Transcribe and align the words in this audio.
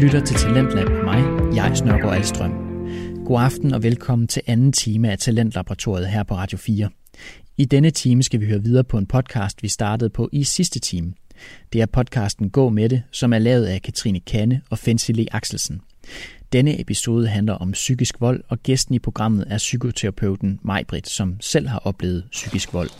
lytter 0.00 0.24
til 0.24 0.36
Talentlab 0.36 0.88
med 0.88 1.02
mig, 1.02 1.54
jeg 1.54 1.76
Snørgaard 1.76 2.16
Alstrøm. 2.16 2.52
God 3.26 3.42
aften 3.42 3.74
og 3.74 3.82
velkommen 3.82 4.28
til 4.28 4.42
anden 4.46 4.72
time 4.72 5.10
af 5.10 5.18
Talentlaboratoriet 5.18 6.08
her 6.08 6.22
på 6.22 6.34
Radio 6.34 6.58
4. 6.58 6.88
I 7.56 7.64
denne 7.64 7.90
time 7.90 8.22
skal 8.22 8.40
vi 8.40 8.46
høre 8.46 8.62
videre 8.62 8.84
på 8.84 8.98
en 8.98 9.06
podcast, 9.06 9.62
vi 9.62 9.68
startede 9.68 10.10
på 10.10 10.28
i 10.32 10.44
sidste 10.44 10.78
time. 10.78 11.12
Det 11.72 11.80
er 11.80 11.86
podcasten 11.86 12.50
Gå 12.50 12.68
med 12.68 12.88
det, 12.88 13.02
som 13.10 13.32
er 13.32 13.38
lavet 13.38 13.66
af 13.66 13.82
Katrine 13.82 14.20
Kanne 14.20 14.60
og 14.70 14.78
Fensile 14.78 15.26
Axelsen. 15.34 15.80
Denne 16.52 16.80
episode 16.80 17.28
handler 17.28 17.54
om 17.54 17.72
psykisk 17.72 18.20
vold, 18.20 18.42
og 18.48 18.58
gæsten 18.62 18.94
i 18.94 18.98
programmet 18.98 19.44
er 19.50 19.58
psykoterapeuten 19.58 20.60
Majbrit, 20.62 21.08
som 21.08 21.36
selv 21.40 21.68
har 21.68 21.78
oplevet 21.78 22.24
psykisk 22.30 22.74
vold. 22.74 22.90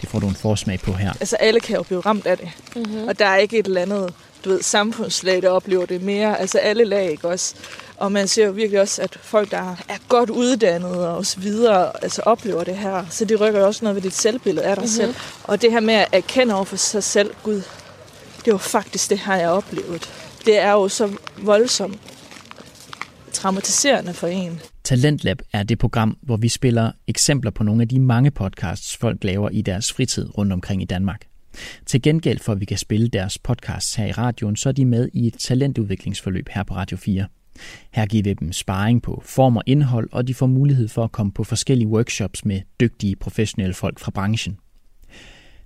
Det 0.00 0.08
får 0.08 0.18
du 0.18 0.28
en 0.28 0.34
forsmag 0.34 0.80
på 0.80 0.92
her. 0.92 1.10
Altså 1.10 1.36
alle 1.36 1.60
kan 1.60 1.76
jo 1.76 1.82
blive 1.82 2.00
ramt 2.00 2.26
af 2.26 2.38
det. 2.38 2.48
Mm-hmm. 2.76 3.08
Og 3.08 3.18
der 3.18 3.26
er 3.26 3.36
ikke 3.36 3.58
et 3.58 3.66
eller 3.66 3.82
andet, 3.82 4.14
du 4.44 4.50
ved, 4.50 4.62
samfundslag, 4.62 5.42
der 5.42 5.48
oplever 5.48 5.86
det 5.86 6.02
mere. 6.02 6.40
Altså 6.40 6.58
alle 6.58 6.84
lag, 6.84 7.10
ikke 7.10 7.28
også? 7.28 7.54
Og 7.96 8.12
man 8.12 8.28
ser 8.28 8.46
jo 8.46 8.52
virkelig 8.52 8.80
også, 8.80 9.02
at 9.02 9.18
folk, 9.22 9.50
der 9.50 9.76
er 9.88 10.08
godt 10.08 10.30
uddannede 10.30 11.16
og 11.16 11.26
så 11.26 11.40
videre, 11.40 11.92
altså 12.02 12.22
oplever 12.22 12.64
det 12.64 12.76
her. 12.76 13.06
Så 13.10 13.24
det 13.24 13.40
rykker 13.40 13.60
jo 13.60 13.66
også 13.66 13.84
noget 13.84 13.94
ved 13.94 14.02
dit 14.02 14.14
selvbillede 14.14 14.66
af 14.66 14.76
dig 14.76 14.82
mm-hmm. 14.82 14.96
selv. 14.96 15.14
Og 15.44 15.62
det 15.62 15.72
her 15.72 15.80
med 15.80 15.94
at 15.94 16.08
erkende 16.12 16.54
over 16.54 16.64
for 16.64 16.76
sig 16.76 17.04
selv, 17.04 17.30
Gud, 17.42 17.62
det 18.44 18.52
var 18.52 18.58
faktisk 18.58 19.10
det 19.10 19.18
her, 19.18 19.34
jeg 19.34 19.48
oplevet. 19.48 20.10
Det 20.46 20.58
er 20.58 20.72
jo 20.72 20.88
så 20.88 21.10
voldsomt 21.42 21.98
traumatiserende 23.32 24.14
for 24.14 24.26
en. 24.26 24.60
Talentlab 24.84 25.38
er 25.52 25.62
det 25.62 25.78
program, 25.78 26.16
hvor 26.22 26.36
vi 26.36 26.48
spiller 26.48 26.92
eksempler 27.06 27.50
på 27.50 27.64
nogle 27.64 27.82
af 27.82 27.88
de 27.88 28.00
mange 28.00 28.30
podcasts, 28.30 28.96
folk 28.96 29.24
laver 29.24 29.50
i 29.50 29.62
deres 29.62 29.92
fritid 29.92 30.38
rundt 30.38 30.52
omkring 30.52 30.82
i 30.82 30.84
Danmark. 30.84 31.24
Til 31.86 32.02
gengæld 32.02 32.38
for, 32.38 32.52
at 32.52 32.60
vi 32.60 32.64
kan 32.64 32.78
spille 32.78 33.08
deres 33.08 33.38
podcasts 33.38 33.94
her 33.94 34.06
i 34.06 34.12
radioen, 34.12 34.56
så 34.56 34.68
er 34.68 34.72
de 34.72 34.84
med 34.84 35.08
i 35.12 35.26
et 35.26 35.34
talentudviklingsforløb 35.38 36.48
her 36.48 36.62
på 36.62 36.74
Radio 36.74 36.96
4. 36.96 37.26
Her 37.90 38.06
giver 38.06 38.22
vi 38.22 38.34
dem 38.34 38.52
sparring 38.52 39.02
på 39.02 39.22
form 39.26 39.56
og 39.56 39.62
indhold, 39.66 40.08
og 40.12 40.28
de 40.28 40.34
får 40.34 40.46
mulighed 40.46 40.88
for 40.88 41.04
at 41.04 41.12
komme 41.12 41.32
på 41.32 41.44
forskellige 41.44 41.88
workshops 41.88 42.44
med 42.44 42.60
dygtige 42.80 43.16
professionelle 43.16 43.74
folk 43.74 43.98
fra 43.98 44.10
branchen. 44.10 44.58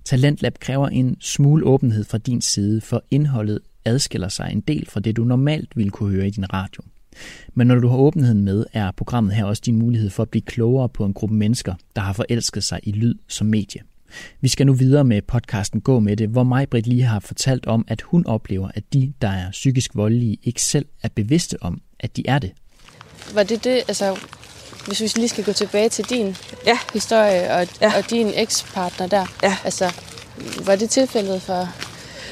Talentlab 0.04 0.58
kræver 0.60 0.88
en 0.88 1.16
smule 1.20 1.64
åbenhed 1.66 2.04
fra 2.04 2.18
din 2.18 2.40
side, 2.40 2.80
for 2.80 3.04
indholdet 3.10 3.60
adskiller 3.84 4.28
sig 4.28 4.48
en 4.52 4.60
del 4.60 4.86
fra 4.86 5.00
det, 5.00 5.16
du 5.16 5.24
normalt 5.24 5.76
ville 5.76 5.90
kunne 5.90 6.14
høre 6.14 6.26
i 6.26 6.30
din 6.30 6.52
radio. 6.52 6.82
Men 7.54 7.66
når 7.66 7.74
du 7.74 7.88
har 7.88 7.96
åbenheden 7.96 8.44
med, 8.44 8.64
er 8.72 8.90
programmet 8.90 9.34
her 9.34 9.44
også 9.44 9.62
din 9.66 9.76
mulighed 9.76 10.10
for 10.10 10.22
at 10.22 10.28
blive 10.28 10.42
klogere 10.42 10.88
på 10.88 11.04
en 11.04 11.14
gruppe 11.14 11.34
mennesker, 11.34 11.74
der 11.96 12.02
har 12.02 12.12
forelsket 12.12 12.64
sig 12.64 12.80
i 12.82 12.92
lyd 12.92 13.14
som 13.28 13.46
medie. 13.46 13.80
Vi 14.40 14.48
skal 14.48 14.66
nu 14.66 14.72
videre 14.72 15.04
med 15.04 15.22
podcasten 15.22 15.80
Gå 15.80 16.00
med 16.00 16.16
det, 16.16 16.28
hvor 16.28 16.42
mig 16.42 16.68
Britt 16.68 16.86
lige 16.86 17.02
har 17.02 17.20
fortalt 17.20 17.66
om, 17.66 17.84
at 17.88 18.02
hun 18.02 18.26
oplever, 18.26 18.70
at 18.74 18.84
de, 18.92 19.12
der 19.22 19.28
er 19.28 19.50
psykisk 19.50 19.90
voldelige, 19.94 20.38
ikke 20.42 20.62
selv 20.62 20.86
er 21.02 21.08
bevidste 21.14 21.56
om, 21.60 21.80
at 22.00 22.16
de 22.16 22.22
er 22.28 22.38
det. 22.38 22.52
Var 23.34 23.42
det 23.42 23.64
det, 23.64 23.82
altså, 23.88 24.18
hvis 24.86 25.00
vi 25.00 25.10
lige 25.16 25.28
skal 25.28 25.44
gå 25.44 25.52
tilbage 25.52 25.88
til 25.88 26.04
din 26.04 26.36
ja. 26.66 26.78
historie 26.92 27.54
og, 27.54 27.68
ja. 27.80 27.92
og 27.98 28.10
din 28.10 28.30
ekspartner 28.34 29.06
der, 29.06 29.26
ja. 29.42 29.56
altså, 29.64 29.92
var 30.64 30.76
det 30.76 30.90
tilfældet 30.90 31.42
for, 31.42 31.68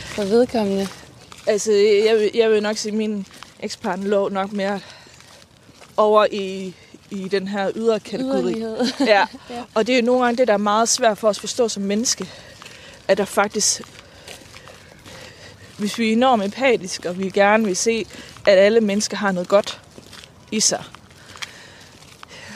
for 0.04 0.22
vedkommende? 0.22 0.86
Altså, 1.46 1.72
jeg, 2.06 2.16
vil, 2.16 2.30
jeg 2.34 2.50
vil 2.50 2.62
nok 2.62 2.76
sige, 2.76 2.92
at 2.92 2.98
min 2.98 3.26
ekspartner 3.60 4.08
lå 4.08 4.28
nok 4.28 4.52
mere 4.52 4.80
over 5.96 6.26
i, 6.32 6.74
i 7.10 7.28
den 7.28 7.48
her 7.48 7.70
ydre 7.76 8.00
kategori. 8.00 8.58
Ja. 8.58 8.76
ja. 9.50 9.64
Og 9.74 9.86
det 9.86 9.92
er 9.92 10.00
jo 10.00 10.04
nogle 10.06 10.24
gange 10.24 10.38
det, 10.38 10.48
der 10.48 10.54
er 10.54 10.58
meget 10.58 10.88
svært 10.88 11.18
for 11.18 11.28
os 11.28 11.36
at 11.36 11.40
forstå 11.40 11.68
som 11.68 11.82
menneske. 11.82 12.28
At 13.08 13.18
der 13.18 13.24
faktisk, 13.24 13.82
hvis 15.78 15.98
vi 15.98 16.08
er 16.08 16.12
enormt 16.12 16.44
empatiske, 16.44 17.08
og 17.08 17.18
vi 17.18 17.30
gerne 17.30 17.64
vil 17.64 17.76
se, 17.76 18.06
at 18.46 18.58
alle 18.58 18.80
mennesker 18.80 19.16
har 19.16 19.32
noget 19.32 19.48
godt 19.48 19.80
i 20.52 20.60
sig, 20.60 20.84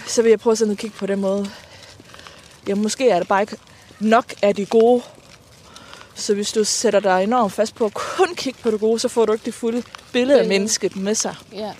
så 0.06 0.22
vil 0.22 0.28
jeg 0.28 0.40
prøve 0.40 0.56
sådan 0.56 0.72
at 0.72 0.78
kigge 0.78 0.96
på 0.96 1.06
den 1.06 1.20
måde. 1.20 1.50
Ja, 2.68 2.74
måske 2.74 3.10
er 3.10 3.18
det 3.18 3.28
bare 3.28 3.40
ikke 3.40 3.56
nok 4.00 4.34
af 4.42 4.54
de 4.54 4.66
gode. 4.66 5.02
Så 6.14 6.34
hvis 6.34 6.52
du 6.52 6.64
sætter 6.64 7.00
dig 7.00 7.24
enormt 7.24 7.52
fast 7.52 7.74
på 7.74 7.84
at 7.84 7.94
kun 7.94 8.34
kigge 8.34 8.58
på 8.62 8.70
det 8.70 8.80
gode, 8.80 8.98
så 8.98 9.08
får 9.08 9.26
du 9.26 9.32
ikke 9.32 9.44
det 9.44 9.54
fulde 9.54 9.82
billede 10.12 10.40
af 10.40 10.48
mennesket 10.48 10.96
med 10.96 11.14
sig. 11.14 11.34
Ja. 11.52 11.72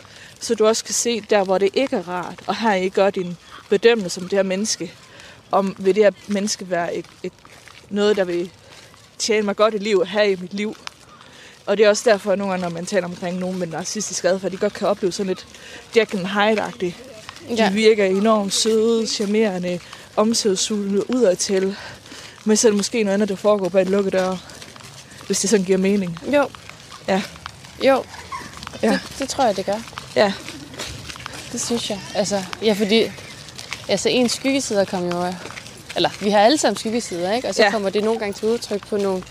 Så 0.44 0.54
du 0.54 0.66
også 0.66 0.84
kan 0.84 0.94
se 0.94 1.20
der, 1.20 1.44
hvor 1.44 1.58
det 1.58 1.68
ikke 1.74 1.96
er 1.96 2.08
rart. 2.08 2.40
Og 2.46 2.56
her 2.56 2.74
I 2.74 2.88
gør 2.88 3.10
din 3.10 3.36
bedømmelse 3.68 4.14
som 4.14 4.28
det 4.28 4.38
her 4.38 4.42
menneske. 4.42 4.92
Om 5.50 5.76
vil 5.78 5.94
det 5.94 6.04
her 6.04 6.10
menneske 6.26 6.70
være 6.70 6.94
et, 6.94 7.06
et, 7.22 7.32
noget, 7.90 8.16
der 8.16 8.24
vil 8.24 8.50
tjene 9.18 9.42
mig 9.42 9.56
godt 9.56 9.74
i 9.74 9.78
livet 9.78 10.08
her 10.08 10.22
i 10.22 10.36
mit 10.36 10.54
liv. 10.54 10.76
Og 11.66 11.76
det 11.76 11.86
er 11.86 11.88
også 11.88 12.10
derfor, 12.10 12.32
at 12.32 12.38
nogle 12.38 12.52
gange, 12.52 12.62
når 12.62 12.74
man 12.74 12.86
taler 12.86 13.06
omkring 13.06 13.38
nogen 13.38 13.58
med 13.58 13.66
narcissistisk 13.66 14.24
adfærd, 14.24 14.50
de 14.50 14.56
godt 14.56 14.72
kan 14.72 14.88
opleve 14.88 15.12
sådan 15.12 15.26
lidt 15.26 15.46
Jack 15.96 16.14
and 16.14 16.26
Hyde-agtigt. 16.26 16.94
De 17.48 17.54
ja. 17.54 17.70
virker 17.70 18.04
enormt 18.04 18.54
søde, 18.54 19.06
charmerende, 19.06 19.80
omsorgsfuldende 20.16 21.10
udadtil. 21.10 21.76
Men 22.44 22.56
så 22.56 22.68
er 22.68 22.70
det 22.70 22.76
måske 22.76 23.02
noget 23.02 23.14
andet, 23.14 23.28
der 23.28 23.36
foregår 23.36 23.68
bag 23.68 23.82
en 23.82 23.88
lukket 23.88 24.12
dør. 24.12 24.36
Hvis 25.26 25.40
det 25.40 25.50
sådan 25.50 25.66
giver 25.66 25.78
mening. 25.78 26.18
Jo. 26.32 26.48
Ja. 27.08 27.22
Jo. 27.84 28.04
Ja. 28.82 28.90
Det, 28.92 29.16
det 29.18 29.28
tror 29.28 29.44
jeg, 29.44 29.56
det 29.56 29.66
gør. 29.66 29.93
Ja. 30.16 30.32
Det 31.52 31.60
synes 31.60 31.90
jeg. 31.90 32.00
Altså, 32.14 32.42
ja, 32.62 32.72
fordi 32.72 33.10
altså, 33.88 34.08
en 34.08 34.28
skyggesider 34.28 34.84
kommer 34.84 35.26
jo... 35.26 35.34
Eller, 35.96 36.10
vi 36.20 36.30
har 36.30 36.38
alle 36.38 36.58
sammen 36.58 36.76
skyggesider, 36.76 37.32
ikke? 37.32 37.48
Og 37.48 37.54
så 37.54 37.62
ja. 37.62 37.70
kommer 37.70 37.90
det 37.90 38.04
nogle 38.04 38.18
gange 38.18 38.32
til 38.32 38.48
udtryk 38.48 38.86
på 38.86 38.96
nogle 38.96 39.22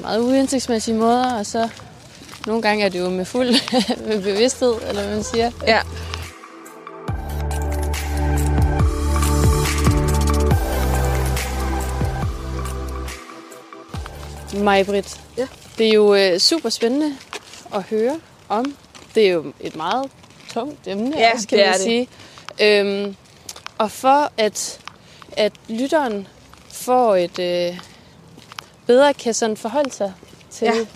meget 0.00 0.20
uindsigtsmæssige 0.20 0.94
måder, 0.94 1.34
og 1.34 1.46
så 1.46 1.68
nogle 2.46 2.62
gange 2.62 2.84
er 2.84 2.88
det 2.88 2.98
jo 2.98 3.08
med 3.08 3.24
fuld 3.24 3.48
med 4.08 4.22
bevidsthed, 4.22 4.74
eller 4.88 5.02
hvad 5.02 5.14
man 5.14 5.24
siger. 5.24 5.50
Ja. 5.66 5.80
Majbrit, 14.54 15.20
ja. 15.38 15.46
det 15.78 15.88
er 15.88 15.92
jo 15.92 16.14
øh, 16.14 16.38
super 16.38 16.68
spændende 16.68 17.16
at 17.74 17.82
høre 17.82 18.20
om. 18.48 18.76
Det 19.14 19.26
er 19.26 19.30
jo 19.30 19.52
et 19.60 19.76
meget 19.76 20.10
tungt 20.48 20.88
emne, 20.88 21.18
ja, 21.18 21.32
også, 21.34 21.48
kan 21.48 21.58
det 21.58 21.66
man 21.66 21.78
sige. 21.78 22.08
Øhm, 22.60 23.16
og 23.78 23.90
for 23.90 24.32
at, 24.36 24.80
at 25.32 25.52
lytteren 25.68 26.28
får 26.68 27.16
et 27.16 27.38
øh, 27.38 27.78
bedre 28.86 29.14
kan 29.14 29.34
sådan 29.34 29.56
forholde 29.56 29.92
sig 29.92 30.12
til, 30.50 30.66
ja. 30.66 30.86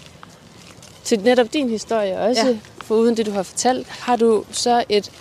til 1.05 1.21
netop 1.21 1.53
din 1.53 1.69
historie 1.69 2.19
også, 2.19 2.47
ja. 2.47 2.59
for 2.83 2.95
uden 2.95 3.17
det, 3.17 3.27
du 3.27 3.31
har 3.31 3.43
fortalt, 3.43 3.89
har 3.89 4.17
du 4.17 4.45
så 4.51 4.85
et 4.89 5.13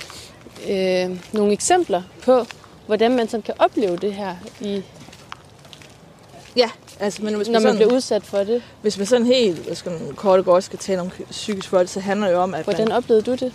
øh, 0.69 1.19
nogle 1.33 1.53
eksempler 1.53 2.01
på, 2.23 2.45
hvordan 2.85 3.15
man 3.15 3.27
sådan 3.27 3.41
kan 3.41 3.55
opleve 3.59 3.97
det 3.97 4.13
her 4.13 4.35
i 4.61 4.83
Ja, 6.55 6.69
altså, 6.99 7.23
men 7.23 7.33
hvis 7.33 7.47
når 7.47 7.53
man, 7.53 7.61
sådan, 7.61 7.75
bliver 7.75 7.93
udsat 7.93 8.23
for 8.23 8.37
det. 8.37 8.63
Hvis 8.81 8.97
man 8.97 9.07
sådan 9.07 9.25
helt 9.25 9.67
jeg 9.67 9.77
skal, 9.77 9.91
kort 10.15 10.39
og 10.39 10.45
godt 10.45 10.63
skal 10.63 10.79
tale 10.79 11.01
om 11.01 11.11
psykisk 11.31 11.71
vold, 11.71 11.87
så 11.87 11.99
handler 11.99 12.27
det 12.27 12.33
jo 12.33 12.41
om, 12.41 12.53
at 12.53 12.63
Hvordan 12.63 12.87
man, 12.87 12.97
oplevede 12.97 13.25
du 13.25 13.35
det? 13.35 13.53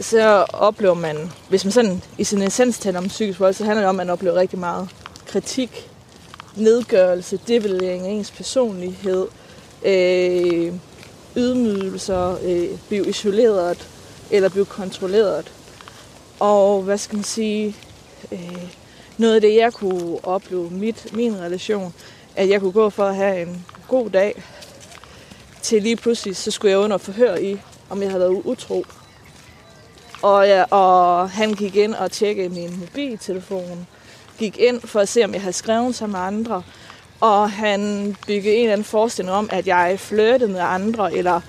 Så 0.00 0.44
oplever 0.52 0.94
man, 0.94 1.32
hvis 1.48 1.64
man 1.64 1.72
sådan 1.72 2.02
i 2.18 2.24
sin 2.24 2.42
essens 2.42 2.78
taler 2.78 2.98
om 2.98 3.08
psykisk 3.08 3.40
vold, 3.40 3.54
så 3.54 3.64
handler 3.64 3.80
det 3.80 3.88
om, 3.88 4.00
at 4.00 4.06
man 4.06 4.12
oplever 4.12 4.36
rigtig 4.36 4.58
meget 4.58 4.88
kritik, 5.26 5.90
nedgørelse, 6.56 7.38
devaluering 7.48 8.06
af 8.06 8.10
ens 8.10 8.30
personlighed, 8.30 9.26
øh, 9.84 10.72
ydmygelser, 11.36 12.38
øh, 12.44 12.68
blive 12.88 13.08
isoleret 13.08 13.88
eller 14.30 14.48
blive 14.48 14.64
kontrolleret. 14.64 15.52
Og 16.40 16.82
hvad 16.82 16.98
skal 16.98 17.16
man 17.16 17.24
sige, 17.24 17.76
øh, 18.32 18.68
noget 19.18 19.34
af 19.34 19.40
det, 19.40 19.56
jeg 19.56 19.72
kunne 19.72 20.18
opleve 20.22 20.70
mit, 20.70 21.12
min 21.12 21.40
relation, 21.40 21.94
at 22.36 22.48
jeg 22.48 22.60
kunne 22.60 22.72
gå 22.72 22.90
for 22.90 23.04
at 23.04 23.16
have 23.16 23.42
en 23.42 23.66
god 23.88 24.10
dag, 24.10 24.42
til 25.64 25.82
lige 25.82 25.96
pludselig, 25.96 26.36
så 26.36 26.50
skulle 26.50 26.70
jeg 26.70 26.78
under 26.78 26.98
forhør 26.98 27.36
i, 27.36 27.60
om 27.90 28.02
jeg 28.02 28.10
havde 28.10 28.20
været 28.20 28.42
utro. 28.44 28.84
Og, 30.22 30.46
ja, 30.46 30.62
og 30.62 31.30
han 31.30 31.54
gik 31.54 31.76
ind 31.76 31.94
og 31.94 32.10
tjekkede 32.10 32.48
min 32.48 32.80
mobiltelefon, 32.80 33.86
gik 34.38 34.58
ind 34.58 34.80
for 34.80 35.00
at 35.00 35.08
se, 35.08 35.24
om 35.24 35.32
jeg 35.32 35.40
havde 35.40 35.52
skrevet 35.52 35.94
sammen 35.94 36.12
med 36.12 36.20
andre, 36.20 36.62
og 37.20 37.50
han 37.50 38.16
byggede 38.26 38.54
en 38.54 38.60
eller 38.60 38.72
anden 38.72 38.84
forestilling 38.84 39.36
om, 39.36 39.48
at 39.52 39.66
jeg 39.66 40.00
flirtede 40.00 40.52
med 40.52 40.60
andre, 40.60 41.14
eller 41.14 41.40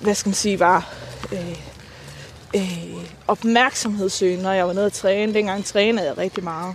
hvad 0.00 0.14
skal 0.14 0.28
man 0.28 0.34
sige, 0.34 0.60
var 0.60 0.94
øh, 1.32 1.58
øh, 2.54 3.04
opmærksomhedssøgende, 3.28 4.42
når 4.42 4.52
jeg 4.52 4.66
var 4.66 4.72
nede 4.72 4.86
at 4.86 4.92
træne. 4.92 5.34
Dengang 5.34 5.64
trænede 5.64 6.06
jeg 6.06 6.18
rigtig 6.18 6.44
meget. 6.44 6.74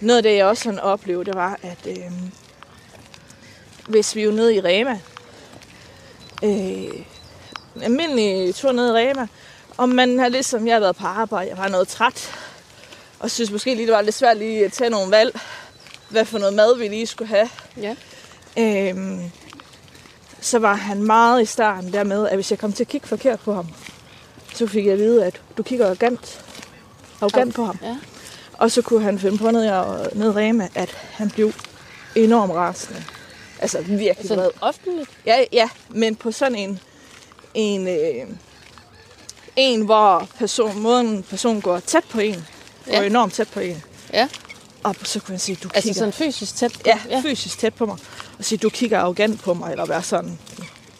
Noget 0.00 0.16
af 0.16 0.22
det, 0.22 0.36
jeg 0.36 0.46
også 0.46 0.62
sådan 0.62 0.80
oplevede, 0.80 1.24
det 1.24 1.34
var, 1.34 1.58
at 1.62 1.86
øh, 1.86 2.12
hvis 3.88 4.16
vi 4.16 4.22
er 4.24 4.32
nede 4.32 4.54
i 4.54 4.60
Rema, 4.60 5.00
øh, 6.44 7.04
almindelig 7.82 8.54
tur 8.54 8.72
ned 8.72 8.88
i 8.88 8.92
Rema, 8.92 9.26
og 9.76 9.88
man 9.88 10.18
har 10.18 10.28
ligesom, 10.28 10.66
jeg 10.66 10.74
har 10.74 10.80
været 10.80 10.96
på 10.96 11.06
arbejde, 11.06 11.50
jeg 11.50 11.58
var 11.58 11.68
noget 11.68 11.88
træt, 11.88 12.32
og 13.18 13.30
synes 13.30 13.50
måske 13.50 13.74
lige, 13.74 13.86
det 13.86 13.94
var 13.94 14.02
lidt 14.02 14.14
svært 14.14 14.36
lige 14.36 14.64
at 14.64 14.72
tage 14.72 14.90
nogle 14.90 15.10
valg, 15.10 15.40
hvad 16.08 16.24
for 16.24 16.38
noget 16.38 16.54
mad 16.54 16.78
vi 16.78 16.88
lige 16.88 17.06
skulle 17.06 17.28
have. 17.28 17.48
Ja. 17.76 17.94
Øhm, 18.58 19.30
så 20.40 20.58
var 20.58 20.74
han 20.74 21.02
meget 21.02 21.42
i 21.42 21.44
starten 21.44 21.92
der 21.92 22.04
med, 22.04 22.28
at 22.28 22.34
hvis 22.34 22.50
jeg 22.50 22.58
kom 22.58 22.72
til 22.72 22.84
at 22.84 22.88
kigge 22.88 23.06
forkert 23.06 23.40
på 23.40 23.54
ham, 23.54 23.66
Så 24.54 24.66
fik 24.66 24.84
jeg 24.84 24.92
at 24.92 24.98
vide, 24.98 25.24
at 25.24 25.40
du 25.56 25.62
kigger 25.62 25.86
arrogant, 25.86 26.44
arrogant 27.20 27.54
på 27.54 27.64
ham. 27.64 27.78
Ja. 27.82 27.96
Og 28.52 28.70
så 28.70 28.82
kunne 28.82 29.02
han 29.02 29.18
finde 29.18 29.38
på 29.38 29.50
ned 29.50 29.64
i 29.64 29.70
Rema, 30.38 30.68
at 30.74 30.90
han 31.12 31.30
blev 31.30 31.52
enormt 32.14 32.52
rasende. 32.52 33.04
Altså 33.58 33.80
virkelig 33.80 34.16
vred. 34.18 34.24
Sådan 34.28 34.50
offentligt? 34.60 35.10
Ja, 35.26 35.44
ja, 35.52 35.68
men 35.88 36.16
på 36.16 36.32
sådan 36.32 36.54
en, 36.54 36.80
en, 37.54 37.88
øh, 37.88 38.26
en 39.56 39.80
hvor 39.82 40.28
person, 40.38 40.78
måden 40.80 41.22
person 41.22 41.60
går 41.60 41.80
tæt 41.80 42.04
på 42.10 42.20
en, 42.20 42.46
går 42.86 42.92
Ja. 42.92 43.02
enormt 43.02 43.32
tæt 43.34 43.48
på 43.48 43.60
en. 43.60 43.82
Ja. 44.12 44.28
Og 44.82 44.96
så 45.02 45.20
kunne 45.20 45.32
han 45.32 45.38
sige, 45.38 45.58
du 45.62 45.68
Altså 45.74 45.82
kigger 45.88 45.98
sådan 45.98 46.12
fysisk 46.12 46.56
tæt 46.56 46.72
på? 46.72 46.80
ja, 46.86 47.00
ja. 47.10 47.20
fysisk 47.24 47.58
tæt 47.58 47.74
på 47.74 47.86
mig, 47.86 47.96
og 48.38 48.44
sige, 48.44 48.58
du 48.58 48.68
kigger 48.68 48.98
arrogant 48.98 49.40
på 49.42 49.54
mig, 49.54 49.70
eller 49.70 49.86
være 49.86 50.02
sådan. 50.02 50.38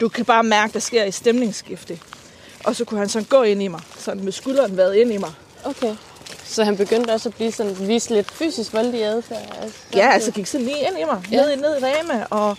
Du 0.01 0.09
kan 0.09 0.25
bare 0.25 0.43
mærke, 0.43 0.73
der 0.73 0.79
sker 0.79 1.03
i 1.03 1.11
stemningsskifte. 1.11 1.99
Og 2.63 2.75
så 2.75 2.85
kunne 2.85 2.99
han 2.99 3.09
sådan 3.09 3.25
gå 3.25 3.43
ind 3.43 3.63
i 3.63 3.67
mig, 3.67 3.81
sådan 3.99 4.23
med 4.23 4.31
skulderen 4.31 4.77
været 4.77 4.95
ind 4.95 5.13
i 5.13 5.17
mig. 5.17 5.31
Okay. 5.63 5.95
Så 6.47 6.63
han 6.63 6.77
begyndte 6.77 7.11
også 7.11 7.29
at 7.29 7.35
blive 7.35 7.51
sådan, 7.51 7.87
vise 7.87 8.13
lidt 8.13 8.31
fysisk 8.31 8.73
voldelig 8.73 9.03
adfærd? 9.03 9.57
Altså, 9.61 9.77
Ja, 9.95 10.09
altså 10.13 10.31
gik 10.31 10.45
sådan 10.47 10.65
lige 10.67 10.79
ind 10.79 10.99
i 10.99 11.03
mig, 11.03 11.23
Ja. 11.31 11.37
ned, 11.41 11.51
i- 11.51 11.55
ned 11.55 11.77
i 11.81 11.83
Rema, 11.85 12.25
og 12.29 12.57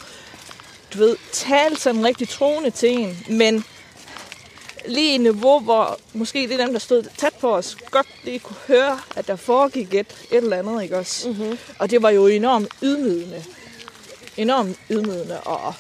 du 0.95 0.99
ved, 0.99 1.17
talte 1.33 1.81
sådan 1.81 2.05
rigtig 2.05 2.29
troende 2.29 2.71
til 2.71 2.89
en, 2.99 3.19
men 3.29 3.65
lige 4.87 5.13
i 5.13 5.15
et 5.15 5.21
niveau, 5.21 5.61
hvor 5.61 5.99
måske 6.13 6.39
det 6.49 6.53
er 6.61 6.65
dem, 6.65 6.73
der 6.73 6.79
stod 6.81 7.03
tæt 7.19 7.35
på 7.41 7.55
os, 7.57 7.77
godt 7.91 8.07
lige 8.25 8.39
kunne 8.39 8.57
høre, 8.67 9.01
at 9.17 9.27
der 9.29 9.37
foregik 9.37 9.95
et, 9.95 10.07
et 10.31 10.37
eller 10.37 10.57
andet, 10.59 10.83
ikke 10.83 10.99
også? 10.99 11.29
Mm-hmm. 11.29 11.59
Og 11.79 11.91
det 11.91 12.03
var 12.03 12.11
jo 12.11 12.27
enormt 12.27 12.69
ydmygende. 12.83 13.45
Enormt 14.37 14.77
ydmygende 14.91 15.41
og 15.41 15.75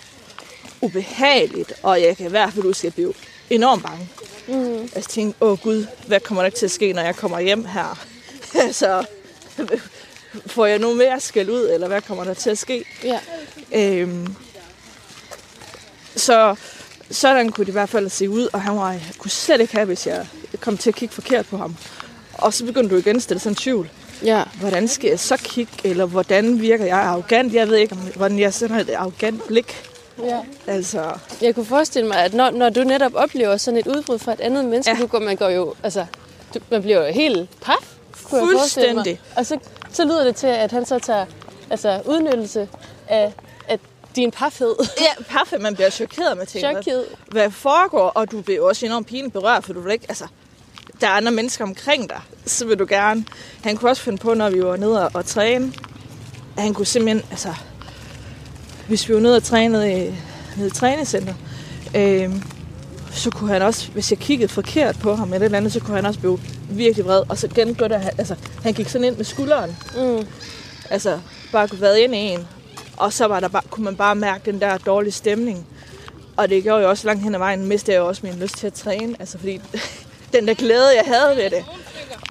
ubehageligt, 0.81 1.73
og 1.83 2.03
jeg 2.03 2.17
kan 2.17 2.27
i 2.27 2.31
hvert 2.31 2.53
fald 2.53 2.63
huske, 2.65 2.81
at 2.81 2.85
jeg 2.85 2.95
blev 2.95 3.15
enormt 3.51 3.83
bange. 3.83 4.09
Mm-hmm. 4.49 4.81
Altså, 4.81 4.93
Jeg 4.95 5.05
tænkte, 5.05 5.43
åh 5.43 5.59
gud, 5.59 5.87
hvad 6.07 6.21
kommer 6.21 6.43
der 6.43 6.51
til 6.51 6.65
at 6.65 6.71
ske, 6.71 6.93
når 6.93 7.03
jeg 7.03 7.17
kommer 7.17 7.41
hjem 7.41 7.65
her? 7.65 8.07
altså, 8.65 9.05
får 10.47 10.67
jeg 10.67 10.79
nu 10.79 10.95
mere 10.95 11.21
skæld 11.21 11.51
ud, 11.51 11.71
eller 11.75 11.89
hvad 11.89 12.03
kommer 12.03 12.25
der 12.25 12.35
til 12.35 12.51
at 12.51 12.59
ske? 12.59 12.85
Ja. 13.05 13.21
Øhm, 13.73 14.35
så 16.17 16.57
sådan 17.11 17.49
kunne 17.53 17.65
det 17.65 17.71
i 17.71 17.73
hvert 17.73 17.89
fald 17.89 18.09
se 18.09 18.31
ud, 18.31 18.49
og 18.53 18.63
han 18.63 18.77
var, 18.77 18.93
jeg 18.93 19.03
kunne 19.19 19.31
slet 19.31 19.61
ikke 19.61 19.73
have, 19.73 19.87
hvis 19.87 20.07
jeg 20.07 20.27
kom 20.61 20.79
til 20.79 20.91
at 20.91 20.95
kigge 20.97 21.15
forkert 21.15 21.47
på 21.47 21.57
ham. 21.57 21.77
Og 22.35 22.55
så 22.55 22.65
begyndte 22.65 22.95
du 22.95 23.01
igen 23.01 23.17
at 23.17 23.23
stille 23.23 23.41
sådan 23.41 23.53
en 23.53 23.57
tvivl. 23.57 23.91
Ja. 24.25 24.45
Hvordan 24.61 24.89
skal 24.89 25.09
jeg 25.11 25.21
så 25.21 25.37
kigge, 25.37 25.73
eller 25.85 26.07
hvordan 26.07 26.61
virker 26.61 26.85
jeg 26.85 26.99
arrogant? 26.99 27.55
Jeg 27.55 27.69
ved 27.69 27.77
ikke, 27.77 27.93
om, 27.93 27.99
hvordan 27.99 28.39
jeg 28.39 28.55
sender 28.55 28.79
et 28.79 28.91
arrogant 28.91 29.47
blik. 29.47 29.77
Ja. 30.23 30.41
Altså, 30.67 31.13
Jeg 31.43 31.55
kunne 31.55 31.65
forestille 31.67 32.09
mig, 32.09 32.17
at 32.19 32.35
når, 32.35 32.51
når 32.51 32.69
du 32.69 32.81
netop 32.85 33.15
oplever 33.15 33.57
sådan 33.57 33.81
et 33.81 33.87
udbrud 33.87 34.19
fra 34.19 34.33
et 34.33 34.41
andet 34.41 34.65
menneske, 34.65 34.91
ja. 34.93 35.03
Du 35.03 35.07
går, 35.07 35.19
man 35.19 35.37
går 35.37 35.49
jo, 35.49 35.75
altså, 35.83 36.07
du, 36.55 36.59
man 36.71 36.83
bliver 36.83 37.07
jo 37.07 37.13
helt 37.13 37.61
paf, 37.61 37.75
kunne 38.25 38.41
jeg. 38.41 38.49
Fuldstændig. 38.49 39.21
Og 39.37 39.47
så, 39.47 39.59
så 39.93 40.05
lyder 40.05 40.25
det 40.25 40.37
til, 40.37 40.47
at 40.47 40.73
han 40.73 40.87
så 40.87 40.99
tager 40.99 41.27
altså, 41.71 42.01
udnyttelse 42.07 42.69
af, 43.09 43.33
din 44.17 44.31
pafhed. 44.31 44.75
ja, 45.19 45.23
paffe, 45.29 45.59
man 45.59 45.75
bliver 45.75 45.91
chokeret 45.91 46.37
med 46.39 46.47
ting. 46.47 46.65
Hvad- 46.67 46.75
Chokket. 46.83 47.05
Hvad 47.27 47.51
foregår, 47.51 48.09
og 48.09 48.31
du 48.31 48.41
bliver 48.43 48.63
også 48.69 48.87
enormt 48.87 49.07
pinligt 49.07 49.33
berørt, 49.33 49.65
for 49.65 49.73
du 49.73 49.81
vil 49.81 49.93
ikke, 49.93 50.07
altså, 50.09 50.25
der 51.01 51.07
er 51.07 51.11
andre 51.11 51.33
mennesker 51.33 51.65
omkring 51.65 52.09
dig, 52.09 52.21
så 52.47 52.67
vil 52.67 52.79
du 52.79 52.87
gerne. 52.89 53.25
Han 53.65 53.77
kunne 53.77 53.91
også 53.91 54.03
finde 54.03 54.19
på, 54.19 54.35
når 54.35 54.51
vi 54.51 54.65
var 54.65 54.77
nede 54.77 55.05
og, 55.05 55.11
og 55.15 55.27
træne, 55.27 55.73
at 56.57 56.63
han 56.63 56.75
kunne 56.75 56.87
simpelthen, 56.87 57.27
altså, 57.31 57.55
hvis 58.89 59.09
vi 59.09 59.15
var 59.15 59.21
nede 59.21 59.37
og 59.37 59.43
træne 59.43 59.73
nede 59.73 60.67
i, 60.67 60.71
træningscenter, 60.71 61.35
øh, 61.95 62.33
så 63.13 63.31
kunne 63.31 63.51
han 63.53 63.63
også, 63.63 63.91
hvis 63.91 64.11
jeg 64.11 64.19
kiggede 64.19 64.49
forkert 64.49 64.99
på 64.99 65.15
ham 65.15 65.33
eller 65.33 65.37
et 65.37 65.45
eller 65.45 65.59
andet, 65.59 65.73
så 65.73 65.81
kunne 65.81 65.95
han 65.95 66.07
også 66.07 66.21
blive 66.21 66.41
virkelig 66.71 67.05
vred. 67.05 67.23
Og 67.29 67.39
så 67.39 67.47
igen 67.47 67.75
gjorde 67.75 67.95
det, 67.95 68.11
altså, 68.19 68.35
han 68.63 68.73
gik 68.73 68.89
sådan 68.89 69.05
ind 69.05 69.17
med 69.17 69.25
skulderen. 69.25 69.77
Mm. 69.97 70.27
Altså, 70.91 71.21
bare 71.53 71.69
kunne 71.69 71.81
være 71.81 72.01
ind 72.01 72.15
i 72.15 72.19
en. 72.19 72.47
Og 72.97 73.13
så 73.13 73.27
var 73.27 73.41
der 73.41 73.49
bare, 73.49 73.63
kunne 73.71 73.85
man 73.85 73.97
bare 73.97 74.15
mærke 74.15 74.53
den 74.53 74.61
der 74.61 74.79
dårlige 74.79 75.13
stemning. 75.13 75.67
Og 76.37 76.49
det 76.49 76.63
gjorde 76.63 76.83
jo 76.83 76.89
også 76.89 77.07
langt 77.07 77.23
hen 77.23 77.35
ad 77.35 77.39
vejen, 77.39 77.67
mistede 77.67 77.93
jeg 77.93 78.01
jo 78.01 78.07
også 78.07 78.21
min 78.25 78.35
lyst 78.35 78.57
til 78.57 78.67
at 78.67 78.73
træne. 78.73 79.17
Altså 79.21 79.39
fordi 79.39 79.61
den 80.35 80.49
der 80.49 80.55
glæde, 80.55 80.97
jeg 80.97 81.05
havde 81.07 81.37
ved 81.37 81.51
det. 81.51 81.65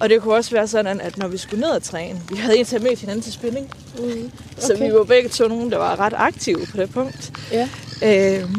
Og 0.00 0.08
det 0.08 0.22
kunne 0.22 0.34
også 0.34 0.50
være 0.50 0.68
sådan, 0.68 1.00
at 1.00 1.16
når 1.18 1.28
vi 1.28 1.38
skulle 1.38 1.60
ned 1.60 1.70
og 1.70 1.82
træne, 1.82 2.20
vi 2.30 2.36
havde 2.36 2.58
en 2.58 2.64
til 2.64 2.76
at 2.76 2.82
møde 2.82 2.96
hinanden 2.96 3.22
til 3.22 3.32
spinning. 3.32 3.74
Mm. 3.98 4.04
Okay. 4.04 4.22
Så 4.58 4.76
vi 4.76 4.92
var 4.94 5.04
begge 5.04 5.28
to 5.28 5.48
nogen, 5.48 5.70
der 5.70 5.78
var 5.78 6.00
ret 6.00 6.12
aktive 6.16 6.66
på 6.70 6.76
det 6.76 6.90
punkt. 6.90 7.32
Ja. 7.52 7.68
Øh, 8.02 8.50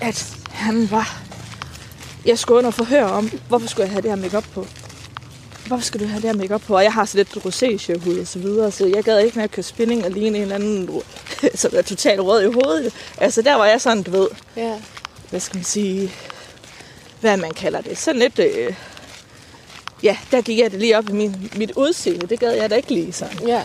at 0.00 0.36
han 0.50 0.90
var... 0.90 1.20
Jeg 2.26 2.38
skulle 2.38 2.58
under 2.58 2.70
forhøre 2.70 3.04
om, 3.10 3.30
hvorfor 3.48 3.66
skulle 3.66 3.84
jeg 3.84 3.92
have 3.92 4.02
det 4.02 4.10
her 4.10 4.16
makeup 4.16 4.44
på? 4.54 4.66
Hvorfor 5.66 5.84
skal 5.84 6.00
du 6.00 6.06
have 6.06 6.20
det 6.22 6.30
her 6.30 6.36
makeup 6.36 6.62
på? 6.62 6.76
Og 6.76 6.82
jeg 6.84 6.92
har 6.92 7.04
så 7.04 7.16
lidt 7.16 7.44
rosacea-hud 7.44 8.18
og 8.18 8.26
så 8.26 8.38
videre, 8.38 8.70
så 8.70 8.86
jeg 8.86 9.04
gad 9.04 9.18
ikke 9.20 9.36
med 9.36 9.44
at 9.44 9.50
køre 9.50 9.62
spinning 9.62 10.04
og 10.04 10.10
ligne 10.10 10.36
en 10.36 10.42
eller 10.42 10.54
anden, 10.54 10.90
som 11.54 11.70
er 11.76 11.82
totalt 11.82 12.20
rød 12.20 12.42
i 12.42 12.52
hovedet. 12.52 12.92
Altså 13.18 13.42
der 13.42 13.54
var 13.54 13.66
jeg 13.66 13.80
sådan, 13.80 14.02
du 14.02 14.10
ved, 14.10 14.28
Ja. 14.56 14.72
hvad 15.30 15.40
skal 15.40 15.56
man 15.56 15.64
sige, 15.64 16.12
hvad 17.20 17.36
man 17.36 17.50
kalder 17.50 17.80
det. 17.80 17.98
Sådan 17.98 18.18
lidt, 18.20 18.38
øh, 18.38 18.74
ja, 20.04 20.16
der 20.30 20.40
gik 20.42 20.58
jeg 20.58 20.70
det 20.70 20.80
lige 20.80 20.98
op 20.98 21.08
i 21.08 21.12
min, 21.12 21.52
mit 21.56 21.72
udseende. 21.76 22.26
Det 22.26 22.40
gad 22.40 22.52
jeg 22.52 22.70
da 22.70 22.74
ikke 22.74 22.94
lige 22.94 23.12
sådan. 23.12 23.38
ja. 23.48 23.62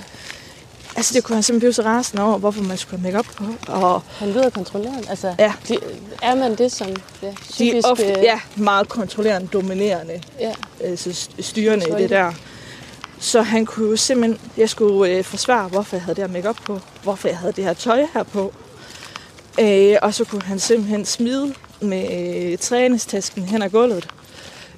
Altså 0.96 1.14
det 1.14 1.24
kunne 1.24 1.36
han 1.36 1.44
simpelthen 1.44 1.60
blive 1.60 1.74
så 1.74 1.82
rasende 1.82 2.24
over, 2.24 2.38
hvorfor 2.38 2.62
man 2.64 2.78
skulle 2.78 3.02
have 3.02 3.12
makeup 3.14 3.26
på. 3.36 3.72
Og 3.74 4.02
Han 4.08 4.32
lyder 4.32 4.50
kontrollerende. 4.50 5.10
Altså, 5.10 5.36
Ja. 5.40 5.54
de, 5.68 5.78
er 6.22 6.36
man 6.36 6.56
det 6.56 6.72
som 6.72 6.88
ja, 7.22 7.28
de 7.28 7.36
psykisk... 7.50 7.86
er 7.88 7.92
ofte, 7.92 8.06
øh, 8.06 8.24
ja, 8.24 8.40
meget 8.56 8.90
kontrollerende, 8.90 9.48
dominerende, 9.48 10.22
ja. 10.40 10.54
altså 10.84 11.10
st- 11.10 11.42
styrende 11.42 11.86
i 11.90 12.02
det 12.02 12.10
der. 12.10 12.32
Så 13.20 13.42
han 13.42 13.66
kunne 13.66 13.90
jo 13.90 13.96
simpelthen, 13.98 14.50
jeg 14.58 14.70
skulle 14.70 15.12
øh, 15.12 15.24
forsvare, 15.24 15.68
hvorfor 15.68 15.96
jeg 15.96 16.04
havde 16.04 16.16
det 16.16 16.24
her 16.24 16.34
makeup 16.34 16.58
på, 16.66 16.80
hvorfor 17.04 17.28
jeg 17.28 17.38
havde 17.38 17.54
det 17.54 17.64
her 17.64 17.74
tøj 17.74 18.06
her 18.14 18.24
på. 18.24 18.54
Øh, 19.60 19.96
og 20.02 20.14
så 20.14 20.24
kunne 20.26 20.42
han 20.42 20.60
simpelthen 20.60 21.06
smide 21.06 21.54
med 21.82 22.08
øh, 22.52 22.58
træningstasken 22.58 23.44
hen 23.44 23.62
ad 23.62 23.70
gulvet. 23.70 24.08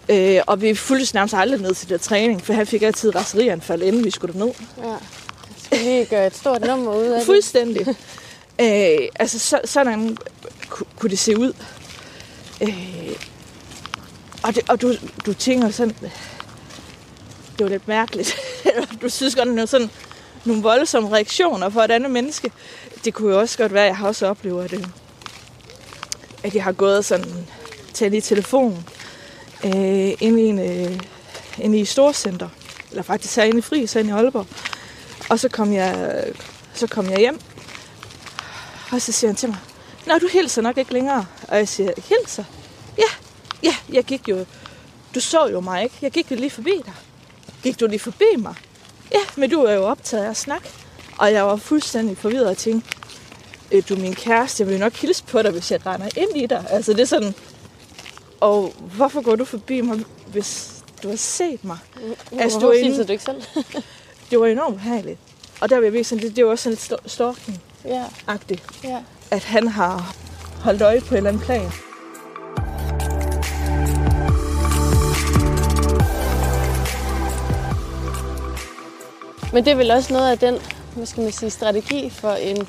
Øh, 0.10 0.40
og 0.48 0.62
vi 0.62 0.76
fulgte 0.76 1.16
nærmest 1.16 1.34
aldrig 1.38 1.62
ned 1.62 1.76
til 1.76 1.90
det 1.90 2.02
træning, 2.02 2.46
for 2.46 2.54
han 2.54 2.68
fik 2.68 2.82
altid 2.82 3.16
raserianfald, 3.16 3.82
inden 3.82 4.04
vi 4.06 4.12
skulle 4.12 4.34
derned. 4.34 4.54
ja. 4.78 4.90
Jeg 4.90 5.00
skal 5.78 5.78
lige 5.80 6.06
gøre 6.06 6.28
et 6.28 6.36
stort 6.36 6.62
nummer 6.62 6.96
ud 6.96 7.04
af 7.04 7.18
det. 7.18 7.26
Fuldstændig. 7.26 7.88
øh, 8.62 9.08
altså, 9.20 9.40
så, 9.40 9.60
sådan 9.66 10.18
ku- 10.70 10.86
kunne 11.00 11.10
det 11.10 11.20
se 11.20 11.38
ud. 11.40 11.54
Øh, 12.62 13.16
og, 14.44 14.56
det, 14.56 14.70
og 14.70 14.82
du, 14.82 14.94
du 15.26 15.34
tænker 15.34 15.70
sådan, 15.72 15.96
det 17.58 17.64
var 17.64 17.68
lidt 17.70 17.88
mærkeligt. 17.88 18.36
du 19.02 19.10
synes 19.10 19.36
godt, 19.36 19.48
det 19.50 19.60
er 19.60 19.66
sådan 19.66 19.90
nogle 20.46 20.62
voldsomme 20.64 21.10
reaktioner 21.16 21.70
for 21.70 21.82
et 21.82 21.92
andet 21.92 22.12
menneske. 22.12 22.52
Det 23.06 23.14
kunne 23.14 23.34
jo 23.34 23.40
også 23.40 23.58
godt 23.58 23.74
være, 23.74 23.84
at 23.84 23.88
jeg 23.88 23.98
har 23.98 24.08
også 24.08 24.28
oplevet, 24.28 24.64
at, 24.66 24.74
øh, 24.74 24.84
at 26.44 26.56
jeg 26.56 26.64
har 26.64 26.72
gået 26.72 27.06
sådan, 27.06 27.48
talt 27.94 28.14
i 28.14 28.22
telefon 28.22 28.86
øh, 29.66 30.14
inde 30.20 30.42
i, 30.42 30.46
en, 30.46 30.60
øh, 30.60 31.00
inde 31.58 31.80
i 31.80 31.86
storcenter. 31.86 32.50
Eller 32.90 33.04
faktisk 33.04 33.36
herinde 33.36 33.58
i 33.58 33.62
Fri, 33.62 33.88
så 33.88 34.00
inde 34.00 34.10
i 34.10 34.14
Aalborg. 34.14 34.48
Og 35.30 35.40
så 35.40 35.50
kom 35.50 35.74
jeg, 35.74 36.24
så 36.74 36.88
kom 36.88 37.10
jeg 37.10 37.20
hjem, 37.20 37.40
og 38.92 39.02
så 39.02 39.12
siger 39.12 39.30
han 39.30 39.36
til 39.36 39.50
mig, 39.50 39.58
Nå, 40.06 40.18
du 40.18 40.28
hilser 40.28 40.62
nok 40.62 40.78
ikke 40.78 40.94
længere. 40.94 41.26
Og 41.48 41.58
jeg 41.58 41.68
siger, 41.68 41.92
hilser? 41.98 42.44
Ja, 42.98 43.12
ja, 43.64 43.76
jeg 43.94 44.04
gik 44.04 44.28
jo, 44.28 44.46
du 45.16 45.20
så 45.20 45.48
jo 45.48 45.60
mig 45.60 45.84
ikke. 45.84 45.96
Jeg 46.02 46.12
gik 46.12 46.32
jo 46.32 46.36
lige 46.36 46.50
forbi 46.50 46.82
dig. 46.86 46.94
Gik 47.64 47.80
du 47.80 47.88
lige 47.88 48.00
forbi 48.00 48.36
mig? 48.38 48.56
Ja, 49.14 49.20
men 49.36 49.50
du 49.50 49.64
er 49.64 49.74
jo 49.74 49.84
optaget 49.84 50.26
af 50.26 50.30
at 50.30 50.38
snakke. 50.38 50.70
Og 51.18 51.34
jeg 51.34 51.46
var 51.46 51.56
fuldstændig 51.56 52.18
forvirret 52.18 52.48
og 52.48 52.58
tænkte, 52.58 52.98
øh, 53.72 53.84
du 53.90 53.96
er 53.96 54.00
min 54.00 54.16
kæreste, 54.16 54.64
jeg 54.64 54.70
vil 54.70 54.80
nok 54.80 54.94
hilse 54.94 55.24
på 55.24 55.42
dig, 55.42 55.52
hvis 55.52 55.72
jeg 55.72 55.86
render 55.86 56.10
ind 56.16 56.38
i 56.38 56.46
dig. 56.46 56.66
Altså 56.70 56.94
det 56.94 57.02
er 57.02 57.06
sådan, 57.06 57.36
og 58.42 58.74
hvorfor 58.96 59.22
går 59.22 59.36
du 59.36 59.46
forbi 59.46 59.82
mig, 59.82 60.00
hvis 60.28 60.72
du 61.04 61.10
har 61.10 61.16
set 61.16 61.66
mig? 61.66 61.78
Altså, 62.40 62.60
du 62.60 62.66
Hvorfor 62.66 63.02
er 63.02 63.04
du 63.06 63.12
ikke 63.12 63.24
selv? 63.24 63.42
Det 64.30 64.40
var 64.40 64.46
enormt 64.46 64.76
behageligt. 64.76 65.20
Og 65.62 65.70
der 65.70 65.80
vil 65.80 65.94
jeg 65.94 66.06
sådan, 66.06 66.24
det, 66.24 66.36
det 66.36 66.46
var 66.46 66.52
også 66.52 66.76
sådan 66.76 66.78
lidt 66.92 67.12
stalking-agtigt, 67.12 68.84
ja, 68.84 68.90
ja. 68.90 69.00
at 69.32 69.44
han 69.44 69.68
har 69.68 70.16
holdt 70.62 70.82
øje 70.82 71.02
på 71.02 71.16
en 71.16 71.18
eller 71.18 71.30
anden 71.30 71.44
plan. 71.44 71.72
Men 79.54 79.66
det 79.66 79.72
er 79.72 79.76
vel 79.76 79.92
også 79.92 80.14
noget 80.14 80.32
af 80.32 80.40
den, 80.40 80.58
hvad 80.96 81.06
skal 81.06 81.24
man 81.24 81.32
sige, 81.32 81.50
strategi 81.50 82.10
for 82.10 82.32
en 82.32 82.68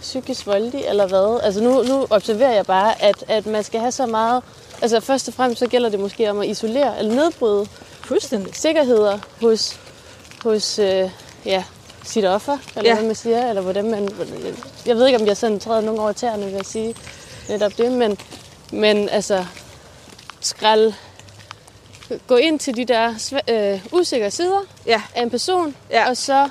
psykisk 0.00 0.46
voldelig, 0.46 0.84
eller 0.88 1.06
hvad? 1.06 1.40
Altså 1.42 1.62
nu, 1.62 1.82
nu 1.82 2.06
observerer 2.10 2.52
jeg 2.52 2.66
bare, 2.66 3.02
at, 3.02 3.24
at 3.28 3.46
man 3.46 3.64
skal 3.64 3.80
have 3.80 3.92
så 3.92 4.06
meget... 4.06 4.42
Altså 4.82 5.00
først 5.00 5.28
og 5.28 5.34
fremmest 5.34 5.58
så 5.58 5.66
gælder 5.66 5.88
det 5.88 6.00
måske 6.00 6.30
om 6.30 6.40
at 6.40 6.48
isolere 6.48 6.98
eller 6.98 7.14
nedbryde 7.14 7.66
Fuldstændig. 8.04 8.54
sikkerheder 8.56 9.18
hos, 9.40 9.80
hos 10.42 10.78
øh, 10.78 11.10
ja, 11.44 11.64
sit 12.04 12.24
offer, 12.24 12.58
eller 12.76 12.90
Ja. 12.90 12.94
hvad 12.96 13.06
man 13.06 13.14
siger, 13.14 13.48
eller 13.48 13.62
hvordan 13.62 13.90
man... 13.90 14.08
Jeg 14.86 14.96
ved 14.96 15.06
ikke, 15.06 15.18
om 15.20 15.26
jeg 15.26 15.36
sådan 15.36 15.60
træder 15.60 15.80
nogen 15.80 16.00
over 16.00 16.12
tæerne 16.12 16.46
ved 16.46 16.58
at 16.58 16.66
sige 16.66 16.94
netop 17.48 17.78
det, 17.78 17.92
men, 17.92 18.18
men 18.72 19.08
altså 19.08 19.44
skralde, 20.40 20.94
gå 22.26 22.36
ind 22.36 22.58
til 22.58 22.76
de 22.76 22.84
der 22.84 23.14
øh, 23.48 23.86
usikre 23.92 24.30
sider 24.30 24.60
Ja, 24.86 25.02
af 25.14 25.22
en 25.22 25.30
person, 25.30 25.76
Ja. 25.90 26.08
og 26.10 26.16
så 26.16 26.48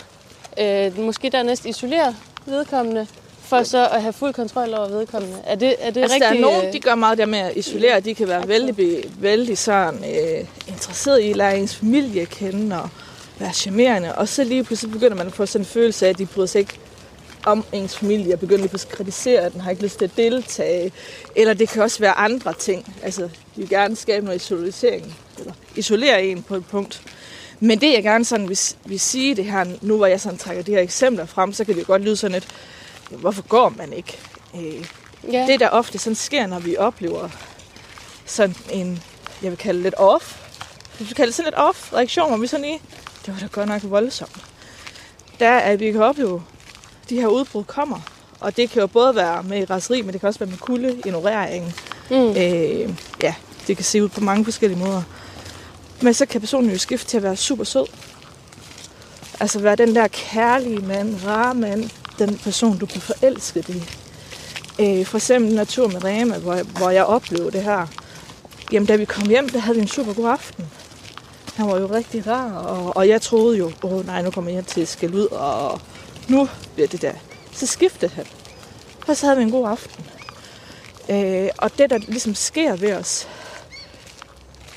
øh, 0.60 1.00
måske 1.00 1.30
dernæst 1.30 1.66
isolere 1.66 2.16
vedkommende, 2.46 3.08
for 3.46 3.64
så 3.64 3.88
at 3.90 4.02
have 4.02 4.14
fuld 4.14 4.34
kontrol 4.34 4.74
over 4.74 4.88
vedkommende. 4.88 5.38
Er 5.46 5.56
det, 5.56 5.76
er 5.80 5.92
det 5.92 6.02
altså, 6.02 6.16
rigtigt? 6.16 6.32
der 6.32 6.38
er 6.38 6.42
nogen, 6.42 6.68
øh, 6.68 6.74
de 6.74 6.80
gør 6.80 6.96
meget 6.96 7.18
der 7.18 7.26
med 7.26 7.40
at 7.40 7.58
isolere. 7.58 8.00
De 8.00 8.16
kan 8.16 8.28
være 8.28 8.48
vældig, 8.48 8.76
be- 8.76 9.04
vældig 9.20 9.58
sådan, 9.58 10.00
øh, 10.00 10.46
interesseret 10.68 11.20
i 11.20 11.30
at 11.30 11.36
lære 11.38 11.58
ens 11.60 11.76
familie 11.76 12.22
at 12.22 12.30
kende 12.30 12.82
og 12.82 12.90
være 13.40 13.54
charmerende. 13.54 14.16
Og 14.16 14.28
så 14.28 14.44
lige 14.44 14.64
pludselig 14.64 14.92
begynder 14.92 15.16
man 15.18 15.28
at 15.28 15.34
få 15.34 15.46
sådan 15.46 15.62
en 15.62 15.66
følelse 15.66 16.06
af, 16.06 16.10
at 16.10 16.18
de 16.18 16.26
bryder 16.26 16.48
sig 16.48 16.60
ikke 16.60 16.80
om 17.46 17.66
ens 17.74 17.98
familie 17.98 18.34
og 18.34 18.40
begynder 18.40 18.60
lige 18.62 18.70
pludselig 18.70 18.92
at 18.92 18.98
kritisere 18.98 19.50
den, 19.50 19.62
har 19.62 19.72
ikke 19.72 19.84
lyst 19.84 19.98
til 19.98 20.06
at 20.06 20.18
deltage. 20.18 20.92
Eller 21.36 21.54
det 21.54 21.70
kan 21.70 21.82
også 21.84 22.00
være 22.00 22.14
andre 22.14 22.54
ting. 22.54 22.96
Altså, 23.04 23.22
de 23.22 23.30
vil 23.56 23.70
gerne 23.70 23.96
skabe 23.96 24.26
noget 24.26 24.42
isolering, 24.42 25.16
eller 25.40 25.54
isolere 25.76 26.26
en 26.26 26.44
på 26.44 26.56
et 26.56 26.66
punkt. 26.66 27.02
Men 27.60 27.82
det 27.82 27.94
jeg 27.94 28.04
gerne 28.04 28.26
sådan 28.26 28.50
vil, 28.50 28.60
vil 28.86 29.00
sige 29.00 29.36
det 29.36 29.46
her, 29.46 29.66
nu 29.82 29.98
hvor 29.98 30.06
jeg 30.06 30.22
sådan 30.22 30.38
trækker 30.38 30.64
de 30.64 30.72
her 30.72 30.82
eksempler 30.82 31.26
frem, 31.26 31.54
så 31.54 31.66
kan 31.66 31.74
det 31.76 31.82
jo 31.82 31.88
godt 31.88 32.02
lyde 32.02 32.16
sådan 32.18 32.34
lidt, 32.34 32.48
hvorfor 33.10 33.42
går 33.42 33.70
man 33.70 33.94
ikke? 33.94 34.20
Øh, 34.56 34.86
ja. 35.34 35.46
det, 35.48 35.60
der 35.60 35.70
ofte 35.70 35.98
sådan 35.98 36.16
sker, 36.16 36.48
når 36.48 36.60
vi 36.60 36.78
oplever 36.78 37.30
sådan 38.26 38.56
en, 38.72 39.04
jeg 39.42 39.52
vil 39.52 39.58
kalde 39.58 39.78
det 39.78 39.84
lidt 39.84 39.96
off, 39.98 40.38
jeg 41.00 41.08
vil 41.08 41.16
kalde 41.16 41.28
det 41.28 41.36
sådan 41.36 41.48
lidt 41.48 41.60
off 41.60 41.94
reaktion, 41.94 42.30
hvor 42.30 42.38
vi 42.38 42.48
sådan 42.48 42.66
lige, 42.66 42.82
det 43.26 43.34
var 43.34 43.40
da 43.40 43.48
godt 43.52 43.70
nok 43.70 43.82
voldsomt. 43.84 44.46
Der 45.40 45.48
er, 45.48 45.60
at 45.60 45.80
vi 45.80 45.92
kan 45.92 46.02
opleve, 46.02 46.44
at 47.04 47.10
de 47.10 47.20
her 47.20 47.28
udbrud 47.28 47.64
kommer. 47.64 48.00
Og 48.40 48.58
det 48.58 48.70
kan 48.70 48.82
jo 48.82 48.88
både 48.88 49.16
være 49.16 49.44
med 49.44 49.70
raseri, 49.70 50.02
men 50.02 50.14
det 50.14 50.22
kan 50.22 50.28
også 50.28 50.40
være 50.40 50.50
med 50.50 50.58
kulde, 50.58 51.02
ignorering. 51.06 51.76
Mm. 52.10 52.30
Øh, 52.30 52.96
ja, 53.22 53.36
det 53.68 53.78
kan 53.78 53.84
se 53.84 54.04
ud 54.04 54.10
på 54.10 54.22
mange 54.22 54.44
forskellige 54.44 54.80
måder. 54.80 55.04
Men 56.02 56.14
så 56.14 56.26
kan 56.26 56.42
personen 56.42 56.72
jo 56.72 56.78
skifte 56.78 57.08
til 57.08 57.18
at 57.18 57.24
være 57.24 57.36
super 57.36 57.64
sød. 57.64 57.86
Altså 59.40 59.60
være 59.60 59.76
den 59.76 59.96
der 59.96 60.08
kærlige 60.08 60.80
mand, 60.80 61.16
rare 61.26 61.56
mand, 61.56 61.90
den 62.20 62.38
person, 62.38 62.78
du 62.78 62.86
bliver 62.86 63.02
forelsket 63.02 63.70
i. 63.70 63.84
Øh, 64.80 65.06
for 65.06 65.18
eksempel 65.18 65.56
Natur 65.56 65.88
med 65.88 66.04
Rema, 66.04 66.38
hvor, 66.38 66.56
hvor 66.78 66.90
jeg 66.90 67.06
oplevede 67.06 67.52
det 67.52 67.64
her. 67.64 67.88
Jamen, 68.72 68.88
da 68.88 68.96
vi 68.96 69.06
kom 69.06 69.28
hjem, 69.28 69.50
der 69.50 69.60
havde 69.60 69.76
vi 69.76 69.82
en 69.82 69.88
super 69.88 70.14
god 70.14 70.30
aften. 70.30 70.66
Han 71.56 71.68
var 71.68 71.80
jo 71.80 71.88
rigtig 71.88 72.28
rar, 72.28 72.54
og, 72.54 72.98
og 72.98 73.08
jeg 73.08 73.22
troede 73.22 73.58
jo, 73.58 73.72
åh 73.84 73.94
oh, 73.94 74.06
nej, 74.06 74.22
nu 74.22 74.32
kommer 74.32 74.52
jeg 74.52 74.66
til 74.66 74.82
at 74.82 74.88
skælde 74.88 75.18
ud, 75.18 75.26
og 75.26 75.82
nu 76.28 76.50
bliver 76.74 76.88
det 76.88 77.02
der. 77.02 77.14
Så 77.52 77.66
skiftede 77.66 78.12
han. 78.16 78.26
Og 79.08 79.18
så 79.18 79.26
havde 79.26 79.38
vi 79.38 79.44
en 79.44 79.52
god 79.52 79.70
aften. 79.70 80.06
Øh, 81.10 81.50
og 81.58 81.78
det, 81.78 81.90
der 81.90 81.98
ligesom 81.98 82.36
sker 82.36 82.76
ved 82.76 82.94
os, 82.94 83.28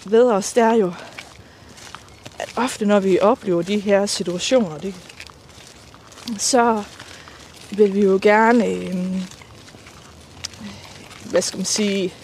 ved 0.05 0.31
os, 0.31 0.53
det 0.53 0.63
er 0.63 0.75
jo, 0.75 0.93
at 2.39 2.53
ofte 2.57 2.87
når 2.87 3.01
vi 3.01 3.21
oplever 3.21 3.63
de 3.63 3.79
her 3.79 4.07
situationer, 4.07 4.79
det, 4.79 4.95
så 6.39 6.83
vil 7.71 7.95
vi 7.95 8.01
jo 8.01 8.19
gerne, 8.23 8.67
øh, 8.67 8.95
hvad 11.31 11.43
skal 11.43 11.57
man 11.59 11.67
sige, 11.67 12.15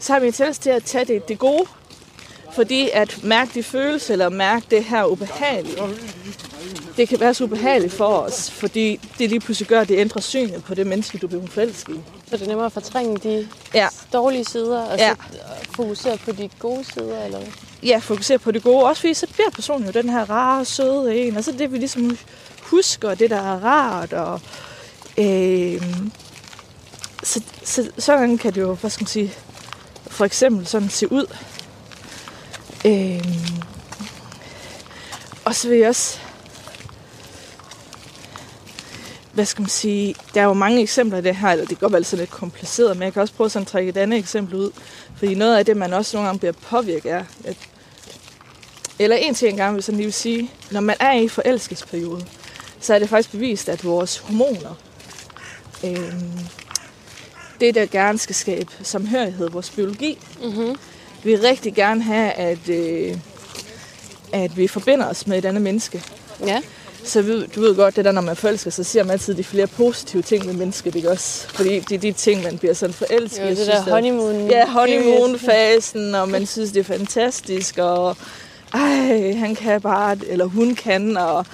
så 0.00 0.12
har 0.12 0.20
vi 0.20 0.26
en 0.26 0.32
tendens 0.32 0.58
til 0.58 0.70
at 0.70 0.84
tage 0.84 1.04
det, 1.04 1.28
det 1.28 1.38
gode, 1.38 1.64
fordi 2.54 2.90
at 2.92 3.24
mærke 3.24 3.50
de 3.54 3.62
følelser, 3.62 4.12
eller 4.12 4.28
mærke 4.28 4.66
det 4.70 4.84
her 4.84 5.04
ubehagelige, 5.04 5.76
det 6.96 7.08
kan 7.08 7.20
være 7.20 7.34
så 7.34 7.44
ubehageligt 7.44 7.92
for 7.92 8.06
os, 8.18 8.50
fordi 8.50 9.00
det 9.18 9.28
lige 9.30 9.40
pludselig 9.40 9.68
gør, 9.68 9.80
at 9.80 9.88
det 9.88 9.98
ændrer 9.98 10.20
synet 10.22 10.64
på 10.64 10.74
det 10.74 10.86
menneske, 10.86 11.18
du 11.18 11.26
bliver 11.26 11.46
forelsket 11.46 11.94
i. 11.94 12.00
Så 12.30 12.36
det 12.36 12.42
er 12.42 12.46
nemmere 12.48 12.66
at 12.66 12.72
fortrænge 12.72 13.16
de 13.16 13.48
Ja. 13.74 13.88
dårlige 14.12 14.44
sider, 14.44 14.80
og 14.82 14.98
Ja. 14.98 15.10
så 15.10 15.16
fokusere 15.76 16.16
på 16.16 16.32
de 16.32 16.50
gode 16.58 16.84
sider, 16.84 17.24
eller 17.24 17.38
hvad? 17.38 17.48
ja, 17.82 17.98
fokusere 17.98 18.38
på 18.38 18.50
det 18.50 18.62
gode. 18.62 18.84
Også 18.84 19.00
fordi 19.00 19.14
så 19.14 19.26
bliver 19.34 19.50
personen 19.50 19.86
jo 19.86 19.92
den 19.92 20.08
her 20.08 20.30
rare, 20.30 20.64
søde 20.64 21.16
en. 21.16 21.36
Og 21.36 21.44
så 21.44 21.52
det, 21.52 21.72
vi 21.72 21.78
ligesom 21.78 22.18
husker, 22.70 23.14
det 23.14 23.30
der 23.30 23.36
er 23.36 23.64
rart. 23.64 24.12
Og, 24.12 24.40
øh, 25.18 25.82
så, 27.22 27.42
så, 27.64 27.90
sådan 27.98 28.38
kan 28.38 28.54
det 28.54 28.60
jo, 28.60 28.74
hvad 28.74 28.90
skal 28.90 29.02
man 29.02 29.08
sige, 29.08 29.32
for 30.06 30.24
eksempel 30.24 30.66
sådan 30.66 30.88
se 30.88 31.12
ud. 31.12 31.26
Øh, 32.84 33.26
og 35.44 35.54
så 35.54 35.68
vil 35.68 35.78
jeg 35.78 35.88
også, 35.88 36.18
hvad 39.32 39.44
skal 39.44 39.62
man 39.62 39.68
sige, 39.68 40.14
der 40.34 40.40
er 40.40 40.44
jo 40.44 40.52
mange 40.52 40.82
eksempler 40.82 41.18
i 41.18 41.22
det 41.22 41.36
her, 41.36 41.48
eller 41.48 41.64
det 41.64 41.78
kan 41.78 41.78
godt 41.80 41.92
være 41.92 42.04
sådan 42.04 42.22
lidt 42.22 42.30
kompliceret, 42.30 42.96
men 42.96 43.02
jeg 43.02 43.12
kan 43.12 43.22
også 43.22 43.34
prøve 43.34 43.50
sådan 43.50 43.64
at 43.64 43.68
trække 43.68 43.88
et 43.88 43.96
andet 43.96 44.18
eksempel 44.18 44.54
ud. 44.54 44.70
Fordi 45.16 45.34
noget 45.34 45.56
af 45.56 45.64
det, 45.64 45.76
man 45.76 45.92
også 45.92 46.16
nogle 46.16 46.26
gange 46.26 46.38
bliver 46.38 46.52
påvirket 46.52 47.10
af, 47.10 47.24
at 47.44 47.56
eller 48.98 49.16
en 49.16 49.34
ting, 49.34 49.50
jeg 49.50 49.64
gerne 49.64 49.74
vil, 49.74 49.82
sådan 49.82 49.96
lige 49.96 50.06
vil 50.06 50.12
sige, 50.12 50.50
når 50.70 50.80
man 50.80 50.96
er 51.00 51.12
i 51.12 51.28
forelskelsesperiode, 51.28 52.26
så 52.80 52.94
er 52.94 52.98
det 52.98 53.08
faktisk 53.08 53.30
bevist, 53.32 53.68
at 53.68 53.84
vores 53.84 54.18
hormoner, 54.18 54.74
øh, 55.84 56.12
det 57.60 57.74
der 57.74 57.86
gerne 57.86 58.18
skal 58.18 58.34
skabe 58.34 58.70
samhørighed, 58.82 59.50
vores 59.50 59.70
biologi, 59.70 60.18
Mm-hmm. 60.42 60.76
vil 61.22 61.40
rigtig 61.40 61.74
gerne 61.74 62.02
have, 62.02 62.32
at, 62.32 62.68
øh, 62.68 63.16
at 64.32 64.56
vi 64.56 64.66
forbinder 64.68 65.06
os 65.06 65.26
med 65.26 65.38
et 65.38 65.44
andet 65.44 65.62
menneske. 65.62 66.02
Ja. 66.46 66.60
Så 67.04 67.22
ved, 67.22 67.48
du 67.48 67.60
ved 67.60 67.74
godt, 67.76 67.96
det 67.96 68.04
der, 68.04 68.12
når 68.12 68.20
man 68.20 68.36
forelsker 68.36 68.70
sig, 68.70 68.86
siger 68.86 69.02
man 69.04 69.10
altid 69.12 69.34
de 69.34 69.44
flere 69.44 69.66
positive 69.66 70.22
ting 70.22 70.46
ved 70.46 70.52
mennesket, 70.54 70.94
ikke 70.94 71.10
også? 71.10 71.48
Fordi 71.48 71.78
det 71.80 71.92
er 71.94 71.98
de 71.98 72.12
ting, 72.12 72.42
man 72.42 72.58
bliver 72.58 72.74
sådan 72.74 72.94
forelsket. 72.94 73.42
Jo, 73.42 73.46
i. 73.46 73.54
det 73.54 73.66
der 73.66 73.76
at- 73.76 73.82
honeymoon. 73.92 74.46
Ja, 74.50 74.66
honeymoon-fasen, 74.66 76.14
og 76.14 76.28
man 76.28 76.46
synes, 76.46 76.70
det 76.72 76.80
er 76.80 76.84
fantastisk, 76.84 77.78
og 77.78 78.16
ej, 78.74 79.32
han 79.32 79.54
kan 79.54 79.80
bare, 79.80 80.16
eller 80.26 80.44
hun 80.44 80.74
kan, 80.74 81.16
og 81.16 81.46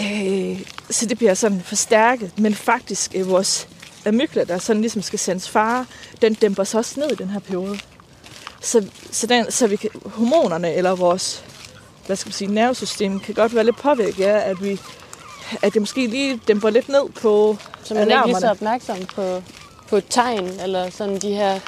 øh, 0.00 0.60
så 0.90 1.06
det 1.06 1.18
bliver 1.18 1.34
sådan 1.34 1.60
forstærket. 1.60 2.38
Men 2.38 2.54
faktisk 2.54 3.14
er 3.14 3.24
vores 3.24 3.68
amygdala, 4.06 4.44
der 4.44 4.58
sådan 4.58 4.82
ligesom 4.82 5.02
skal 5.02 5.18
sendes 5.18 5.48
fare, 5.48 5.86
den 6.22 6.34
dæmper 6.34 6.64
sig 6.64 6.78
også 6.78 7.00
ned 7.00 7.10
i 7.10 7.14
den 7.14 7.28
her 7.28 7.40
periode. 7.40 7.78
Så, 8.60 8.86
så, 9.10 9.26
den, 9.26 9.50
så 9.50 9.66
vi 9.66 9.76
kan, 9.76 9.90
hormonerne, 10.04 10.74
eller 10.74 10.94
vores 10.94 11.44
hvad 12.06 12.16
skal 12.16 12.28
man 12.28 12.32
sige, 12.32 12.54
nervesystem, 12.54 13.20
kan 13.20 13.34
godt 13.34 13.54
være 13.54 13.64
lidt 13.64 13.76
påvirket 13.76 14.24
af, 14.24 14.50
at 14.50 14.64
vi 14.64 14.80
at 15.62 15.74
det 15.74 15.82
måske 15.82 16.06
lige 16.06 16.40
dæmper 16.48 16.70
lidt 16.70 16.88
ned 16.88 17.08
på 17.20 17.56
Så 17.84 17.94
man 17.94 18.10
er 18.10 18.16
ikke 18.16 18.28
lige 18.28 18.40
så 18.40 18.50
opmærksom 18.50 18.96
på, 19.14 19.42
på 19.88 20.00
tegn, 20.00 20.60
eller 20.60 20.90
sådan 20.90 21.18
de 21.18 21.32
her 21.34 21.60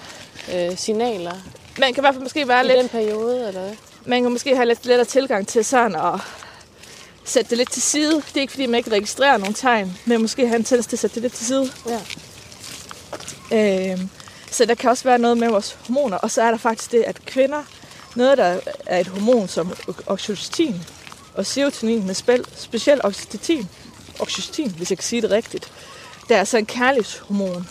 øh, 0.55 0.77
signaler 0.77 1.33
Man 1.79 1.95
kan 1.95 2.01
i 2.01 2.03
hvert 2.03 2.15
fald 2.15 2.23
måske 2.23 2.49
være 2.49 2.65
i 2.65 2.69
lidt 2.69 2.79
den 2.79 2.89
periode, 2.89 3.49
eller 3.49 3.61
hvad? 3.61 3.73
man 4.05 4.23
kan 4.23 4.33
måske 4.33 4.57
have 4.57 4.69
lidt 4.69 4.87
lettere 4.87 5.05
tilgang 5.05 5.47
til 5.47 5.65
sådan 5.65 5.97
at 5.97 6.21
sætte 7.25 7.51
det 7.51 7.59
lidt 7.59 7.73
til 7.73 7.83
side. 7.83 8.15
Det 8.17 8.37
er 8.37 8.41
ikke 8.41 8.51
fordi, 8.51 8.67
man 8.67 8.79
ikke 8.79 8.91
registrerer 8.91 9.37
nogle 9.37 9.55
tegn, 9.55 9.99
men 10.05 10.23
måske 10.23 10.47
have 10.47 10.57
en 10.57 10.65
tendens 10.65 10.87
til 10.87 10.97
at 10.97 11.01
sætte 11.01 11.15
det 11.15 11.23
lidt 11.23 11.33
til 11.33 11.47
side. 11.47 11.73
Ja. 11.87 12.01
Øhm, 13.53 14.09
så 14.51 14.65
der 14.65 14.75
kan 14.75 14.91
også 14.91 15.05
være 15.05 15.19
noget 15.19 15.39
med 15.39 15.49
vores 15.49 15.79
hormoner. 15.87 16.17
Og 16.17 16.31
så 16.31 16.43
er 16.43 16.51
der 16.51 16.59
faktisk 16.59 16.93
det, 16.93 17.03
at 17.03 17.25
kvinder, 17.25 17.63
noget 18.17 18.39
der 18.39 18.61
er 18.87 19.01
et 19.01 19.07
hormon 19.07 19.49
som 19.49 19.73
oxytocin 20.07 20.83
og 21.35 21.47
serotonin 21.47 22.07
med 22.07 22.15
spil, 22.15 22.45
specielt 22.57 23.01
oxytocin, 23.05 23.69
oxytocin, 24.21 24.71
hvis 24.71 24.91
jeg 24.91 24.99
kan 24.99 25.05
sige 25.05 25.23
det 25.23 25.31
rigtigt, 25.31 25.73
der 26.29 26.37
er 26.37 26.45
så 26.45 26.59
en 26.59 26.67
kærlighedshormon, 26.67 27.69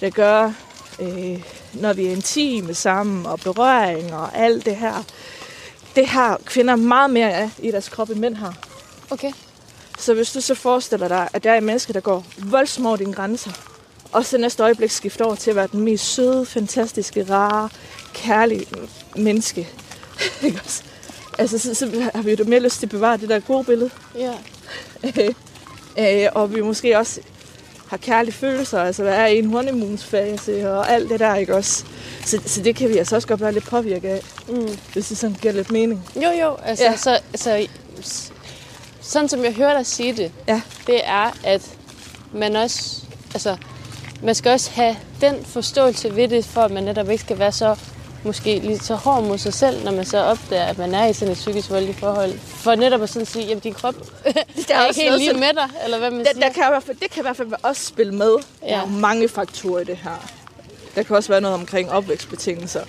der 0.00 0.10
gør, 0.10 0.52
øh, 1.00 1.42
når 1.72 1.92
vi 1.92 2.06
er 2.06 2.12
intime 2.12 2.74
sammen 2.74 3.26
og 3.26 3.40
berøring 3.40 4.14
og 4.14 4.36
alt 4.38 4.64
det 4.64 4.76
her, 4.76 5.04
det 5.96 6.06
har 6.06 6.40
kvinder 6.44 6.76
meget 6.76 7.10
mere 7.10 7.32
af 7.32 7.50
i 7.58 7.70
deres 7.70 7.88
krop, 7.88 8.10
end 8.10 8.18
mænd 8.18 8.34
har. 8.34 8.54
Okay. 9.10 9.32
Så 9.98 10.14
hvis 10.14 10.32
du 10.32 10.40
så 10.40 10.54
forestiller 10.54 11.08
dig, 11.08 11.28
at 11.32 11.44
der 11.44 11.50
er 11.50 11.56
et 11.56 11.62
menneske, 11.62 11.92
der 11.92 12.00
går 12.00 12.24
voldsomt 12.38 12.86
over 12.86 12.96
dine 12.96 13.12
grænser, 13.12 13.50
og 14.12 14.24
så 14.24 14.38
næste 14.38 14.62
øjeblik 14.62 14.90
skifter 14.90 15.24
over 15.24 15.34
til 15.34 15.50
at 15.50 15.56
være 15.56 15.68
den 15.72 15.80
mest 15.80 16.04
søde, 16.04 16.46
fantastiske, 16.46 17.26
rare, 17.30 17.68
kærlige 18.14 18.66
menneske. 19.16 19.68
Ikke 20.42 20.60
også? 20.64 20.82
altså, 21.38 21.58
så, 21.58 21.74
så 21.74 22.10
har 22.14 22.22
vi 22.22 22.34
jo 22.38 22.44
mere 22.44 22.60
lyst 22.60 22.78
til 22.78 22.86
at 22.86 22.90
bevare 22.90 23.16
det 23.16 23.28
der 23.28 23.40
gode 23.40 23.64
billede. 23.64 23.90
Ja. 24.18 24.32
øh, 26.24 26.30
og 26.34 26.54
vi 26.54 26.60
måske 26.60 26.98
også 26.98 27.20
har 27.88 27.96
kærlige 27.96 28.34
følelser, 28.34 28.80
altså 28.82 29.02
hvad 29.02 29.14
er 29.14 29.26
i 29.26 29.38
en 29.38 29.50
honeymoon-fase 29.50 30.70
og 30.70 30.90
alt 30.92 31.10
det 31.10 31.20
der, 31.20 31.34
ikke 31.34 31.54
også? 31.56 31.84
Så, 32.24 32.40
så 32.46 32.62
det 32.62 32.76
kan 32.76 32.88
vi 32.88 32.98
altså 32.98 33.16
også 33.16 33.28
godt 33.28 33.40
være 33.40 33.52
lidt 33.52 33.64
påvirket 33.68 34.08
af, 34.08 34.20
Mm. 34.48 34.78
hvis 34.92 35.08
det 35.08 35.18
sådan 35.18 35.36
giver 35.42 35.54
lidt 35.54 35.70
mening. 35.72 36.08
Jo, 36.16 36.30
jo. 36.42 36.56
Altså, 36.64 36.84
Ja. 36.84 36.96
så, 36.96 37.10
altså, 37.32 37.66
s- 38.04 38.32
sådan 39.00 39.28
som 39.28 39.44
jeg 39.44 39.52
hører 39.52 39.76
dig 39.76 39.86
sige 39.86 40.12
det, 40.16 40.32
Ja. 40.48 40.60
det 40.86 41.00
er, 41.04 41.36
at 41.44 41.62
man 42.32 42.56
også, 42.56 43.02
altså, 43.34 43.56
man 44.22 44.34
skal 44.34 44.52
også 44.52 44.70
have 44.70 44.96
den 45.20 45.44
forståelse 45.44 46.16
ved 46.16 46.28
det, 46.28 46.44
for 46.44 46.60
at 46.60 46.70
man 46.70 46.84
netop 46.84 47.10
ikke 47.10 47.22
skal 47.24 47.38
være 47.38 47.52
så 47.52 47.76
måske 48.24 48.58
lidt 48.58 48.84
så 48.84 48.94
hård 48.94 49.24
mod 49.24 49.38
sig 49.38 49.52
selv, 49.52 49.84
når 49.84 49.92
man 49.92 50.04
så 50.04 50.18
opdager, 50.22 50.64
at 50.64 50.78
man 50.78 50.94
er 50.94 51.06
i 51.06 51.12
sådan 51.12 51.32
et 51.32 51.38
psykisk 51.38 51.70
voldeligt 51.70 51.98
forhold. 51.98 52.38
For 52.38 52.74
netop 52.74 53.02
at 53.02 53.08
sådan 53.08 53.26
sige, 53.26 53.56
at 53.56 53.64
din 53.64 53.72
krop 53.72 53.94
Der 54.68 54.74
er 54.74 54.86
ikke 54.86 55.00
helt 55.00 55.18
lige 55.18 55.32
med 55.34 55.54
dig, 55.54 55.68
eller 55.84 55.98
hvad 55.98 56.10
man 56.10 56.20
der, 56.20 56.26
siger. 56.34 56.46
der 56.46 56.52
kan 56.54 56.62
i 56.62 56.70
hvert 56.70 56.82
fald, 56.82 56.96
det 56.96 57.10
kan 57.10 57.20
i 57.20 57.24
hvert 57.24 57.36
fald 57.36 57.48
også 57.62 57.84
spille 57.86 58.14
med. 58.14 58.26
Der 58.30 58.38
Ja. 58.68 58.76
er 58.76 58.80
jo 58.80 58.86
mange 58.86 59.28
faktorer 59.28 59.80
i 59.80 59.84
det 59.84 59.96
her. 59.96 60.30
Der 60.94 61.02
kan 61.02 61.16
også 61.16 61.28
være 61.32 61.40
noget 61.40 61.56
omkring 61.60 61.90
opvækstbetingelser. 61.90 62.80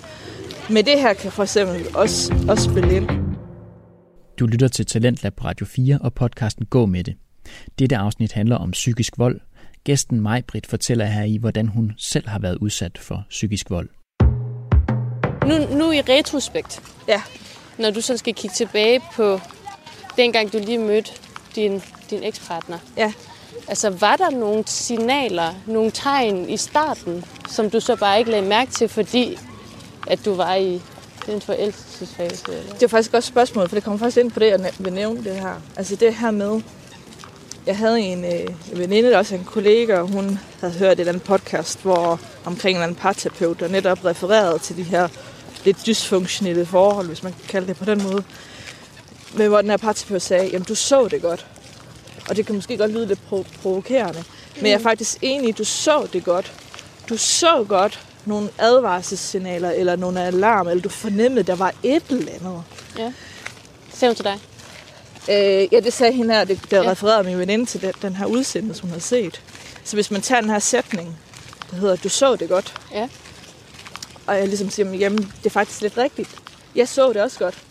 Men 0.70 0.84
det 0.84 1.00
her 1.00 1.12
kan 1.14 1.32
for 1.32 1.42
eksempel 1.42 1.86
også, 1.96 2.34
også 2.48 2.64
spille 2.70 2.96
ind. 2.96 3.08
Du 4.38 4.46
lytter 4.46 4.68
til 4.68 4.86
Talentlab 4.86 5.32
på 5.36 5.44
Radio 5.44 5.66
4 5.66 5.98
og 6.00 6.14
podcasten 6.14 6.66
Gå 6.66 6.86
med 6.86 7.04
det. 7.04 7.14
Dette 7.78 7.96
afsnit 7.96 8.32
handler 8.32 8.56
om 8.56 8.70
psykisk 8.70 9.12
vold. 9.18 9.40
Gæsten 9.84 10.20
Majbrit 10.20 10.66
fortæller 10.66 11.04
her 11.04 11.22
i, 11.24 11.36
hvordan 11.36 11.68
hun 11.68 11.92
selv 11.98 12.28
har 12.28 12.38
været 12.38 12.56
udsat 12.56 12.98
for 12.98 13.24
psykisk 13.30 13.70
vold. 13.70 13.88
Nu, 15.48 15.76
nu 15.76 15.92
i 15.92 16.00
retrospekt, 16.00 16.80
Ja, 17.08 17.22
når 17.78 17.90
du 17.90 18.00
så 18.00 18.16
skal 18.16 18.34
kigge 18.34 18.54
tilbage 18.56 19.00
på 19.14 19.40
dengang, 20.16 20.52
du 20.52 20.58
lige 20.58 20.78
mødte 20.78 21.10
din, 21.54 21.82
din 22.10 22.22
ekspartner. 22.22 22.78
ja. 22.96 23.12
Altså, 23.68 23.90
var 23.90 24.16
der 24.16 24.30
nogle 24.30 24.64
signaler, 24.66 25.54
nogle 25.66 25.90
tegn 25.90 26.48
i 26.48 26.56
starten, 26.56 27.24
som 27.48 27.70
du 27.70 27.80
så 27.80 27.96
bare 27.96 28.18
ikke 28.18 28.30
lagde 28.30 28.46
mærke 28.46 28.70
til, 28.70 28.88
fordi 28.88 29.38
at 30.06 30.24
du 30.24 30.34
var 30.34 30.54
i 30.54 30.82
den 31.26 31.40
forelskelsesfase? 31.40 32.44
Eller? 32.48 32.72
Det 32.72 32.82
er 32.82 32.88
faktisk 32.88 33.14
også 33.14 33.28
et 33.28 33.32
spørgsmål, 33.32 33.68
for 33.68 33.76
det 33.76 33.84
kommer 33.84 33.98
faktisk 33.98 34.16
ind 34.16 34.30
på 34.30 34.40
det, 34.40 34.46
jeg 34.46 34.72
vil 34.78 34.92
nævne 34.92 35.24
det 35.24 35.34
her. 35.34 35.54
Altså 35.76 35.96
det 35.96 36.14
her 36.14 36.30
med, 36.30 36.60
jeg 37.66 37.76
havde 37.76 38.00
en, 38.00 38.24
øh, 38.24 38.40
en 38.72 38.78
veninde, 38.78 39.10
der 39.10 39.18
også 39.18 39.34
en 39.34 39.44
kollega, 39.44 39.98
og 39.98 40.08
hun 40.08 40.38
havde 40.60 40.74
hørt 40.74 40.92
et 40.92 41.00
eller 41.00 41.12
andet 41.12 41.26
podcast, 41.26 41.82
hvor 41.82 42.20
omkring 42.44 42.70
en 42.72 42.76
eller 42.76 42.86
anden 42.86 43.00
parterapeut, 43.00 43.60
der 43.60 43.68
netop 43.68 44.04
refererede 44.04 44.58
til 44.58 44.76
de 44.76 44.82
her 44.82 45.08
lidt 45.64 45.86
dysfunktionelle 45.86 46.66
forhold, 46.66 47.06
hvis 47.06 47.22
man 47.22 47.32
kan 47.32 47.42
kalde 47.48 47.66
det 47.66 47.76
på 47.76 47.84
den 47.84 48.02
måde. 48.02 48.22
Men 49.34 49.48
hvor 49.48 49.60
den 49.60 49.70
her 49.70 49.76
parterapeut 49.76 50.22
sagde, 50.22 50.46
jamen 50.46 50.64
du 50.64 50.74
så 50.74 51.08
det 51.08 51.22
godt. 51.22 51.46
Og 52.28 52.36
det 52.36 52.46
kan 52.46 52.54
måske 52.54 52.76
godt 52.76 52.92
lyde 52.92 53.06
lidt 53.06 53.18
pro- 53.32 53.46
provokerende. 53.62 54.24
Men 54.56 54.66
jeg 54.66 54.72
er 54.72 54.78
faktisk 54.82 55.18
enig, 55.22 55.58
du 55.58 55.64
så 55.64 56.08
det 56.12 56.24
godt. 56.24 56.52
Du 57.08 57.16
så 57.16 57.64
godt 57.68 58.00
nogle 58.24 58.48
advarselssignaler, 58.58 59.70
eller 59.70 59.96
nogle 59.96 60.22
alarm, 60.24 60.68
eller 60.68 60.82
du 60.82 60.88
fornemmede, 60.88 61.42
der 61.42 61.54
var 61.54 61.74
et 61.82 62.02
eller 62.10 62.32
andet. 62.40 62.62
Ja. 62.98 63.12
Ser 63.94 64.12
til 64.14 64.24
dig? 64.24 64.38
Øh, 65.30 65.68
ja, 65.72 65.80
det 65.80 65.92
sagde 65.92 66.12
hende 66.12 66.34
her, 66.34 66.44
det, 66.44 66.60
der 66.70 66.82
ja. 66.82 66.90
refererede 66.90 67.24
min 67.24 67.38
veninde 67.38 67.66
til 67.66 67.82
den, 67.82 67.92
den 68.02 68.16
her 68.16 68.26
udsendelse, 68.26 68.82
hun 68.82 68.90
havde 68.90 69.02
set. 69.02 69.40
Så 69.84 69.96
hvis 69.96 70.10
man 70.10 70.22
tager 70.22 70.40
den 70.40 70.50
her 70.50 70.58
sætning, 70.58 71.18
der 71.70 71.76
hedder, 71.76 71.96
du 71.96 72.08
så 72.08 72.36
det 72.36 72.48
godt, 72.48 72.74
Ja 72.92 73.08
og 74.28 74.38
jeg 74.38 74.48
ligesom 74.48 74.70
siger, 74.70 74.94
jamen, 74.94 75.18
det 75.18 75.46
er 75.46 75.50
faktisk 75.50 75.80
lidt 75.80 75.98
rigtigt. 75.98 76.36
Jeg 76.74 76.88
så 76.88 77.12
det 77.12 77.22
også 77.22 77.38
godt. 77.38 77.62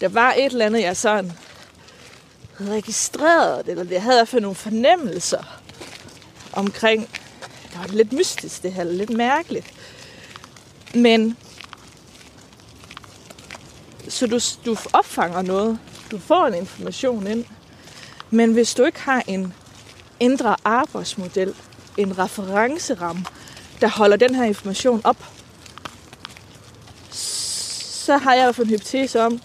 Der 0.00 0.08
var 0.08 0.32
et 0.32 0.44
eller 0.44 0.66
andet, 0.66 0.82
jeg 0.82 0.96
sådan 0.96 1.32
havde 2.58 2.72
registreret, 2.72 3.68
eller 3.68 3.84
jeg 3.90 4.02
havde 4.02 4.16
i 4.16 4.18
hvert 4.18 4.28
fald 4.28 4.42
nogle 4.42 4.54
fornemmelser 4.54 5.60
omkring, 6.52 7.08
det 7.62 7.78
var 7.78 7.86
lidt 7.86 8.12
mystisk 8.12 8.62
det 8.62 8.72
her, 8.72 8.84
lidt 8.84 9.10
mærkeligt. 9.10 9.66
Men, 10.94 11.36
så 14.08 14.26
du, 14.26 14.40
du 14.66 14.76
opfanger 14.92 15.42
noget, 15.42 15.78
du 16.10 16.18
får 16.18 16.46
en 16.46 16.54
information 16.54 17.26
ind, 17.26 17.44
men 18.30 18.52
hvis 18.52 18.74
du 18.74 18.84
ikke 18.84 19.00
har 19.00 19.22
en 19.26 19.54
indre 20.20 20.56
arbejdsmodel, 20.64 21.54
en 21.96 22.18
referenceramme, 22.18 23.24
der 23.80 23.88
holder 23.88 24.16
den 24.16 24.34
her 24.34 24.44
information 24.44 25.00
op, 25.04 25.16
så 28.08 28.16
har 28.16 28.34
jeg 28.34 28.44
hvert 28.44 28.54
fald 28.54 28.66
en 28.66 28.70
hypotese 28.70 29.22
om, 29.22 29.40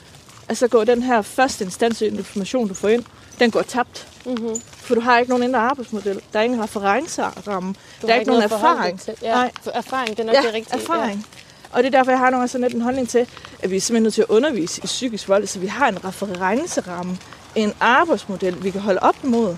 at 0.50 0.58
så 0.58 0.68
går 0.68 0.84
den 0.84 1.04
her 1.04 1.22
første 1.22 1.64
instans 1.66 2.02
information, 2.02 2.68
du 2.68 2.74
får 2.74 2.88
ind, 2.90 3.04
den 3.40 3.52
går 3.52 3.62
tabt. 3.62 4.08
Mm-hmm. 4.26 4.62
For 4.72 4.96
du 4.96 5.02
har 5.02 5.18
ikke 5.20 5.30
nogen 5.30 5.44
indre 5.44 5.60
arbejdsmodel. 5.60 6.22
Der 6.34 6.40
er 6.40 6.44
ingen 6.44 6.64
referenceramme. 6.64 7.76
Der 8.02 8.08
er 8.14 8.16
ikke 8.20 8.32
nogen 8.32 8.44
erfaring. 8.44 9.00
Til. 9.00 9.14
Ja, 9.22 9.34
Nej. 9.36 9.52
erfaring, 9.74 10.10
det 10.10 10.20
er 10.20 10.24
nok 10.24 10.36
Ja, 10.36 10.42
det 10.42 10.54
rigtige. 10.54 10.82
erfaring. 10.82 11.26
Og 11.72 11.84
det 11.84 11.88
er 11.94 11.98
derfor, 11.98 12.12
jeg 12.12 12.20
har 12.20 12.30
nogle 12.30 12.48
sådan 12.48 12.62
lidt 12.64 12.74
en 12.74 12.82
holdning 12.82 13.10
til, 13.10 13.28
at 13.60 13.72
vi 13.72 13.76
er 13.76 13.82
simpelthen 13.82 14.04
nødt 14.04 14.14
til 14.14 14.22
at 14.22 14.28
undervise 14.30 14.82
i 14.84 14.86
psykisk 14.86 15.30
vold, 15.30 15.48
så 15.48 15.60
vi 15.60 15.68
har 15.68 15.88
en 15.88 16.06
referenceramme, 16.06 17.18
en 17.56 17.74
arbejdsmodel, 17.80 18.64
vi 18.64 18.72
kan 18.72 18.82
holde 18.82 19.00
op 19.00 19.16
imod. 19.24 19.58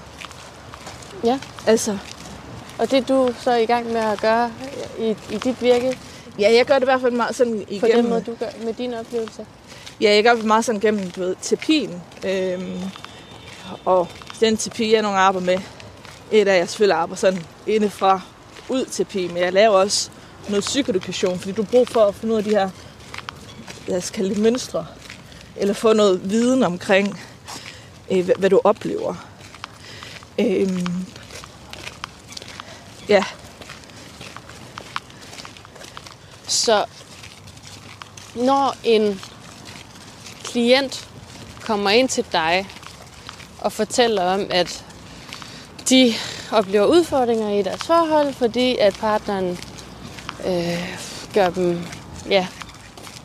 Ja. 1.24 1.39
Altså, 1.68 1.98
Og 2.78 2.91
det 2.91 3.00
er 3.00 3.04
du 3.04 3.34
så 3.39 3.54
i 3.54 3.65
gang 3.65 3.86
med 3.88 4.02
at 4.02 4.22
gøre 4.22 4.52
i, 5.00 5.15
i 5.32 5.38
dit 5.38 5.62
virke, 5.62 5.98
ja, 6.39 6.54
jeg 6.54 6.65
gør 6.65 6.74
det 6.74 6.82
i 6.82 6.86
hvert 6.86 7.02
fald 7.02 7.13
meget 7.13 7.36
sådan 7.36 7.60
på 7.60 7.65
igennem... 7.69 7.98
den 7.98 8.10
måde, 8.10 8.21
du 8.21 8.36
gør 8.36 8.45
med 8.63 8.74
dine 8.74 9.00
oplevelser? 9.00 9.45
Ja, 10.02 10.15
jeg 10.15 10.24
gør 10.24 10.34
det 10.34 10.45
meget 10.45 10.65
sådan 10.65 10.82
gennem, 10.82 11.12
du 11.12 11.19
ved, 11.21 11.36
terapien. 11.41 12.02
Øhm, 12.26 12.80
og 13.86 14.08
den 14.39 14.58
terapi, 14.58 14.93
jeg 14.93 15.02
nogle 15.02 15.17
arbejder 15.17 15.45
med, 15.45 15.60
et 16.32 16.48
af 16.48 16.58
jeg 16.58 16.69
selvfølgelig 16.69 16.98
arbejder 16.98 17.19
sådan 17.19 17.45
indefra 17.67 18.21
ud 18.69 18.86
terapi, 18.86 19.28
men 19.28 19.38
jeg 19.38 19.54
laver 19.54 19.76
også 19.76 20.10
noget 20.50 20.63
psykoedukation, 20.63 21.39
fordi 21.39 21.52
du 21.52 21.62
har 21.62 21.71
brug 21.71 21.88
for 21.88 22.06
at 22.06 22.15
finde 22.15 22.34
ud 22.34 22.38
af 22.38 22.43
de 22.43 22.50
her, 22.50 22.69
lad 23.88 23.98
os 23.98 24.10
kalde 24.10 24.30
det 24.30 24.38
mønstre, 24.38 24.86
eller 25.56 25.74
få 25.74 25.93
noget 25.93 26.30
viden 26.30 26.63
omkring, 26.63 27.19
øh, 28.12 28.26
hvad, 28.26 28.36
hvad 28.38 28.50
du 28.50 28.62
oplever. 28.63 29.15
Øhm, 30.39 31.06
ja, 33.10 33.24
Så 36.47 36.86
når 38.36 38.75
en 38.84 39.21
klient 40.43 41.08
kommer 41.62 41.89
ind 41.89 42.10
til 42.10 42.25
dig 42.31 42.67
og 43.62 43.71
fortæller 43.71 44.23
om, 44.23 44.47
at 44.49 44.86
de 45.89 46.13
oplever 46.51 46.86
udfordringer 46.86 47.49
i 47.49 47.62
deres 47.62 47.84
forhold, 47.84 48.34
fordi 48.34 48.77
at 48.77 48.93
partneren 48.93 49.60
øh, 50.45 50.97
gør 51.34 51.49
dem, 51.49 51.79
ja, 52.29 52.47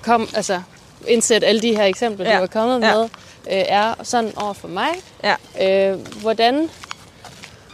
kom, 0.02 0.28
altså 0.34 0.62
indsæt 1.08 1.44
alle 1.44 1.60
de 1.60 1.76
her 1.76 1.84
eksempler, 1.84 2.30
ja. 2.30 2.38
Du 2.38 2.42
er 2.42 2.46
kommet 2.46 2.80
ja. 2.82 2.94
med, 2.94 3.02
øh, 3.02 3.08
er 3.68 3.94
sådan 4.02 4.38
over 4.38 4.52
for 4.52 4.68
mig. 4.68 4.88
ja. 5.24 5.34
Øh, 5.92 5.98
hvordan, 6.20 6.70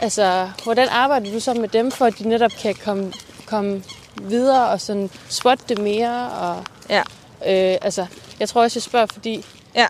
altså, 0.01 0.49
hvordan 0.63 0.89
arbejder 0.89 1.31
du 1.31 1.39
så 1.39 1.53
med 1.53 1.67
dem, 1.67 1.91
for 1.91 2.05
at 2.05 2.19
de 2.19 2.29
netop 2.29 2.51
kan 2.61 2.75
komme, 2.75 3.13
komme 3.45 3.83
videre 4.21 4.67
og 4.69 4.81
sådan 4.81 5.09
spotte 5.29 5.63
det 5.69 5.77
mere? 5.77 6.31
Og, 6.31 6.63
Ja. 6.89 6.99
øh, 7.47 7.77
altså, 7.81 8.05
jeg 8.39 8.49
tror 8.49 8.61
også, 8.63 8.77
jeg 8.77 8.83
spørger, 8.83 9.05
fordi 9.05 9.45
Ja. 9.75 9.87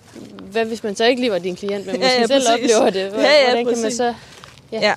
hvad 0.51 0.65
hvis 0.65 0.83
man 0.83 0.95
så 0.95 1.05
ikke 1.05 1.21
lige 1.21 1.31
var 1.31 1.39
din 1.39 1.55
klient, 1.55 1.85
men 1.85 1.95
Ja, 1.95 2.01
måske 2.01 2.19
ja, 2.21 2.27
selv 2.27 2.47
præcis. 2.47 2.75
oplever 2.75 2.89
det? 2.89 3.11
Hvordan, 3.11 3.31
Ja, 3.31 3.37
ja, 3.39 3.45
hvordan 3.51 3.73
kan 3.73 3.81
man 3.81 3.91
så... 3.91 4.13
ja. 4.71 4.93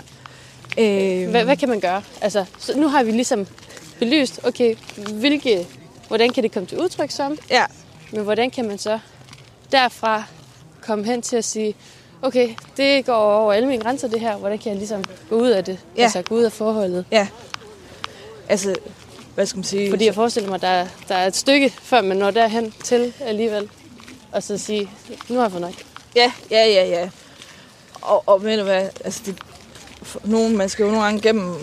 Øhm, 0.78 1.30
Hvad, 1.30 1.44
hvad 1.44 1.56
kan 1.56 1.68
man 1.68 1.80
gøre? 1.80 2.02
Altså, 2.20 2.44
så 2.58 2.78
nu 2.78 2.88
har 2.88 3.02
vi 3.02 3.10
ligesom 3.10 3.46
belyst, 3.98 4.40
okay, 4.44 4.74
hvilke, 4.96 5.66
hvordan 6.08 6.32
kan 6.32 6.42
det 6.42 6.52
komme 6.52 6.66
til 6.66 6.78
udtryk 6.78 7.10
som, 7.10 7.38
Ja, 7.50 7.64
men 8.12 8.22
hvordan 8.22 8.50
kan 8.50 8.68
man 8.68 8.78
så 8.78 8.98
derfra 9.72 10.22
komme 10.82 11.04
hen 11.04 11.22
til 11.22 11.36
at 11.36 11.44
sige, 11.44 11.74
okay, 12.22 12.48
det 12.76 13.06
går 13.06 13.14
over 13.14 13.52
alle 13.52 13.68
mine 13.68 13.82
grænser 13.82 14.08
det 14.08 14.20
her, 14.20 14.36
hvordan 14.36 14.58
kan 14.58 14.70
jeg 14.70 14.78
ligesom 14.78 15.04
gå 15.30 15.36
ud 15.36 15.48
af 15.50 15.64
det, 15.64 15.78
Ja. 15.96 16.02
altså 16.02 16.22
gå 16.22 16.34
ud 16.34 16.42
af 16.42 16.52
forholdet? 16.52 17.04
ja. 17.12 17.26
Altså, 18.48 18.74
hvad 19.34 19.46
skal 19.46 19.58
man 19.58 19.64
sige? 19.64 19.90
Fordi 19.90 20.06
jeg 20.06 20.14
forestiller 20.14 20.50
mig, 20.50 20.60
der, 20.60 20.86
der 21.08 21.14
er 21.14 21.26
et 21.26 21.36
stykke, 21.36 21.74
før 21.82 22.00
man 22.00 22.16
når 22.16 22.30
derhen 22.30 22.74
til 22.84 23.12
alligevel, 23.20 23.68
og 24.32 24.42
så 24.42 24.58
sige, 24.58 24.90
nu 25.28 25.34
har 25.36 25.42
jeg 25.42 25.50
fået 25.50 25.60
nok. 25.62 25.74
Ja, 26.16 26.32
ja, 26.50 26.64
ja, 26.66 26.84
ja. 26.84 27.10
Og, 28.02 28.22
og 28.26 28.44
ved 28.44 28.56
du 28.58 28.62
hvad, 28.64 28.88
altså 29.04 29.20
det, 29.26 29.36
nogen, 30.24 30.56
man 30.56 30.68
skal 30.68 30.82
jo 30.82 30.88
nogle 30.88 31.04
gange 31.04 31.20
gennem, 31.20 31.54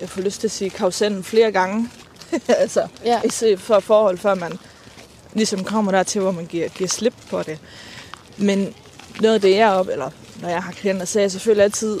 jeg 0.00 0.08
får 0.08 0.20
lyst 0.20 0.40
til 0.40 0.46
at 0.46 0.50
sige, 0.50 0.70
kausenden 0.70 1.24
flere 1.24 1.52
gange. 1.52 1.90
altså, 2.48 2.86
Ja. 3.04 3.20
ja. 3.42 3.54
for 3.54 3.80
forhold, 3.80 4.18
før 4.18 4.34
man 4.34 4.58
ligesom 5.32 5.64
kommer 5.64 5.92
der 5.92 6.02
til, 6.02 6.20
hvor 6.20 6.30
man 6.30 6.46
giver, 6.46 6.68
giver 6.68 6.88
slip 6.88 7.14
på 7.30 7.42
det. 7.42 7.58
Men 8.36 8.74
noget 9.20 9.34
af 9.34 9.40
det, 9.40 9.56
jeg 9.56 9.70
op, 9.70 9.88
eller 9.88 10.10
når 10.40 10.48
jeg 10.48 10.62
har 10.62 10.72
klienter, 10.72 11.04
så 11.04 11.18
er 11.18 11.22
jeg 11.22 11.30
selvfølgelig 11.30 11.64
altid 11.64 12.00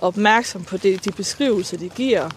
opmærksom 0.00 0.64
på 0.64 0.76
det, 0.76 1.04
de 1.04 1.12
beskrivelser, 1.12 1.76
de 1.76 1.88
giver. 1.88 2.30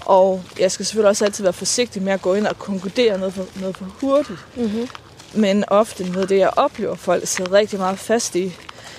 Og 0.00 0.42
jeg 0.58 0.72
skal 0.72 0.86
selvfølgelig 0.86 1.08
også 1.08 1.24
altid 1.24 1.44
være 1.44 1.52
forsigtig 1.52 2.02
med 2.02 2.12
at 2.12 2.22
gå 2.22 2.34
ind 2.34 2.46
og 2.46 2.58
konkludere 2.58 3.18
noget 3.18 3.34
for, 3.34 3.46
noget 3.60 3.76
for 3.76 3.84
hurtigt. 4.00 4.38
Mm-hmm. 4.56 4.88
Men 5.34 5.64
ofte 5.68 6.04
noget 6.04 6.22
af 6.22 6.28
det, 6.28 6.38
jeg 6.38 6.50
oplever, 6.56 6.94
folk 6.94 7.26
sidder 7.26 7.52
rigtig 7.52 7.78
meget 7.78 7.98
fast 7.98 8.34
i, 8.36 8.52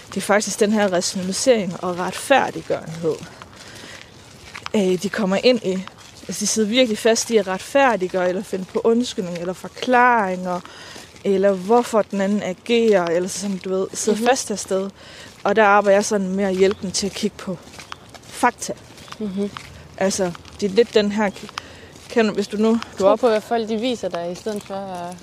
det 0.10 0.18
er 0.18 0.22
faktisk 0.22 0.60
den 0.60 0.72
her 0.72 0.88
rationalisering 0.94 1.84
og 1.84 1.98
retfærdiggørenhed. 2.00 3.16
Øh, 4.76 5.02
De 5.04 5.10
kommer 5.10 5.38
ind 5.44 5.60
i, 5.66 5.86
altså 6.28 6.40
de 6.40 6.48
sidder 6.48 6.70
virkelig 6.70 6.98
fast 6.98 7.30
i 7.30 7.38
at 7.38 7.48
retfærdiggøre, 7.48 8.30
eller 8.30 8.44
finde 8.44 8.66
på 8.74 8.82
undskyldning, 8.84 9.38
eller 9.38 9.54
forklaringer, 9.54 10.60
eller 11.24 11.52
hvorfor 11.52 12.02
den 12.02 12.22
anden 12.22 12.44
agerer, 12.44 13.06
eller 13.06 13.30
så, 13.30 13.40
som 13.40 13.58
du 13.58 13.70
ved, 13.70 13.88
sidder 13.94 14.16
Mhm. 14.16 14.22
mm-hmm. 14.22 14.30
fast 14.30 14.52
afsted. 14.52 14.90
Og 15.44 15.56
der 15.56 15.64
arbejder 15.64 15.96
jeg 15.98 16.06
sådan 16.06 16.30
med 16.30 16.44
at 16.44 16.56
hjælpe 16.56 16.80
dem 16.82 16.92
til 16.92 17.06
at 17.08 17.14
kigge 17.14 17.38
på 17.38 17.58
fakta. 18.24 18.74
Mm-hmm. 19.20 19.50
Altså, 19.98 20.32
det 20.62 20.72
er 20.72 20.76
lidt 20.76 20.94
den 20.94 21.12
her, 21.12 21.30
kan 22.10 22.30
hvis 22.30 22.48
du 22.48 22.58
nu, 22.58 22.80
du 23.00 23.06
op, 23.06 23.20
på, 23.20 23.28
at 23.28 23.44
folk 23.44 23.70
de 23.70 23.78
viser 23.78 24.10
dig, 24.10 24.32
i 24.32 24.36
stedet 24.36 24.64
for 24.64 24.76
at 24.76 25.16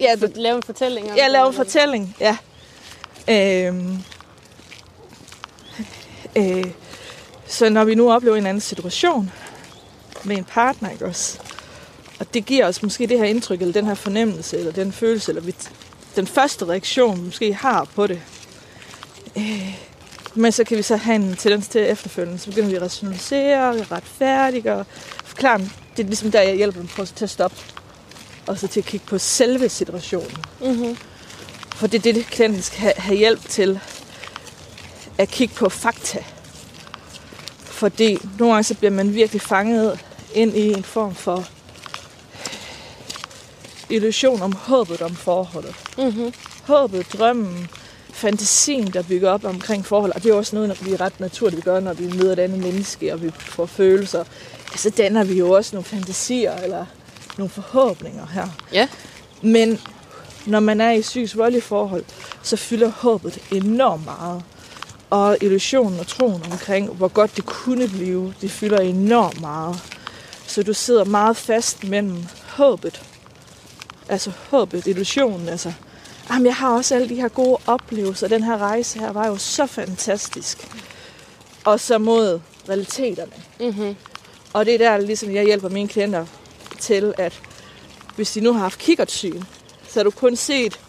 ja, 0.00 0.14
du, 0.20 0.28
lave 0.34 0.56
en 0.56 0.62
fortælling 0.62 1.10
om 1.10 1.16
Jeg 1.16 1.24
det, 1.24 1.32
laver 1.32 1.46
en 1.46 1.54
fortælling, 1.54 2.16
ja. 2.20 2.36
Øhm, 3.28 4.02
øh, 6.36 6.64
så 7.46 7.68
når 7.68 7.84
vi 7.84 7.94
nu 7.94 8.12
oplever 8.12 8.36
en 8.36 8.46
anden 8.46 8.60
situation, 8.60 9.32
med 10.24 10.36
en 10.36 10.44
partner, 10.44 10.90
ikke 10.90 11.06
også? 11.06 11.38
Og 12.20 12.34
det 12.34 12.46
giver 12.46 12.66
os 12.66 12.82
måske 12.82 13.06
det 13.06 13.18
her 13.18 13.24
indtryk, 13.24 13.60
eller 13.60 13.72
den 13.72 13.86
her 13.86 13.94
fornemmelse, 13.94 14.58
eller 14.58 14.72
den 14.72 14.92
følelse, 14.92 15.30
eller 15.30 15.42
vi, 15.42 15.54
den 16.16 16.26
første 16.26 16.64
reaktion, 16.64 17.16
vi 17.16 17.24
måske 17.24 17.54
har 17.54 17.84
på 17.84 18.06
det. 18.06 18.20
Øh, 19.36 19.87
men 20.38 20.52
så 20.52 20.64
kan 20.64 20.76
vi 20.76 20.82
så 20.82 20.96
have 20.96 21.16
en 21.16 21.36
tendens 21.36 21.68
til 21.68 21.80
efterfølgende, 21.80 22.38
så 22.38 22.50
begynder 22.50 22.68
vi 22.68 22.74
at 22.74 22.82
rationalisere, 22.82 23.84
retfærdige 23.84 24.72
og 24.74 24.86
forklare 25.24 25.58
dem. 25.58 25.70
Det 25.96 26.02
er 26.02 26.06
ligesom 26.06 26.30
der, 26.30 26.42
jeg 26.42 26.56
hjælper 26.56 26.80
dem 26.80 26.88
på 26.88 27.04
til 27.04 27.24
at 27.24 27.30
stoppe. 27.30 27.56
Og 28.46 28.58
så 28.58 28.66
til 28.66 28.80
at 28.80 28.86
kigge 28.86 29.06
på 29.06 29.18
selve 29.18 29.68
situationen. 29.68 30.44
Mm-hmm. 30.60 30.96
For 31.74 31.86
det 31.86 32.06
er 32.06 32.12
det, 32.12 32.26
klienten 32.26 32.62
skal 32.62 32.78
have, 32.78 32.92
have 32.96 33.16
hjælp 33.18 33.48
til. 33.48 33.80
At 35.18 35.28
kigge 35.28 35.54
på 35.54 35.68
fakta. 35.68 36.24
Fordi 37.64 38.18
nogle 38.38 38.54
gange 38.54 38.64
så 38.64 38.74
bliver 38.74 38.90
man 38.90 39.14
virkelig 39.14 39.42
fanget 39.42 40.00
ind 40.34 40.56
i 40.56 40.72
en 40.72 40.84
form 40.84 41.14
for 41.14 41.48
illusion 43.90 44.42
om 44.42 44.52
håbet 44.52 45.02
om 45.02 45.16
forholdet. 45.16 45.74
Mm-hmm. 45.98 46.32
Håbet, 46.66 47.12
drømmen, 47.12 47.68
fantasien, 48.18 48.86
der 48.86 49.02
bygger 49.02 49.30
op 49.30 49.44
omkring 49.44 49.86
forhold. 49.86 50.12
Og 50.14 50.22
det 50.22 50.30
er 50.30 50.34
også 50.34 50.56
noget, 50.56 50.86
vi 50.86 50.92
er 50.92 51.00
ret 51.00 51.20
naturligt 51.20 51.64
gør, 51.64 51.80
når 51.80 51.92
vi 51.92 52.12
møder 52.16 52.32
et 52.32 52.38
andet 52.38 52.58
menneske, 52.58 53.12
og 53.12 53.22
vi 53.22 53.30
får 53.38 53.66
følelser. 53.66 54.24
Så 54.76 54.90
danner 54.90 55.24
vi 55.24 55.38
jo 55.38 55.50
også 55.50 55.76
nogle 55.76 55.84
fantasier, 55.84 56.56
eller 56.56 56.86
nogle 57.38 57.50
forhåbninger 57.50 58.26
her. 58.26 58.48
Ja. 58.72 58.88
Men 59.42 59.80
når 60.46 60.60
man 60.60 60.80
er 60.80 60.90
i 60.90 61.00
psykisk 61.00 61.36
voldelige 61.36 61.62
forhold, 61.62 62.04
så 62.42 62.56
fylder 62.56 62.88
håbet 62.88 63.38
enormt 63.52 64.04
meget. 64.04 64.42
Og 65.10 65.36
illusionen 65.40 66.00
og 66.00 66.06
troen 66.06 66.42
omkring, 66.52 66.88
hvor 66.88 67.08
godt 67.08 67.36
det 67.36 67.46
kunne 67.46 67.88
blive, 67.88 68.34
det 68.40 68.50
fylder 68.50 68.78
enormt 68.80 69.40
meget. 69.40 69.76
Så 70.46 70.62
du 70.62 70.72
sidder 70.72 71.04
meget 71.04 71.36
fast 71.36 71.84
mellem 71.84 72.24
håbet. 72.48 73.02
Altså 74.08 74.32
håbet, 74.50 74.86
illusionen, 74.86 75.48
altså. 75.48 75.72
Jamen, 76.30 76.46
jeg 76.46 76.54
har 76.56 76.76
også 76.76 76.94
alle 76.94 77.08
de 77.08 77.14
her 77.14 77.28
gode 77.28 77.58
oplevelser. 77.66 78.28
Den 78.28 78.42
her 78.42 78.58
rejse 78.58 78.98
her 78.98 79.12
var 79.12 79.26
jo 79.26 79.36
så 79.36 79.66
fantastisk. 79.66 80.68
Og 81.64 81.80
så 81.80 81.98
mod 81.98 82.40
realiteterne. 82.68 83.32
Mm-hmm. 83.60 83.96
Og 84.52 84.66
det 84.66 84.74
er 84.74 84.78
der, 84.78 84.96
ligesom 84.98 85.34
jeg 85.34 85.44
hjælper 85.44 85.68
mine 85.68 85.88
klienter 85.88 86.26
til, 86.80 87.14
at 87.18 87.40
hvis 88.16 88.30
de 88.32 88.40
nu 88.40 88.52
har 88.52 88.60
haft 88.60 88.78
kikkertsyn, 88.78 89.42
så 89.88 89.98
har 89.98 90.04
du 90.04 90.10
kun 90.10 90.36
set 90.36 90.80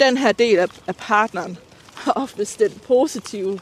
den 0.00 0.16
her 0.18 0.32
del 0.32 0.58
af, 0.58 0.68
af 0.86 0.96
partneren, 0.96 1.58
og 2.06 2.12
oftest 2.22 2.58
den 2.58 2.70
positive. 2.86 3.60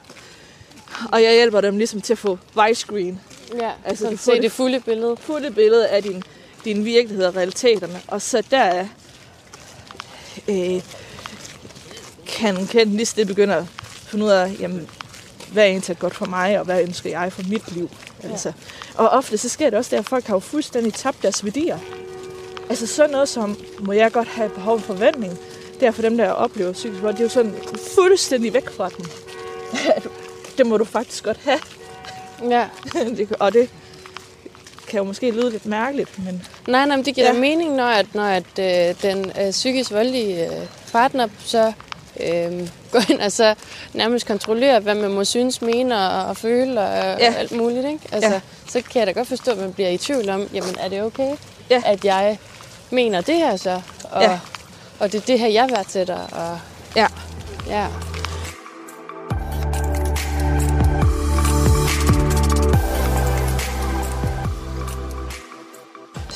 Og 1.12 1.22
jeg 1.22 1.32
hjælper 1.32 1.60
dem 1.60 1.78
ligesom 1.78 2.00
til 2.00 2.12
at 2.12 2.18
få 2.18 2.38
widescreen, 2.56 3.20
Ja, 3.60 3.70
Altså, 3.84 4.04
du 4.04 4.10
får 4.10 4.16
se 4.16 4.32
det- 4.32 4.42
det 4.42 4.52
fulde 4.52 4.80
billede. 4.80 5.16
fulde 5.20 5.50
billede 5.50 5.88
af 5.88 6.02
din, 6.02 6.22
din 6.64 6.84
virkelighed 6.84 7.24
og 7.26 7.36
realiteterne. 7.36 8.00
Og 8.08 8.22
så 8.22 8.42
der 8.50 8.86
øh, 10.48 10.82
kan 12.32 12.66
klienten 12.66 12.96
lige 12.96 13.12
det 13.16 13.26
begynde 13.26 13.54
at 13.54 13.64
finde 14.06 14.24
ud 14.24 14.30
af, 14.30 14.60
jamen, 14.60 14.88
hvad 15.52 15.62
er 15.62 15.68
egentlig 15.68 15.98
godt 15.98 16.14
for 16.14 16.26
mig, 16.26 16.58
og 16.58 16.64
hvad 16.64 16.82
ønsker 16.82 17.10
jeg 17.10 17.32
for 17.32 17.42
mit 17.48 17.72
liv. 17.72 17.90
Ja. 18.22 18.28
Altså. 18.28 18.52
Og 18.94 19.08
ofte 19.08 19.38
så 19.38 19.48
sker 19.48 19.70
det 19.70 19.78
også, 19.78 19.90
der, 19.90 19.98
at 19.98 20.06
folk 20.06 20.26
har 20.26 20.34
jo 20.34 20.40
fuldstændig 20.40 20.94
tabt 20.94 21.22
deres 21.22 21.44
værdier. 21.44 21.78
Altså 22.70 22.86
sådan 22.86 23.10
noget 23.10 23.28
som, 23.28 23.58
må 23.80 23.92
jeg 23.92 24.12
godt 24.12 24.28
have 24.28 24.50
behov 24.50 24.80
for 24.80 24.94
forventning, 24.94 25.38
det 25.80 25.88
er 25.88 25.90
for 25.90 26.02
dem, 26.02 26.16
der 26.16 26.30
oplever 26.30 26.72
psykisk 26.72 27.02
vold, 27.02 27.12
det 27.12 27.20
er 27.20 27.24
jo 27.24 27.30
sådan 27.30 27.54
fuldstændig 27.94 28.54
væk 28.54 28.70
fra 28.70 28.88
dem. 28.88 29.06
det 30.58 30.66
må 30.66 30.76
du 30.76 30.84
faktisk 30.84 31.24
godt 31.24 31.40
have. 31.44 31.58
Ja. 32.50 32.68
Det 33.16 33.32
og 33.32 33.52
det 33.52 33.70
kan 34.88 34.98
jo 34.98 35.04
måske 35.04 35.30
lyde 35.30 35.50
lidt 35.50 35.66
mærkeligt, 35.66 36.18
men 36.24 36.42
Nej, 36.68 36.86
nej, 36.86 36.96
men 36.96 37.04
det 37.04 37.14
giver 37.14 37.34
ja. 37.34 37.40
mening, 37.40 37.74
når, 37.74 37.86
at, 37.86 38.14
når 38.14 38.24
at, 38.24 38.58
øh, 38.58 39.02
den 39.02 39.32
øh, 39.40 39.50
psykisk 39.50 39.90
voldelige 39.90 40.46
øh, 40.46 40.66
partner 40.92 41.28
så 41.38 41.72
øh, 42.20 42.68
går 42.92 43.10
ind 43.10 43.20
og 43.20 43.32
så 43.32 43.54
nærmest 43.92 44.26
kontrollerer, 44.26 44.80
hvad 44.80 44.94
man 44.94 45.12
må 45.12 45.24
synes, 45.24 45.62
mene 45.62 46.10
og, 46.10 46.36
føle 46.36 46.80
og 46.80 47.18
Ja. 47.20 47.34
alt 47.38 47.52
muligt. 47.52 47.86
Ikke? 47.86 48.00
Altså, 48.12 48.30
ja. 48.30 48.40
Så 48.68 48.82
kan 48.90 48.98
jeg 48.98 49.06
da 49.06 49.12
godt 49.12 49.28
forstå, 49.28 49.50
at 49.50 49.58
man 49.58 49.72
bliver 49.72 49.88
i 49.90 49.98
tvivl 49.98 50.28
om, 50.30 50.48
jamen 50.54 50.76
er 50.80 50.88
det 50.88 51.02
okay, 51.02 51.36
Ja. 51.70 51.82
at 51.86 52.04
jeg 52.04 52.38
mener 52.90 53.20
det 53.20 53.34
her 53.36 53.56
så? 53.56 53.80
Og, 54.10 54.22
Ja. 54.22 54.38
og 54.98 55.12
det 55.12 55.20
er 55.20 55.26
det 55.26 55.38
her, 55.38 55.48
jeg 55.48 55.68
værdsætter. 55.70 56.18
Og, 56.32 56.58
ja. 56.96 57.06
ja. 57.68 57.86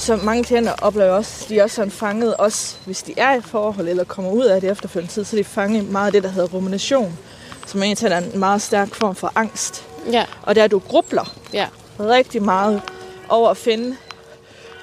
Så 0.07 0.16
mange 0.16 0.45
klienter 0.45 0.73
oplever 0.83 1.11
også, 1.11 1.47
de 1.49 1.59
er 1.59 1.62
også 1.62 1.77
sådan 1.77 1.90
fanget, 1.90 2.37
også 2.37 2.77
hvis 2.85 3.03
de 3.03 3.14
er 3.16 3.35
i 3.35 3.38
et 3.38 3.45
forhold 3.45 3.88
eller 3.88 4.05
kommer 4.05 4.31
ud 4.31 4.45
af 4.45 4.61
det 4.61 4.71
efterfølgende 4.71 5.12
tid, 5.12 5.25
så 5.25 5.37
er 5.37 5.40
de 5.40 5.45
fanget 5.45 5.90
meget 5.90 6.07
af 6.07 6.12
det, 6.12 6.23
der 6.23 6.29
hedder 6.29 6.49
rumination, 6.49 7.19
som 7.66 7.83
egentlig 7.83 8.12
er 8.12 8.19
en 8.19 8.38
meget 8.38 8.62
stærk 8.62 8.95
form 8.95 9.14
for 9.14 9.33
angst. 9.35 9.85
Ja, 10.12 10.25
Og 10.42 10.55
der 10.55 10.66
du 10.66 10.79
grubler 10.79 11.35
ja, 11.53 11.66
rigtig 12.01 12.42
meget 12.42 12.83
over 13.29 13.51
at 13.51 13.57
finde, 13.57 13.97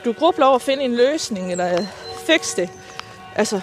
du 0.06 0.14
grubler 0.14 0.46
over 0.46 0.56
at 0.56 0.62
finde 0.62 0.84
en 0.84 0.96
løsning 0.96 1.52
eller 1.52 1.86
fikse 2.26 2.56
det. 2.56 2.70
Altså, 3.36 3.62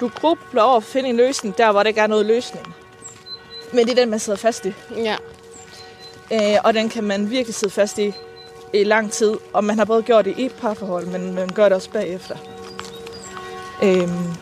du 0.00 0.08
grubler 0.08 0.62
over 0.62 0.76
at 0.76 0.84
finde 0.84 1.08
en 1.08 1.16
løsning 1.16 1.58
der, 1.58 1.72
hvor 1.72 1.82
der 1.82 1.88
ikke 1.88 2.00
er 2.00 2.06
noget 2.06 2.26
løsning. 2.26 2.74
Men 3.72 3.84
det 3.86 3.90
er 3.90 3.96
den, 3.96 4.10
man 4.10 4.18
sidder 4.18 4.38
fast 4.38 4.66
i. 4.66 4.72
ja. 4.96 5.16
Øh, 6.32 6.58
og 6.64 6.74
den 6.74 6.88
kan 6.88 7.04
man 7.04 7.30
virkelig 7.30 7.54
sidde 7.54 7.72
fast 7.72 7.98
i 7.98 8.12
i 8.72 8.84
lang 8.84 9.12
tid. 9.12 9.34
Og 9.52 9.64
man 9.64 9.78
har 9.78 9.84
både 9.84 10.02
gjort 10.02 10.24
det 10.24 10.34
i 10.38 10.44
et 10.46 10.54
parforhold, 10.54 11.06
men 11.06 11.34
man 11.34 11.48
gør 11.48 11.64
det 11.64 11.72
også 11.72 11.90
bagefter. 11.90 12.36
Øhm. 13.82 14.34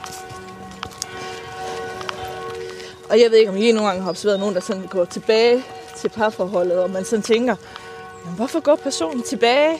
Og 3.11 3.21
jeg 3.21 3.31
ved 3.31 3.39
ikke, 3.39 3.51
om 3.51 3.57
I 3.57 3.73
nogle 3.73 3.89
gange 3.89 4.03
har 4.03 4.11
observeret 4.11 4.41
nogen, 4.41 4.55
der 4.55 4.61
sådan 4.61 4.87
går 4.87 5.05
tilbage 5.05 5.65
til 5.97 6.09
parforholdet, 6.09 6.79
og 6.79 6.91
man 6.91 7.05
sådan 7.05 7.23
tænker, 7.23 7.57
Jamen, 8.25 8.37
hvorfor 8.37 8.61
går 8.61 8.77
personen 8.77 9.23
tilbage? 9.23 9.71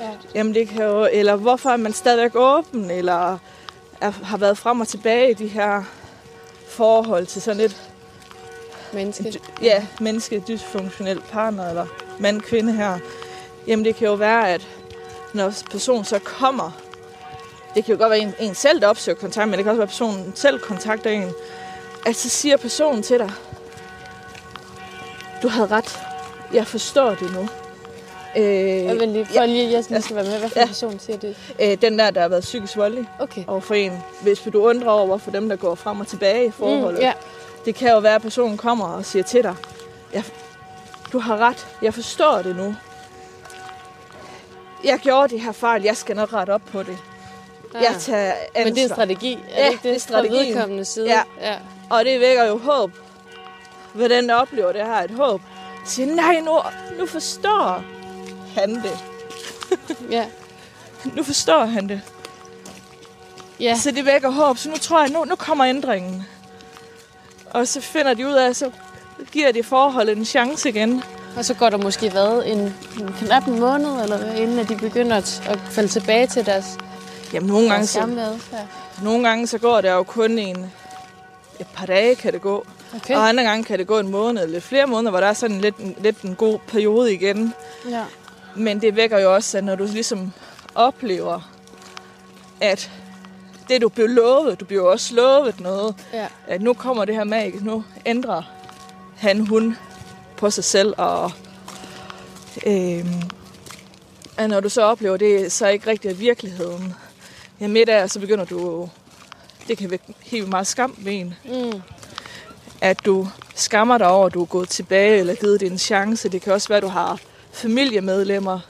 ja. 0.00 0.10
Jamen 0.34 0.54
det 0.54 0.68
kan 0.68 0.84
jo, 0.84 1.08
eller 1.12 1.36
hvorfor 1.36 1.70
er 1.70 1.76
man 1.76 1.92
stadigvæk 1.92 2.30
åben, 2.34 2.90
eller 2.90 3.38
er, 4.00 4.10
har 4.10 4.36
været 4.36 4.58
frem 4.58 4.80
og 4.80 4.88
tilbage 4.88 5.30
i 5.30 5.34
de 5.34 5.46
her 5.46 5.82
forhold 6.68 7.26
til 7.26 7.42
sådan 7.42 7.60
et 7.60 7.76
Menneske. 8.92 9.40
ja, 9.62 9.86
menneske, 10.00 10.42
dysfunktionel 10.48 11.20
partner 11.20 11.68
eller 11.68 11.86
mand, 12.18 12.40
kvinde 12.40 12.72
her. 12.72 12.98
Jamen 13.66 13.84
det 13.84 13.96
kan 13.96 14.06
jo 14.08 14.14
være, 14.14 14.48
at 14.50 14.68
når 15.34 15.52
personen 15.70 16.04
så 16.04 16.18
kommer, 16.18 16.70
det 17.74 17.84
kan 17.84 17.94
jo 17.94 18.00
godt 18.00 18.10
være 18.10 18.18
en, 18.20 18.34
en 18.40 18.54
selv, 18.54 18.80
der 18.80 18.86
opsøger 18.88 19.18
kontakt, 19.18 19.48
men 19.48 19.56
det 19.58 19.64
kan 19.64 19.70
også 19.70 19.76
være, 19.78 19.82
at 19.82 19.88
personen 19.88 20.32
selv 20.34 20.58
kontakter 20.58 21.10
en, 21.10 21.30
at 22.06 22.16
så 22.16 22.28
siger 22.28 22.56
personen 22.56 23.02
til 23.02 23.18
dig, 23.18 23.30
du 25.42 25.48
havde 25.48 25.66
ret, 25.70 25.98
jeg 26.52 26.66
forstår 26.66 27.10
det 27.10 27.32
nu. 27.32 27.48
Jeg 28.34 28.90
Øh, 28.94 29.00
vil 29.00 29.08
lige, 29.08 29.26
for 29.26 29.46
lige, 29.46 29.70
jeg 29.90 30.02
skal 30.04 30.16
være 30.16 30.24
med, 30.24 30.38
hvad 30.38 30.48
for 30.48 30.60
Ja. 30.60 30.66
person 30.66 30.98
siger 30.98 31.16
det? 31.18 31.36
øh, 31.60 31.76
den 31.82 31.98
der, 31.98 32.10
der 32.10 32.20
har 32.20 32.28
været 32.28 32.42
psykisk 32.42 32.76
voldelig 32.76 33.08
Okay. 33.18 33.44
over 33.46 33.60
for 33.60 33.74
en. 33.74 33.92
Hvis 34.22 34.40
du 34.52 34.62
undrer 34.62 34.90
over, 34.90 35.06
hvorfor 35.06 35.30
dem, 35.30 35.48
der 35.48 35.56
går 35.56 35.74
frem 35.74 36.00
og 36.00 36.06
tilbage 36.06 36.46
i 36.46 36.50
forholdet, 36.50 36.98
Mm, 37.00 37.04
ja. 37.04 37.12
Det 37.64 37.74
kan 37.74 37.90
jo 37.90 37.98
være, 37.98 38.14
at 38.14 38.22
personen 38.22 38.56
kommer 38.56 38.84
og 38.88 39.04
siger 39.04 39.22
til 39.22 39.42
dig, 39.42 39.54
jeg, 40.12 40.24
du 41.12 41.18
har 41.18 41.36
ret, 41.36 41.66
jeg 41.82 41.94
forstår 41.94 42.42
det 42.42 42.56
nu. 42.56 42.74
Jeg 44.84 44.98
gjorde 44.98 45.34
de 45.34 45.38
her 45.40 45.52
fejl, 45.52 45.82
jeg 45.82 45.96
skal 45.96 46.16
nok 46.16 46.32
rette 46.32 46.50
op 46.50 46.62
på 46.72 46.82
det. 46.82 46.98
Ah. 47.74 47.82
Jeg 47.82 47.94
tager 48.00 48.32
ansvar. 48.54 48.64
Men 48.64 48.74
det 48.74 48.80
er 48.80 48.84
en 48.84 48.88
strategi, 48.94 49.38
er 49.50 49.62
Ja, 49.62 49.64
det 49.66 49.70
ikke 49.72 49.82
det? 49.82 49.82
det 49.82 49.94
er 49.96 50.00
strategien. 50.00 50.34
Fra 50.36 50.44
vedkommende 50.60 50.84
side. 50.84 51.06
Ja. 51.08 51.22
ja. 51.40 51.56
Og 51.90 52.04
det 52.04 52.20
vækker 52.20 52.44
jo 52.44 52.58
håb. 52.58 52.90
Ved 53.94 54.08
den, 54.08 54.28
der 54.28 54.34
oplever 54.34 54.72
det 54.72 54.86
her, 54.86 55.02
et 55.02 55.10
håb. 55.10 55.40
Siger, 55.84 56.14
nej, 56.14 56.40
nu, 56.40 56.58
nu 56.98 57.06
forstår 57.06 57.82
han 58.56 58.74
det. 58.74 58.98
ja. 60.16 60.24
Nu 61.16 61.22
forstår 61.22 61.64
han 61.64 61.88
det. 61.88 62.00
Ja, 63.60 63.74
Så 63.76 63.90
det 63.90 64.04
vækker 64.06 64.30
håb. 64.30 64.58
Så 64.58 64.68
nu 64.68 64.76
tror 64.76 65.00
jeg, 65.00 65.10
nu, 65.10 65.24
nu 65.24 65.34
kommer 65.36 65.66
ændringen. 65.66 66.26
Og 67.50 67.68
så 67.68 67.80
finder 67.80 68.14
de 68.14 68.26
ud 68.26 68.32
af, 68.32 68.56
så 68.56 68.70
giver 69.32 69.52
de 69.52 69.62
forholdet 69.62 70.16
en 70.16 70.24
chance 70.24 70.68
igen. 70.68 71.02
Og 71.36 71.44
så 71.44 71.54
går 71.54 71.70
der 71.70 71.76
måske 71.76 72.14
været 72.14 72.52
en, 72.52 72.58
en 73.00 73.14
knap 73.18 73.46
en 73.46 73.60
måned, 73.60 74.02
eller 74.02 74.32
inden 74.34 74.58
at 74.58 74.68
de 74.68 74.76
begynder 74.76 75.16
at, 75.16 75.42
at 75.46 75.58
falde 75.70 75.88
tilbage 75.88 76.26
til 76.26 76.46
deres, 76.46 76.78
Jamen, 77.32 77.48
nogle 77.48 77.62
gange, 77.68 77.76
deres 77.78 77.96
gamle 78.00 78.22
adfærd. 78.24 78.66
nogle 79.02 79.28
gange 79.28 79.46
så 79.46 79.58
går 79.58 79.80
der 79.80 79.92
jo 79.94 80.02
kun 80.02 80.38
en, 80.38 80.56
et 81.60 81.66
par 81.74 81.86
dage 81.86 82.14
kan 82.14 82.32
det 82.32 82.40
gå. 82.40 82.66
Okay. 82.96 83.14
Og 83.14 83.28
andre 83.28 83.42
gange 83.44 83.64
kan 83.64 83.78
det 83.78 83.86
gå 83.86 83.98
en 83.98 84.08
måned 84.08 84.42
eller 84.42 84.60
flere 84.60 84.86
måneder, 84.86 85.10
hvor 85.10 85.20
der 85.20 85.26
er 85.26 85.32
sådan 85.32 85.60
lidt, 85.60 85.76
en- 85.76 85.94
lidt 86.00 86.20
en 86.22 86.34
god 86.34 86.58
periode 86.68 87.14
igen. 87.14 87.54
Ja. 87.90 88.02
Men 88.56 88.80
det 88.80 88.96
vækker 88.96 89.18
jo 89.18 89.34
også, 89.34 89.58
at 89.58 89.64
når 89.64 89.74
du 89.74 89.84
ligesom 89.84 90.32
oplever, 90.74 91.50
at 92.60 92.90
det 93.68 93.82
du 93.82 93.88
blev 93.88 94.08
lovet, 94.08 94.60
du 94.60 94.64
bliver 94.64 94.82
jo 94.82 94.90
også 94.90 95.14
lovet 95.14 95.60
noget, 95.60 95.94
ja. 96.12 96.26
at 96.46 96.62
nu 96.62 96.72
kommer 96.74 97.04
det 97.04 97.14
her 97.14 97.24
magisk, 97.24 97.64
nu 97.64 97.84
ændrer 98.06 98.42
han, 99.16 99.46
hun 99.46 99.76
på 100.40 100.50
sig 100.50 100.64
selv, 100.64 100.94
og 100.98 101.32
øhm, 102.66 103.22
at 104.36 104.50
når 104.50 104.60
du 104.60 104.68
så 104.68 104.82
oplever 104.82 105.16
det, 105.16 105.52
så 105.52 105.66
er 105.66 105.70
ikke 105.70 105.86
rigtig 105.86 106.10
af 106.10 106.18
virkeligheden. 106.18 106.94
Ja, 107.60 107.66
midt 107.66 107.88
af, 107.88 108.10
så 108.10 108.20
begynder 108.20 108.44
du... 108.44 108.88
Det 109.68 109.78
kan 109.78 109.90
være 109.90 109.98
helt 110.20 110.48
meget 110.48 110.66
skam 110.66 110.94
ved 110.98 111.12
en. 111.12 111.34
Mm. 111.44 111.82
At 112.80 113.04
du 113.04 113.28
skammer 113.54 113.98
dig 113.98 114.06
over, 114.06 114.26
at 114.26 114.34
du 114.34 114.42
er 114.42 114.46
gået 114.46 114.68
tilbage 114.68 115.18
eller 115.18 115.34
givet 115.34 115.60
det 115.60 115.72
en 115.72 115.78
chance. 115.78 116.28
Det 116.28 116.42
kan 116.42 116.52
også 116.52 116.68
være, 116.68 116.76
at 116.76 116.82
du 116.82 116.88
har 116.88 117.18
familiemedlemmer, 117.52 118.60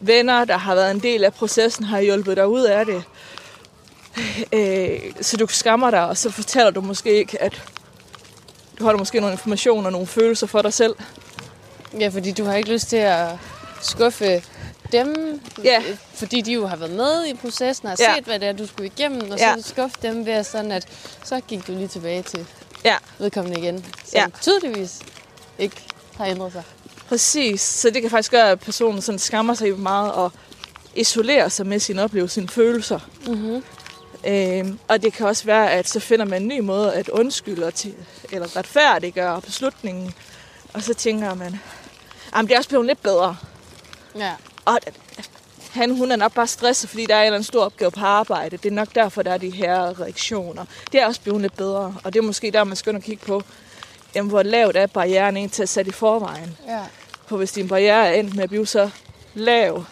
venner, 0.00 0.44
der 0.44 0.56
har 0.56 0.74
været 0.74 0.90
en 0.90 1.00
del 1.00 1.24
af 1.24 1.34
processen, 1.34 1.84
har 1.84 2.00
hjulpet 2.00 2.36
dig 2.36 2.48
ud 2.48 2.62
af 2.62 2.86
det. 2.86 3.02
Øh, 4.52 5.00
så 5.20 5.36
du 5.36 5.46
skammer 5.46 5.90
dig, 5.90 6.06
og 6.06 6.16
så 6.16 6.30
fortæller 6.30 6.70
du 6.70 6.80
måske 6.80 7.12
ikke, 7.12 7.42
at 7.42 7.62
du 8.80 8.84
har 8.84 8.96
måske 8.96 9.20
nogle 9.20 9.32
informationer 9.32 9.86
og 9.86 9.92
nogle 9.92 10.06
følelser 10.06 10.46
for 10.46 10.62
dig 10.62 10.72
selv. 10.72 10.94
Ja, 12.00 12.08
fordi 12.08 12.32
du 12.32 12.44
har 12.44 12.54
ikke 12.54 12.72
lyst 12.72 12.88
til 12.88 12.96
at 12.96 13.28
skuffe 13.82 14.42
dem, 14.92 15.40
Ja. 15.64 15.82
fordi 16.14 16.40
de 16.40 16.52
jo 16.52 16.66
har 16.66 16.76
været 16.76 16.90
med 16.92 17.26
i 17.26 17.34
processen 17.34 17.86
og 17.86 17.90
har 17.90 17.96
Ja. 18.00 18.14
set, 18.16 18.24
hvad 18.24 18.38
det 18.38 18.48
er, 18.48 18.52
du 18.52 18.66
skulle 18.66 18.86
igennem, 18.96 19.30
og 19.30 19.38
Ja. 19.38 19.54
så 19.62 19.68
skuffe 19.68 19.96
dem 20.02 20.26
ved 20.26 20.32
at 20.32 20.46
sådan, 20.46 20.72
at 20.72 20.86
så 21.24 21.40
gik 21.48 21.66
du 21.66 21.72
lige 21.72 21.88
tilbage 21.88 22.22
til 22.22 22.46
Ja, 22.84 22.96
vedkommende 23.18 23.58
igen, 23.60 23.78
som 24.04 24.14
Ja. 24.14 24.26
tydeligvis 24.42 24.98
ikke 25.58 25.76
har 26.16 26.26
ændret 26.26 26.52
sig. 26.52 26.62
præcis. 27.08 27.60
Så 27.60 27.90
det 27.90 28.02
kan 28.02 28.10
faktisk 28.10 28.30
gøre, 28.30 28.50
at 28.50 28.60
personen 28.60 29.02
sådan 29.02 29.18
skammer 29.18 29.54
sig 29.54 29.78
meget 29.78 30.12
og 30.12 30.32
isolerer 30.94 31.48
sig 31.48 31.66
med 31.66 31.78
sin 31.78 31.98
oplevelse, 31.98 32.34
sine 32.34 32.48
følelser. 32.48 32.98
Mm-hmm. 33.26 33.62
Øhm, 34.26 34.78
og 34.88 35.02
det 35.02 35.12
kan 35.12 35.26
også 35.26 35.44
være, 35.44 35.72
at 35.72 35.88
så 35.88 36.00
finder 36.00 36.24
man 36.24 36.42
en 36.42 36.48
ny 36.48 36.60
måde 36.60 36.94
at 36.94 37.08
undskylde 37.08 37.70
til, 37.70 37.94
eller 38.32 38.56
retfærdiggøre 38.56 39.40
beslutningen. 39.40 40.14
Og 40.72 40.82
så 40.82 40.94
tænker 40.94 41.34
man, 41.34 41.60
at 42.36 42.44
det 42.44 42.52
er 42.52 42.58
også 42.58 42.68
blevet 42.68 42.86
lidt 42.86 43.02
bedre. 43.02 43.36
Ja. 44.16 44.32
Og 44.64 44.78
han, 45.70 45.96
hun 45.96 46.12
er 46.12 46.16
nok 46.16 46.34
bare 46.34 46.46
stresset, 46.46 46.90
fordi 46.90 47.06
der 47.06 47.14
er 47.14 47.20
en 47.20 47.26
eller 47.26 47.36
anden 47.36 47.46
stor 47.46 47.64
opgave 47.64 47.90
på 47.90 48.04
arbejde. 48.04 48.56
Det 48.56 48.66
er 48.66 48.74
nok 48.74 48.94
derfor, 48.94 49.22
der 49.22 49.32
er 49.32 49.38
de 49.38 49.50
her 49.50 50.00
reaktioner. 50.00 50.64
Det 50.92 51.00
er 51.00 51.06
også 51.06 51.20
blevet 51.20 51.40
lidt 51.40 51.56
bedre. 51.56 51.96
Og 52.04 52.12
det 52.12 52.18
er 52.18 52.22
måske 52.22 52.50
der, 52.50 52.64
man 52.64 52.76
skal 52.76 52.94
og 52.96 53.02
kigge 53.02 53.26
på, 53.26 53.42
jamen, 54.14 54.30
hvor 54.30 54.42
lavt 54.42 54.76
er 54.76 54.86
barrieren 54.86 55.36
egentlig 55.36 55.52
til 55.52 55.62
at 55.62 55.68
sætte 55.68 55.88
i 55.88 55.92
forvejen. 55.92 56.56
ja. 56.68 56.80
For 57.26 57.36
hvis 57.36 57.52
din 57.52 57.68
barriere 57.68 58.08
er 58.08 58.12
endt 58.12 58.34
med 58.34 58.42
at 58.42 58.48
blive 58.48 58.66
så 58.66 58.90
lav, 59.34 59.84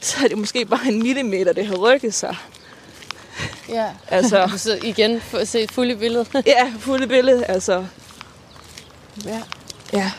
så 0.00 0.16
er 0.24 0.28
det 0.28 0.38
måske 0.38 0.64
bare 0.64 0.88
en 0.88 1.02
millimeter, 1.02 1.52
det 1.52 1.66
har 1.66 1.76
rykket 1.76 2.14
sig. 2.14 2.36
Ja. 3.68 3.86
Altså, 4.08 4.50
Så 4.56 4.78
igen, 4.84 5.20
for 5.20 5.38
at 5.38 5.48
se 5.48 5.66
fulde 5.70 5.96
billede. 5.96 6.24
ja, 6.56 6.72
fulde 6.78 7.06
billede, 7.06 7.44
altså. 7.44 7.86
ja. 9.24 9.42
Ja. 9.92 10.12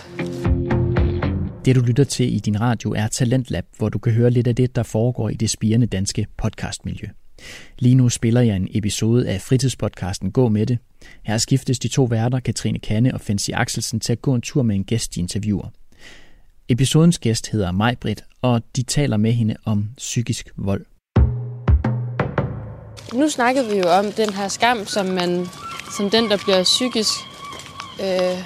Det 1.65 1.75
du 1.75 1.81
lytter 1.81 2.03
til 2.03 2.35
i 2.35 2.39
din 2.39 2.61
radio 2.61 2.93
er 2.93 3.07
Talentlab, 3.07 3.65
hvor 3.77 3.89
du 3.89 3.99
kan 3.99 4.13
høre 4.13 4.29
lidt 4.29 4.47
af 4.47 4.55
det, 4.55 4.75
der 4.75 4.83
foregår 4.83 5.29
i 5.29 5.33
det 5.33 5.49
spirende 5.49 5.87
danske 5.87 6.27
podcastmiljø. 6.37 7.07
Lige 7.79 7.95
nu 7.95 8.09
spiller 8.09 8.41
jeg 8.41 8.55
en 8.55 8.67
episode 8.71 9.29
af 9.29 9.41
fritidspodcasten 9.41 10.31
Gå 10.31 10.49
med 10.49 10.65
det. 10.65 10.77
Her 11.23 11.37
skiftes 11.37 11.79
de 11.79 11.87
to 11.87 12.03
værter, 12.03 12.39
Katrine 12.39 12.79
Kanne 12.79 13.13
og 13.13 13.21
Fancy 13.21 13.49
Axelsen, 13.53 13.99
til 13.99 14.11
at 14.11 14.21
gå 14.21 14.35
en 14.35 14.41
tur 14.41 14.63
med 14.63 14.75
en 14.75 14.83
gæst, 14.83 15.15
de 15.15 15.19
interviewer. 15.19 15.67
Episodens 16.69 17.19
gæst 17.19 17.49
hedder 17.51 17.71
Majbrit, 17.71 18.23
og 18.41 18.61
de 18.75 18.83
taler 18.83 19.17
med 19.17 19.31
hende 19.31 19.55
om 19.65 19.89
psykisk 19.97 20.49
vold. 20.57 20.85
Nu 23.13 23.29
snakkede 23.29 23.67
vi 23.69 23.77
jo 23.77 23.89
om 23.89 24.11
den 24.11 24.33
her 24.33 24.47
skam, 24.47 24.87
som, 24.87 25.05
man, 25.05 25.49
som 25.97 26.09
den, 26.09 26.29
der 26.29 26.37
bliver 26.37 26.63
psykisk 26.63 27.09
øh, 28.01 28.43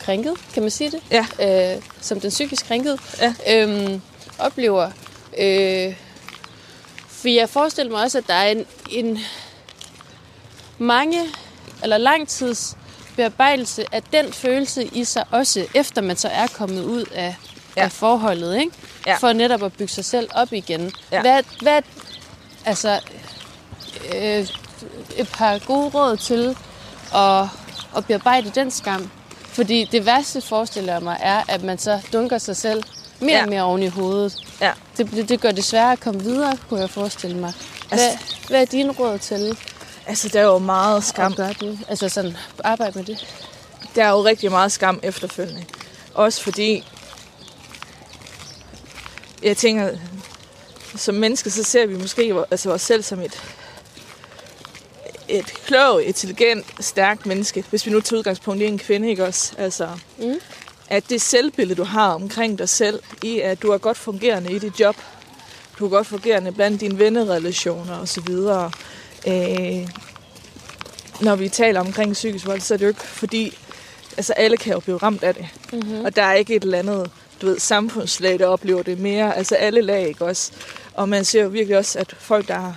krænket, 0.00 0.34
kan 0.54 0.62
man 0.62 0.70
sige 0.70 0.90
det? 0.90 1.00
Ja. 1.10 1.26
Øh, 1.76 1.82
som 2.00 2.20
den 2.20 2.30
psykisk 2.30 2.66
krænket 2.66 3.00
Ja. 3.20 3.34
øhm, 3.48 4.00
oplever. 4.38 4.90
Øh, 5.38 5.94
for 7.08 7.28
jeg 7.28 7.48
forestiller 7.48 7.92
mig 7.92 8.02
også, 8.02 8.18
at 8.18 8.24
der 8.26 8.34
er 8.34 8.48
en, 8.50 8.66
en 8.90 9.18
mange 10.78 11.20
eller 11.82 11.98
lang 11.98 12.28
tids 12.28 12.76
bearbejdelse 13.16 13.84
af 13.92 14.02
den 14.02 14.32
følelse 14.32 14.84
i 14.84 15.04
sig 15.04 15.24
også, 15.30 15.66
efter 15.74 16.02
man 16.02 16.16
så 16.16 16.28
er 16.28 16.46
kommet 16.46 16.82
ud 16.84 17.04
af. 17.14 17.36
Ja. 17.76 17.82
af 17.82 17.92
forholdet, 17.92 18.56
ikke? 18.60 18.72
Ja. 19.06 19.16
For 19.16 19.32
netop 19.32 19.62
at 19.62 19.72
bygge 19.72 19.92
sig 19.92 20.04
selv 20.04 20.28
op 20.34 20.52
igen. 20.52 20.92
Ja. 21.12 21.20
Hvad, 21.20 21.42
hvad, 21.62 21.82
altså, 22.64 23.00
øh, 24.14 24.46
et 25.16 25.28
par 25.32 25.58
gode 25.58 25.88
råd 25.88 26.16
til 26.16 26.56
at, 27.14 27.42
at 27.96 28.06
bearbejde 28.06 28.50
den 28.54 28.70
skam. 28.70 29.10
Fordi 29.48 29.88
det 29.92 30.06
værste, 30.06 30.40
forestiller 30.40 30.92
jeg 30.92 31.02
mig, 31.02 31.16
er, 31.20 31.42
at 31.48 31.62
man 31.62 31.78
så 31.78 32.00
dunker 32.12 32.38
sig 32.38 32.56
selv 32.56 32.82
mere 33.20 33.32
ja. 33.36 33.42
Og 33.42 33.48
mere 33.48 33.62
oven 33.62 33.82
i 33.82 33.86
hovedet. 33.88 34.36
Ja. 34.60 34.72
Det, 34.96 35.10
det- 35.10 35.28
det 35.28 35.40
gør 35.40 35.50
det 35.50 35.64
sværere 35.64 35.92
at 35.92 36.00
komme 36.00 36.22
videre, 36.22 36.56
kunne 36.68 36.80
jeg 36.80 36.90
forestille 36.90 37.36
mig. 37.38 37.52
Hvad, 37.88 37.98
Altså- 37.98 38.18
hvad 38.48 38.60
er 38.62 38.64
dine 38.66 38.92
råd 38.92 39.18
til 39.18 39.58
Altså, 40.06 40.28
der 40.28 40.40
er 40.40 40.44
jo 40.44 40.58
meget 40.58 41.04
skam. 41.04 41.32
at 41.32 41.36
gøre 41.36 41.52
det? 41.60 41.78
Altså 41.88 42.08
sådan, 42.08 42.36
arbejde 42.64 42.98
med 42.98 43.04
det. 43.04 43.26
Der 43.94 44.04
er 44.04 44.10
jo 44.10 44.24
rigtig 44.24 44.50
meget 44.50 44.72
skam 44.72 45.00
efterfølgende. 45.02 45.64
Også 46.14 46.42
fordi, 46.42 46.84
jeg 49.42 49.56
tænker, 49.56 49.90
som 50.96 51.14
mennesker, 51.14 51.50
så 51.50 51.62
ser 51.64 51.86
vi 51.86 51.96
måske 51.98 52.34
altså 52.50 52.70
os 52.70 52.82
selv 52.82 53.02
som 53.02 53.20
et, 53.20 53.42
et 55.28 55.44
klogt, 55.66 56.04
intelligent, 56.04 56.66
stærkt 56.80 57.26
menneske. 57.26 57.64
Hvis 57.70 57.86
vi 57.86 57.90
nu 57.90 58.00
tager 58.00 58.18
udgangspunkt 58.18 58.62
i 58.62 58.64
en 58.66 58.78
kvinde, 58.78 59.10
ikke 59.10 59.24
også? 59.24 59.52
Altså, 59.58 59.88
Mm. 60.18 60.34
at 60.88 61.04
det 61.10 61.22
selvbillede, 61.22 61.74
du 61.78 61.84
har 61.84 62.08
omkring 62.14 62.58
dig 62.58 62.68
selv, 62.68 63.00
i 63.22 63.40
at 63.40 63.62
du 63.62 63.70
er 63.70 63.78
godt 63.78 63.96
fungerende 63.96 64.52
i 64.52 64.58
dit 64.58 64.80
job, 64.80 64.96
du 65.78 65.84
er 65.86 65.88
godt 65.90 66.06
fungerende 66.06 66.52
blandt 66.52 66.80
dine 66.80 66.98
vennerelationer 66.98 67.98
osv., 68.00 68.30
øh, 69.26 69.88
når 71.20 71.36
vi 71.36 71.48
taler 71.48 71.80
omkring 71.80 72.12
psykisk 72.12 72.46
vold, 72.46 72.60
så 72.60 72.74
er 72.74 72.78
det 72.78 72.84
jo 72.84 72.88
ikke 72.88 73.00
fordi, 73.00 73.58
altså 74.16 74.32
alle 74.32 74.56
kan 74.56 74.72
jo 74.72 74.80
blive 74.80 74.96
ramt 74.96 75.22
af 75.24 75.34
det. 75.34 75.46
Mm-hmm. 75.72 76.04
Og 76.04 76.16
der 76.16 76.22
er 76.22 76.34
ikke 76.34 76.54
et 76.54 76.62
eller 76.64 76.78
andet, 76.78 77.10
du 77.42 77.46
ved, 77.46 77.58
samfundslag, 77.58 78.38
der 78.38 78.46
oplever 78.46 78.82
det 78.82 78.98
mere. 78.98 79.36
Altså 79.36 79.54
alle 79.54 79.80
lag, 79.80 80.08
ikke 80.08 80.24
også? 80.24 80.52
Og 80.94 81.08
man 81.08 81.24
ser 81.24 81.42
jo 81.42 81.48
virkelig 81.48 81.78
også, 81.78 81.98
at 81.98 82.14
folk, 82.18 82.48
der 82.48 82.72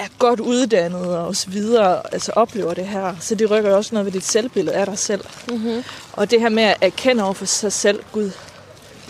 er 0.00 0.08
godt 0.18 0.40
uddannede 0.40 1.26
og 1.26 1.36
så 1.36 1.50
videre, 1.50 2.02
altså 2.12 2.32
oplever 2.32 2.74
det 2.74 2.86
her. 2.86 3.16
Så 3.20 3.34
det 3.34 3.50
rykker 3.50 3.74
også 3.74 3.94
noget 3.94 4.06
ved 4.06 4.12
dit 4.12 4.24
selvbillede 4.24 4.76
af 4.76 4.86
dig 4.86 4.98
selv. 4.98 5.24
Mm-hmm. 5.48 5.84
Og 6.12 6.30
det 6.30 6.40
her 6.40 6.48
med 6.48 6.62
at 6.62 6.76
erkende 6.80 7.24
over 7.24 7.32
for 7.32 7.44
sig 7.44 7.72
selv, 7.72 8.02
Gud, 8.12 8.30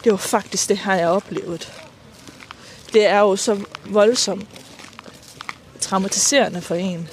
det 0.04 0.12
var 0.12 0.18
faktisk 0.18 0.68
det 0.68 0.78
her, 0.78 0.94
jeg 0.94 1.08
oplevet. 1.08 1.72
Det 2.92 3.06
er 3.06 3.18
jo 3.18 3.36
så 3.36 3.60
voldsomt 3.86 4.46
traumatiserende 5.80 6.60
for 6.60 6.74
en. 6.74 7.08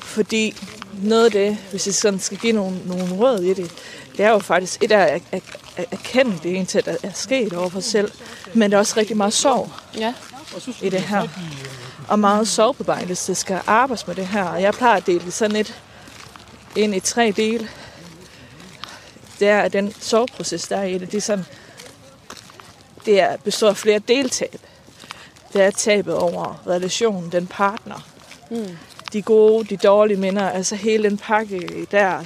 Fordi 0.00 0.56
noget 1.02 1.24
af 1.24 1.30
det, 1.30 1.58
hvis 1.70 1.86
jeg 1.86 1.94
sådan 1.94 2.20
skal 2.20 2.38
give 2.38 2.52
nogle, 2.52 2.78
nogle 2.86 3.14
råd 3.14 3.40
i 3.40 3.54
det, 3.54 3.70
det 4.16 4.24
er 4.24 4.30
jo 4.30 4.38
faktisk 4.38 4.82
et 4.84 4.92
af 4.92 5.22
at, 5.32 5.42
erkende 5.90 6.38
det 6.42 6.76
at 6.76 6.84
der 6.84 6.96
er 7.02 7.12
sket 7.14 7.52
over 7.52 7.68
for 7.68 7.80
sig 7.80 7.90
selv. 7.90 8.12
Men 8.54 8.70
der 8.70 8.76
er 8.76 8.80
også 8.80 8.94
rigtig 8.96 9.16
meget 9.16 9.32
sorg 9.32 9.70
Ja. 9.98 10.14
i 10.82 10.88
det 10.88 11.00
her. 11.00 11.28
Og 12.08 12.18
meget 12.18 12.48
sorgbearbejdelse 12.48 13.34
skal 13.34 13.60
arbejdes 13.66 14.06
med 14.06 14.14
det 14.14 14.26
her. 14.26 14.44
Og 14.44 14.62
jeg 14.62 14.74
plejer 14.74 14.96
at 14.96 15.06
dele 15.06 15.24
det 15.24 15.32
sådan 15.32 15.56
et 15.56 15.82
ind 16.76 16.94
i 16.94 17.00
tre 17.00 17.32
dele. 17.36 17.68
Det 19.38 19.48
er, 19.48 19.68
den 19.68 19.94
sorgproces, 20.00 20.68
der 20.68 20.76
er 20.76 20.84
i 20.84 20.98
det, 20.98 21.12
det 21.12 21.16
er 21.16 21.22
sådan, 21.22 21.44
det 23.06 23.20
er, 23.20 23.36
består 23.36 23.68
af 23.68 23.76
flere 23.76 23.98
deltab. 23.98 24.56
Det 25.52 25.62
er 25.62 25.70
tabet 25.70 26.14
over 26.14 26.62
relationen, 26.66 27.32
den 27.32 27.46
partner. 27.46 28.08
Mm. 28.50 28.76
De 29.12 29.22
gode, 29.22 29.64
de 29.64 29.76
dårlige 29.76 30.16
minder, 30.16 30.50
altså 30.50 30.74
hele 30.74 31.10
den 31.10 31.18
pakke 31.18 31.86
der, 31.90 32.24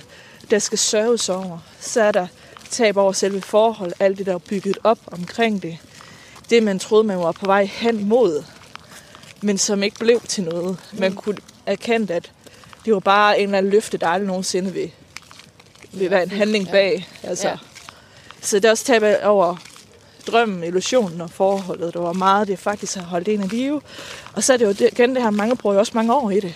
der 0.51 0.59
skal 0.59 0.79
sørges 0.79 1.29
over. 1.29 1.59
Så 1.81 2.03
er 2.03 2.13
der 2.13 2.27
tab 2.71 2.97
over 2.97 3.13
selve 3.13 3.41
forhold, 3.41 3.93
alt 4.01 4.19
det, 4.19 4.27
der 4.27 4.35
er 4.35 4.39
bygget 4.39 4.79
op 4.85 4.99
omkring 5.07 5.63
det. 5.63 5.79
Det, 6.51 6.63
man 6.63 6.79
troede, 6.79 7.05
man 7.05 7.19
var 7.19 7.33
på 7.33 7.47
vej 7.47 7.65
hen 7.65 8.09
mod, 8.09 8.45
men 9.43 9.59
som 9.59 9.83
ikke 9.83 9.99
blev 9.99 10.21
til 10.21 10.45
noget. 10.45 10.77
Man 10.93 11.15
kunne 11.15 11.39
erkende, 11.67 12.15
at 12.15 12.33
det 12.85 12.95
var 12.95 13.01
bare 13.01 13.39
en 13.39 13.45
eller 13.45 13.59
anden 13.59 13.73
løfte, 13.73 13.99
der 13.99 14.07
aldrig 14.07 14.27
nogensinde 14.27 14.73
vil, 14.73 14.91
vil 15.93 16.11
være 16.11 16.23
en 16.23 16.31
handling 16.31 16.69
bag. 16.69 17.09
Altså. 17.23 17.49
Ja. 17.49 17.57
Så 18.41 18.57
det 18.57 18.65
er 18.65 18.71
også 18.71 18.85
tab 18.85 19.03
over 19.25 19.57
drømmen, 20.27 20.65
illusionen 20.65 21.21
og 21.21 21.31
forholdet. 21.31 21.95
Der 21.95 22.01
var 22.01 22.13
meget, 22.13 22.49
det 22.49 22.59
faktisk 22.59 22.97
har 22.97 23.03
holdt 23.03 23.29
en 23.29 23.41
af 23.41 23.49
live. 23.49 23.83
Og 24.33 24.45
så 24.45 24.53
er 24.53 24.57
det 24.57 24.65
jo 24.65 24.73
det, 24.73 24.89
igen 24.93 25.15
det 25.15 25.23
her, 25.23 25.31
mange 25.31 25.57
bruger 25.57 25.75
jo 25.75 25.81
også 25.81 25.93
mange 25.95 26.15
år 26.15 26.31
i 26.31 26.41
det. 26.41 26.55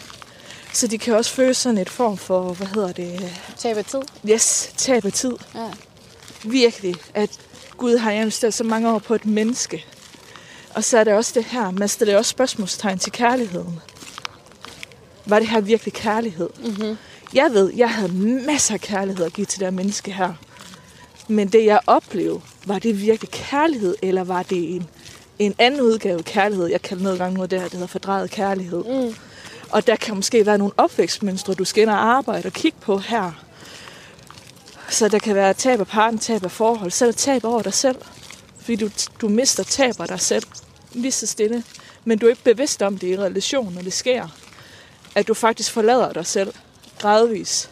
Så 0.72 0.86
de 0.86 0.98
kan 0.98 1.14
også 1.14 1.30
føle 1.30 1.54
sådan 1.54 1.78
et 1.78 1.90
form 1.90 2.16
for, 2.16 2.52
hvad 2.52 2.66
hedder 2.66 2.92
det, 2.92 3.32
Tab 3.58 3.76
af 3.76 3.84
tid. 3.84 4.00
yes, 4.30 4.72
tab 4.76 5.04
af 5.04 5.12
tid. 5.12 5.32
Ja. 5.54 5.68
Virkelig, 6.44 6.94
at 7.14 7.30
Gud 7.76 7.96
har 7.96 8.10
investeret 8.10 8.54
så 8.54 8.64
mange 8.64 8.90
år 8.90 8.98
på 8.98 9.14
et 9.14 9.26
menneske. 9.26 9.84
Og 10.74 10.84
så 10.84 10.98
er 10.98 11.04
det 11.04 11.12
også 11.12 11.32
det 11.34 11.44
her, 11.44 11.70
man 11.70 11.88
stiller 11.88 12.16
også 12.18 12.30
spørgsmålstegn 12.30 12.98
til 12.98 13.12
kærligheden. 13.12 13.80
Var 15.26 15.38
det 15.38 15.48
her 15.48 15.60
virkelig 15.60 15.94
kærlighed? 15.94 16.50
Mm-hmm. 16.64 16.96
Jeg 17.34 17.50
ved, 17.52 17.72
jeg 17.76 17.90
havde 17.90 18.12
masser 18.46 18.74
af 18.74 18.80
kærlighed 18.80 19.26
at 19.26 19.32
give 19.32 19.44
til 19.44 19.60
det 19.60 19.66
her 19.66 19.72
menneske 19.72 20.12
her. 20.12 20.32
Men 21.28 21.48
det, 21.48 21.64
jeg 21.64 21.80
oplevede, 21.86 22.40
var 22.66 22.78
det 22.78 23.00
virkelig 23.00 23.30
kærlighed, 23.30 23.94
eller 24.02 24.24
var 24.24 24.42
det 24.42 24.74
en 24.74 24.88
en 25.38 25.54
anden 25.58 25.80
udgave 25.80 26.18
af 26.18 26.24
kærlighed. 26.24 26.66
Jeg 26.66 26.82
kalder 26.82 27.02
noget 27.02 27.18
gange 27.18 27.34
noget 27.34 27.50
der, 27.50 27.62
det 27.62 27.72
hedder 27.72 27.86
fordrejet 27.86 28.30
kærlighed. 28.30 28.84
Mm. 28.84 29.14
Og 29.70 29.86
der 29.86 29.96
kan 29.96 30.16
måske 30.16 30.46
være 30.46 30.58
nogle 30.58 30.72
opvækstmønstre, 30.76 31.54
du 31.54 31.64
skal 31.64 31.82
ind 31.82 31.90
og 31.90 32.04
arbejde 32.04 32.46
og 32.46 32.52
kigge 32.52 32.78
på 32.80 32.98
her. 32.98 33.32
Så 34.88 35.08
der 35.08 35.18
kan 35.18 35.34
være 35.34 35.54
tab 35.54 35.80
af 35.80 35.86
parten, 35.86 36.18
tab 36.18 36.44
af 36.44 36.50
forhold, 36.50 36.90
selv 36.90 37.14
tab 37.14 37.44
over 37.44 37.62
dig 37.62 37.74
selv. 37.74 37.96
Fordi 38.60 38.76
du, 38.76 38.90
du 39.20 39.28
mister 39.28 39.62
taber 39.62 40.06
dig 40.06 40.20
selv 40.20 40.44
lige 40.94 41.12
så 41.12 41.26
stille. 41.26 41.64
Men 42.04 42.18
du 42.18 42.26
er 42.26 42.30
ikke 42.30 42.44
bevidst 42.44 42.82
om 42.82 42.98
det 42.98 43.06
i 43.06 43.18
relation, 43.18 43.74
når 43.74 43.82
det 43.82 43.92
sker. 43.92 44.28
At 45.14 45.28
du 45.28 45.34
faktisk 45.34 45.72
forlader 45.72 46.12
dig 46.12 46.26
selv 46.26 46.54
gradvis. 46.98 47.70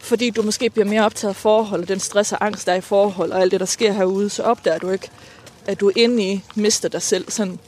Fordi 0.00 0.30
du 0.30 0.42
måske 0.42 0.70
bliver 0.70 0.86
mere 0.86 1.04
optaget 1.04 1.30
af 1.30 1.36
forhold, 1.36 1.82
og 1.82 1.88
den 1.88 2.00
stress 2.00 2.32
og 2.32 2.46
angst, 2.46 2.66
der 2.66 2.72
er 2.72 2.76
i 2.76 2.80
forhold, 2.80 3.32
og 3.32 3.40
alt 3.40 3.52
det, 3.52 3.60
der 3.60 3.66
sker 3.66 3.92
herude, 3.92 4.30
så 4.30 4.42
opdager 4.42 4.78
du 4.78 4.90
ikke, 4.90 5.10
at 5.66 5.80
du 5.80 5.90
inde 5.96 6.24
i 6.24 6.42
mister 6.54 6.88
dig 6.88 7.02
selv 7.02 7.30
sådan 7.30 7.58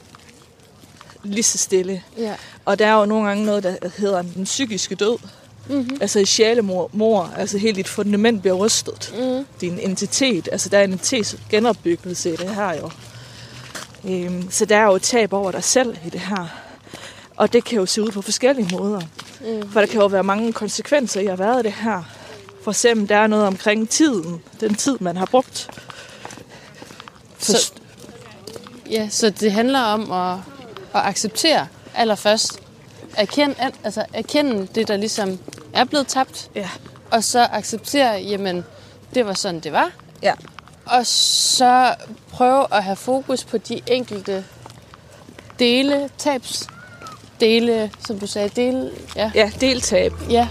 lige 1.23 1.43
så 1.43 1.57
stille. 1.57 2.03
Ja. 2.17 2.35
Og 2.65 2.79
der 2.79 2.87
er 2.87 2.93
jo 2.93 3.05
nogle 3.05 3.27
gange 3.27 3.45
noget, 3.45 3.63
der 3.63 3.89
hedder 3.97 4.21
den 4.21 4.43
psykiske 4.43 4.95
død. 4.95 5.17
Mm-hmm. 5.69 5.97
Altså 6.01 6.19
i 6.19 6.25
sjælemor, 6.25 6.89
mor, 6.93 7.33
altså 7.37 7.57
helt 7.57 7.75
dit 7.75 7.87
fundament 7.87 8.41
bliver 8.41 8.55
rystet. 8.55 9.13
Mm. 9.19 9.45
Din 9.61 9.79
entitet, 9.79 10.49
altså 10.51 10.69
der 10.69 10.77
er 10.77 10.83
en 10.83 10.91
entitet 10.91 11.39
genopbyggelse 11.49 12.33
i 12.33 12.35
det 12.35 12.55
her 12.55 12.73
jo. 12.73 12.89
Øhm, 14.07 14.51
så 14.51 14.65
der 14.65 14.77
er 14.77 14.83
jo 14.85 14.95
et 14.95 15.01
tab 15.01 15.33
over 15.33 15.51
dig 15.51 15.63
selv 15.63 15.97
i 16.05 16.09
det 16.09 16.19
her. 16.19 16.47
Og 17.37 17.53
det 17.53 17.63
kan 17.63 17.77
jo 17.77 17.85
se 17.85 18.01
ud 18.01 18.11
på 18.11 18.21
forskellige 18.21 18.77
måder. 18.77 19.01
Mm. 19.41 19.71
For 19.71 19.79
der 19.79 19.87
kan 19.87 19.99
jo 20.01 20.05
være 20.07 20.23
mange 20.23 20.53
konsekvenser 20.53 21.21
i 21.21 21.25
at 21.27 21.39
være 21.39 21.59
i 21.59 21.63
det 21.63 21.73
her. 21.73 22.03
For 22.63 22.71
eksempel, 22.71 23.09
der 23.09 23.15
er 23.17 23.27
noget 23.27 23.47
omkring 23.47 23.89
tiden. 23.89 24.41
Den 24.59 24.75
tid, 24.75 24.97
man 24.99 25.17
har 25.17 25.25
brugt. 25.25 25.69
For, 27.37 27.51
Så- 27.51 27.71
Ja, 28.89 29.09
så 29.09 29.29
det 29.29 29.51
handler 29.51 29.79
om 29.81 30.11
at, 30.11 30.33
at 30.95 31.07
acceptere 31.09 31.67
allerførst. 31.95 32.59
Erkende, 33.17 33.55
altså 33.83 34.05
erkende 34.13 34.67
det, 34.75 34.87
der 34.87 34.97
ligesom 34.97 35.39
er 35.73 35.83
blevet 35.83 36.07
tabt. 36.07 36.49
ja, 36.55 36.69
Og 37.11 37.23
så 37.23 37.39
acceptere, 37.51 38.11
jamen, 38.13 38.65
det 39.13 39.25
var 39.25 39.33
sådan, 39.33 39.59
det 39.59 39.71
var. 39.71 39.91
ja, 40.21 40.33
Og 40.85 41.07
så 41.07 41.95
prøve 42.31 42.73
at 42.73 42.83
have 42.83 42.95
fokus 42.95 43.43
på 43.43 43.57
de 43.57 43.81
enkelte 43.87 44.45
dele, 45.59 46.09
tabs, 46.17 46.67
dele, 47.39 47.91
som 48.07 48.19
du 48.19 48.27
sagde, 48.27 48.49
dele, 48.49 48.91
ja. 49.15 49.31
ja, 49.35 49.51
deltab. 49.61 50.13
ja. 50.29 50.47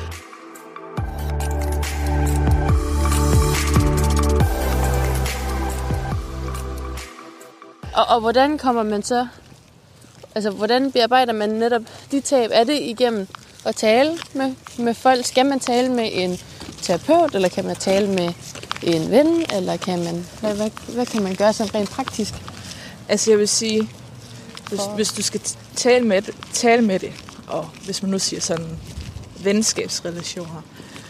Og, 7.94 8.04
og 8.08 8.20
hvordan 8.20 8.58
kommer 8.58 8.82
man 8.82 9.02
så, 9.02 9.26
altså 10.34 10.50
hvordan 10.50 10.92
bearbejder 10.92 11.32
man 11.32 11.48
netop 11.48 11.82
de 12.10 12.20
tab? 12.20 12.50
Er 12.52 12.64
det 12.64 12.80
igennem 12.80 13.28
at 13.64 13.76
tale 13.76 14.18
med, 14.32 14.54
med 14.78 14.94
folk? 14.94 15.26
Skal 15.26 15.46
man 15.46 15.60
tale 15.60 15.92
med 15.92 16.08
en 16.12 16.38
terapeut, 16.82 17.34
eller 17.34 17.48
kan 17.48 17.64
man 17.64 17.76
tale 17.76 18.08
med 18.08 18.32
en 18.82 19.10
ven, 19.10 19.44
eller 19.52 19.76
kan 19.76 20.04
man, 20.04 20.26
hvad, 20.40 20.54
hvad, 20.54 20.70
hvad 20.88 21.06
kan 21.06 21.22
man 21.22 21.34
gøre 21.34 21.52
sådan 21.52 21.74
rent 21.74 21.90
praktisk? 21.90 22.34
Altså 23.08 23.30
jeg 23.30 23.38
vil 23.38 23.48
sige, 23.48 23.88
hvis, 24.68 24.80
For- 24.80 24.94
hvis 24.94 25.08
du 25.12 25.22
skal 25.22 25.40
tale 25.76 26.06
med, 26.06 26.22
det, 26.22 26.34
tale 26.52 26.82
med 26.82 26.98
det, 26.98 27.12
og 27.46 27.68
hvis 27.84 28.02
man 28.02 28.10
nu 28.10 28.18
siger 28.18 28.40
sådan 28.40 28.66
venskabsrelationer, 29.42 30.62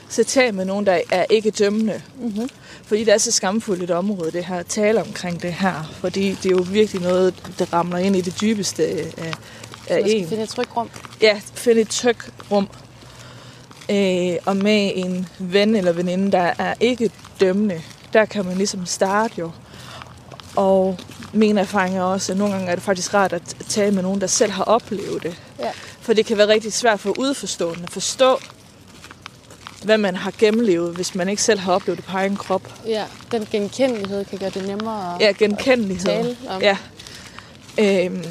så 0.09 0.25
tal 0.25 0.55
med 0.55 0.65
nogen, 0.65 0.87
der 0.87 1.01
er 1.11 1.25
ikke 1.31 1.51
dømmende. 1.51 2.03
Mm-hmm. 2.19 2.49
Fordi 2.85 3.05
det 3.05 3.15
er 3.15 3.19
så 3.19 3.31
skamfuldt 3.31 3.83
et 3.83 3.91
område, 3.91 4.31
det 4.33 4.45
her 4.45 4.57
at 4.59 4.67
tale 4.67 5.01
omkring 5.01 5.43
det 5.43 5.53
her. 5.53 5.91
Fordi 6.01 6.31
det 6.43 6.47
er 6.47 6.51
jo 6.51 6.65
virkelig 6.71 7.03
noget, 7.03 7.35
der 7.59 7.65
ramler 7.73 7.99
ind 7.99 8.17
i 8.17 8.21
det 8.21 8.41
dybeste 8.41 8.87
af, 8.87 9.13
af 9.19 9.33
Man 10.01 10.09
skal 10.09 10.11
en. 10.11 10.29
finde 10.29 10.43
et 10.43 10.49
trygt 10.49 10.77
rum. 10.77 10.91
Ja, 11.21 11.41
finde 11.55 11.81
et 11.81 11.89
trygt 11.89 12.31
rum. 12.51 12.69
Øh, 13.93 14.37
og 14.45 14.57
med 14.57 14.93
en 14.95 15.29
ven 15.39 15.77
eller 15.77 15.93
veninde, 15.93 16.33
der 16.33 16.53
er 16.59 16.75
ikke 16.81 17.11
dømmende, 17.41 17.83
der 18.13 18.25
kan 18.25 18.45
man 18.45 18.57
ligesom 18.57 18.87
starte 18.87 19.35
jo. 19.39 19.51
Og 20.57 20.99
min 21.33 21.59
erfaring 21.59 21.97
er 21.99 22.03
også, 22.03 22.33
at 22.33 22.39
nogle 22.39 22.55
gange 22.55 22.71
er 22.71 22.75
det 22.75 22.85
faktisk 22.85 23.15
rart 23.15 23.33
at 23.33 23.43
tale 23.69 23.95
med 23.95 24.03
nogen, 24.03 24.21
der 24.21 24.27
selv 24.27 24.53
har 24.53 24.65
oplevet 24.65 25.23
det. 25.23 25.37
Ja. 25.59 25.71
For 26.01 26.13
det 26.13 26.27
kan 26.27 26.39
være 26.39 26.49
rigtig 26.49 26.73
svært 26.73 27.01
for 27.01 27.19
udforstående 27.19 27.83
at 27.83 27.91
forstå, 27.91 28.39
hvad 29.85 29.99
man 29.99 30.17
har 30.17 30.33
gennemlevet, 30.39 30.95
hvis 30.95 31.15
man 31.15 31.29
ikke 31.29 31.43
selv 31.43 31.61
har 31.61 31.73
oplevet 31.73 31.99
det 31.99 32.07
på 32.07 32.17
egen 32.17 32.37
krop. 32.37 32.75
Ja, 32.87 33.05
den 33.33 33.49
genkendelighed 33.51 34.25
kan 34.25 34.39
gøre 34.39 34.51
det 34.51 34.67
nemmere 34.67 35.15
at 35.15 35.21
Ja, 35.21 35.33
genkendelighed. 35.39 36.05
tale 36.07 36.37
om. 36.49 36.63
Ja. 36.63 36.77
Øhm, 37.79 38.25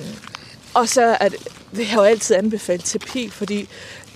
og 0.74 0.90
så 0.90 1.18
er 1.20 1.30
det, 1.30 1.38
vil 1.72 1.86
jeg 1.88 1.96
jo 1.96 2.02
altid 2.02 2.36
anbefale 2.36 2.82
terapi, 2.82 3.30
fordi 3.30 3.68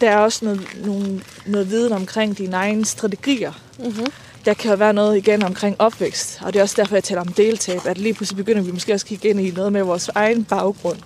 der 0.01 0.09
er 0.09 0.17
også 0.17 0.45
noget, 0.45 0.67
nogle, 0.85 1.21
noget 1.45 1.69
viden 1.69 1.93
omkring 1.93 2.37
dine 2.37 2.55
egne 2.55 2.85
strategier. 2.85 3.53
Mm-hmm. 3.79 4.05
Der 4.45 4.53
kan 4.53 4.71
jo 4.71 4.77
være 4.77 4.93
noget 4.93 5.17
igen 5.17 5.43
omkring 5.43 5.75
opvækst, 5.81 6.39
og 6.41 6.53
det 6.53 6.59
er 6.59 6.63
også 6.63 6.75
derfor, 6.77 6.95
jeg 6.95 7.03
taler 7.03 7.21
om 7.21 7.27
deltab, 7.27 7.85
at 7.85 7.97
lige 7.97 8.13
pludselig 8.13 8.37
begynder 8.37 8.61
vi 8.61 8.71
måske 8.71 8.93
også 8.93 9.03
at 9.03 9.07
kigge 9.07 9.29
ind 9.29 9.39
i 9.39 9.51
noget 9.51 9.73
med 9.73 9.83
vores 9.83 10.09
egen 10.15 10.43
baggrund, 10.43 10.97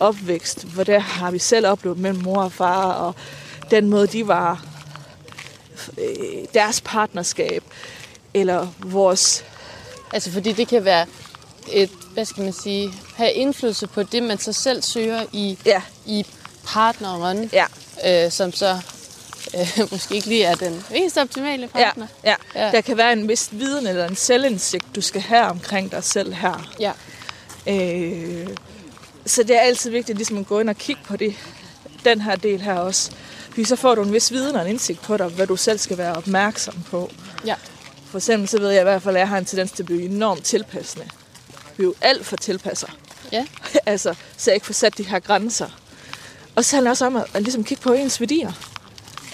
opvækst, 0.00 0.64
hvor 0.64 0.84
der 0.84 0.98
har 0.98 1.30
vi 1.30 1.38
selv 1.38 1.66
oplevet 1.66 1.98
mellem 1.98 2.22
mor 2.22 2.42
og 2.42 2.52
far, 2.52 2.92
og 2.92 3.14
den 3.70 3.88
måde, 3.88 4.06
de 4.06 4.28
var, 4.28 4.64
øh, 5.98 6.44
deres 6.54 6.80
partnerskab, 6.80 7.62
eller 8.34 8.66
vores 8.84 9.44
Altså 10.12 10.30
fordi 10.30 10.52
det 10.52 10.68
kan 10.68 10.84
være 10.84 11.06
et, 11.72 11.90
hvad 12.12 12.24
skal 12.24 12.44
man 12.44 12.52
sige, 12.52 12.92
have 13.14 13.32
indflydelse 13.32 13.86
på 13.86 14.02
det, 14.02 14.22
man 14.22 14.38
så 14.38 14.52
selv 14.52 14.82
søger 14.82 15.24
i, 15.32 15.58
ja, 15.66 15.82
i 16.06 16.26
partneren, 16.68 17.50
ja, 17.52 17.66
øh, 18.06 18.30
som 18.32 18.52
så 18.52 18.80
øh, 19.54 19.78
måske 19.92 20.14
ikke 20.14 20.28
lige 20.28 20.44
er 20.44 20.54
den 20.54 20.84
mest 20.90 21.18
optimale 21.18 21.68
partner. 21.68 22.06
ja. 22.24 22.34
Ja. 22.54 22.66
ja. 22.66 22.70
Der 22.72 22.80
kan 22.80 22.96
være 22.96 23.12
en 23.12 23.28
vis 23.28 23.48
viden 23.52 23.86
eller 23.86 24.08
en 24.08 24.16
selvindsigt, 24.16 24.84
du 24.94 25.00
skal 25.00 25.20
have 25.20 25.44
omkring 25.46 25.90
dig 25.92 26.04
selv 26.04 26.32
her. 26.34 26.68
ja. 26.80 26.92
Øh, 27.66 28.48
så 29.26 29.42
det 29.42 29.56
er 29.56 29.60
altid 29.60 29.90
vigtigt 29.90 30.18
ligesom 30.18 30.38
at 30.38 30.46
gå 30.46 30.60
ind 30.60 30.70
og 30.70 30.76
kigge 30.76 31.02
på 31.04 31.16
det, 31.16 31.34
den 32.04 32.20
her 32.20 32.36
del 32.36 32.60
her 32.60 32.74
også. 32.74 33.10
Fordi 33.48 33.64
så 33.64 33.76
får 33.76 33.94
du 33.94 34.02
en 34.02 34.12
vis 34.12 34.32
viden 34.32 34.56
og 34.56 34.62
en 34.62 34.68
indsigt 34.68 35.02
på 35.02 35.16
dig, 35.16 35.26
hvad 35.26 35.46
du 35.46 35.56
selv 35.56 35.78
skal 35.78 35.98
være 35.98 36.14
opmærksom 36.14 36.74
på. 36.90 37.10
ja. 37.46 37.54
For 38.10 38.18
eksempel 38.18 38.48
så 38.48 38.58
ved 38.58 38.70
jeg 38.70 38.80
i 38.80 38.84
hvert 38.84 39.02
fald, 39.02 39.16
at 39.16 39.20
jeg 39.20 39.28
har 39.28 39.38
en 39.38 39.44
tendens 39.44 39.70
til 39.72 39.82
at 39.82 39.86
blive 39.86 40.02
enormt 40.04 40.44
tilpassende. 40.44 41.08
Vi 41.76 41.82
er 41.82 41.86
jo 41.86 41.94
alt 42.00 42.26
for 42.26 42.36
tilpasser. 42.36 42.88
Ja. 43.32 43.46
altså, 43.86 44.14
så 44.36 44.50
jeg 44.50 44.54
ikke 44.54 44.66
får 44.66 44.72
sat 44.72 44.98
de 44.98 45.02
her 45.02 45.18
grænser. 45.18 45.68
Og 46.58 46.64
så 46.64 46.76
handler 46.76 46.88
det 46.88 46.92
også 46.92 47.06
om 47.06 47.16
at, 47.16 47.24
at 47.34 47.42
ligesom 47.42 47.64
kigge 47.64 47.82
på 47.82 47.92
ens 47.92 48.20
værdier. 48.20 48.52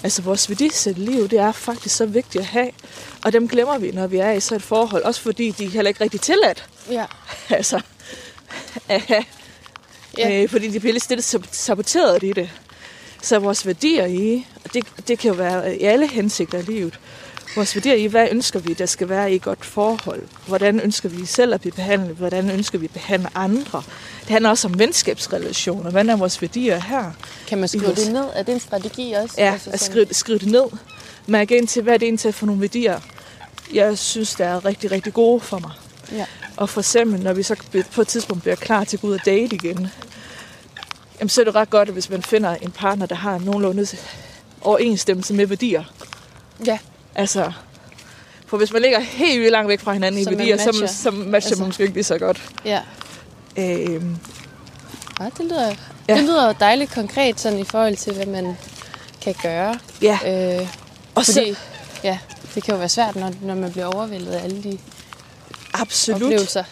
Altså 0.03 0.21
vores 0.21 0.49
værdisæt 0.49 0.97
i 0.97 0.99
livet, 0.99 1.31
det 1.31 1.39
er 1.39 1.51
faktisk 1.51 1.95
så 1.95 2.05
vigtigt 2.05 2.41
at 2.41 2.45
have. 2.45 2.69
Og 3.23 3.33
dem 3.33 3.47
glemmer 3.47 3.77
vi, 3.77 3.91
når 3.91 4.07
vi 4.07 4.17
er 4.17 4.31
i 4.31 4.39
så 4.39 4.55
et 4.55 4.61
forhold. 4.61 5.03
Også 5.03 5.21
fordi 5.21 5.51
de 5.51 5.65
er 5.65 5.69
heller 5.69 5.89
ikke 5.89 6.03
rigtig 6.03 6.21
tilladt. 6.21 6.65
ja. 6.91 7.05
Altså. 7.49 7.81
Ja. 10.17 10.43
Øh, 10.43 10.49
fordi 10.49 10.67
de 10.67 10.79
bliver 10.79 10.93
lidt 10.93 11.03
stille 11.03 11.21
sab- 11.21 11.47
saboteret 11.51 12.23
i 12.23 12.33
det. 12.33 12.49
Så 13.21 13.39
vores 13.39 13.65
værdier 13.65 14.05
i, 14.05 14.47
og 14.65 14.73
det, 14.73 14.85
det 15.07 15.19
kan 15.19 15.31
jo 15.31 15.35
være 15.37 15.77
i 15.77 15.83
alle 15.83 16.07
hensigter 16.07 16.57
i 16.57 16.61
livet, 16.61 16.99
vores 17.55 17.75
værdier 17.75 17.93
i, 17.93 18.05
hvad 18.05 18.27
ønsker 18.31 18.59
vi, 18.59 18.73
der 18.73 18.85
skal 18.85 19.09
være 19.09 19.31
i 19.31 19.35
et 19.35 19.41
godt 19.41 19.65
forhold? 19.65 20.23
Hvordan 20.47 20.79
ønsker 20.79 21.09
vi 21.09 21.25
selv 21.25 21.53
at 21.53 21.61
blive 21.61 21.71
behandlet? 21.71 22.15
Hvordan 22.15 22.49
ønsker 22.51 22.77
vi 22.77 22.85
at 22.85 22.91
behandle 22.91 23.29
andre? 23.35 23.83
Det 24.21 24.29
handler 24.29 24.49
også 24.49 24.67
om 24.67 24.79
venskabsrelationer. 24.79 25.91
Hvad 25.91 26.05
er 26.05 26.15
vores 26.15 26.41
værdier 26.41 26.79
her? 26.79 27.11
Kan 27.47 27.57
man 27.57 27.67
skrive 27.67 27.83
vores- 27.83 27.99
det 27.99 28.13
ned? 28.13 28.25
Er 28.33 28.43
det 28.43 28.53
en 28.53 28.59
strategi 28.59 29.13
også? 29.13 29.35
Ja, 29.37 29.51
Altså 29.53 29.69
at 29.69 29.79
skrive, 29.79 30.07
skrive 30.11 30.37
det 30.39 30.51
ned. 30.51 30.65
Mærke 31.27 31.57
ind 31.57 31.67
til, 31.67 31.81
hvad 31.81 31.93
er 31.93 31.97
det 31.97 32.05
egentlig 32.05 32.33
for 32.33 32.45
nogle 32.45 32.61
værdier, 32.61 32.99
jeg 33.73 33.97
synes, 33.97 34.35
der 34.35 34.45
er 34.45 34.65
rigtig, 34.65 34.91
rigtig 34.91 35.13
gode 35.13 35.39
for 35.39 35.59
mig. 35.59 35.71
Ja. 36.11 36.25
Og 36.57 36.69
for 36.69 36.81
eksempel, 36.81 37.19
når 37.19 37.33
vi 37.33 37.43
så 37.43 37.55
på 37.91 38.01
et 38.01 38.07
tidspunkt 38.07 38.43
bliver 38.43 38.55
klar 38.55 38.83
til 38.83 38.97
at 38.97 39.01
gå 39.01 39.07
ud 39.07 39.13
og 39.13 39.25
date 39.25 39.55
igen, 39.55 39.87
jamen, 41.19 41.29
så 41.29 41.41
er 41.41 41.45
det 41.45 41.55
ret 41.55 41.69
godt, 41.69 41.89
hvis 41.89 42.09
man 42.09 42.23
finder 42.23 42.55
en 42.55 42.71
partner, 42.71 43.05
der 43.05 43.15
har 43.15 43.37
nogenlunde 43.39 43.87
overensstemmelse 44.61 45.33
med 45.33 45.45
værdier. 45.47 45.83
Ja, 46.65 46.77
Altså, 47.15 47.51
for 48.47 48.57
hvis 48.57 48.73
man 48.73 48.81
ligger 48.81 48.99
helt 48.99 49.39
vildt 49.39 49.51
langt 49.51 49.69
væk 49.69 49.79
fra 49.79 49.93
hinanden 49.93 50.23
Så 50.23 50.29
i 50.29 50.37
værdier, 50.37 50.57
så, 50.57 50.65
matcher. 50.65 50.87
så 50.87 51.11
matcher 51.11 51.35
Altså. 51.35 51.55
man 51.59 51.67
måske 51.67 51.83
ikke 51.83 51.93
lige 51.95 52.03
så 52.03 52.17
godt. 52.17 52.41
ja. 52.65 52.81
Øhm, 53.57 54.17
ja 55.19 55.25
det, 55.37 55.45
lyder, 55.45 55.67
Ja. 55.67 55.75
ja. 56.07 56.15
det 56.15 56.23
lyder 56.23 56.53
dejligt 56.53 56.91
konkret 56.91 57.39
sådan 57.39 57.59
i 57.59 57.63
forhold 57.63 57.95
til, 57.97 58.13
hvad 58.13 58.25
man 58.25 58.57
kan 59.21 59.35
gøre. 59.41 59.79
ja, 60.01 60.19
Øh, 60.61 60.67
og 61.15 61.25
fordi, 61.25 61.53
så, 61.53 61.59
ja, 62.03 62.19
det 62.55 62.63
kan 62.63 62.73
jo 62.73 62.77
være 62.79 62.89
svært, 62.89 63.15
når, 63.15 63.31
når 63.41 63.55
man 63.55 63.71
bliver 63.71 63.85
overvældet 63.95 64.31
af 64.31 64.43
alle 64.43 64.63
de 64.63 64.77
absolut. 65.73 66.23
oplevelser. 66.23 66.63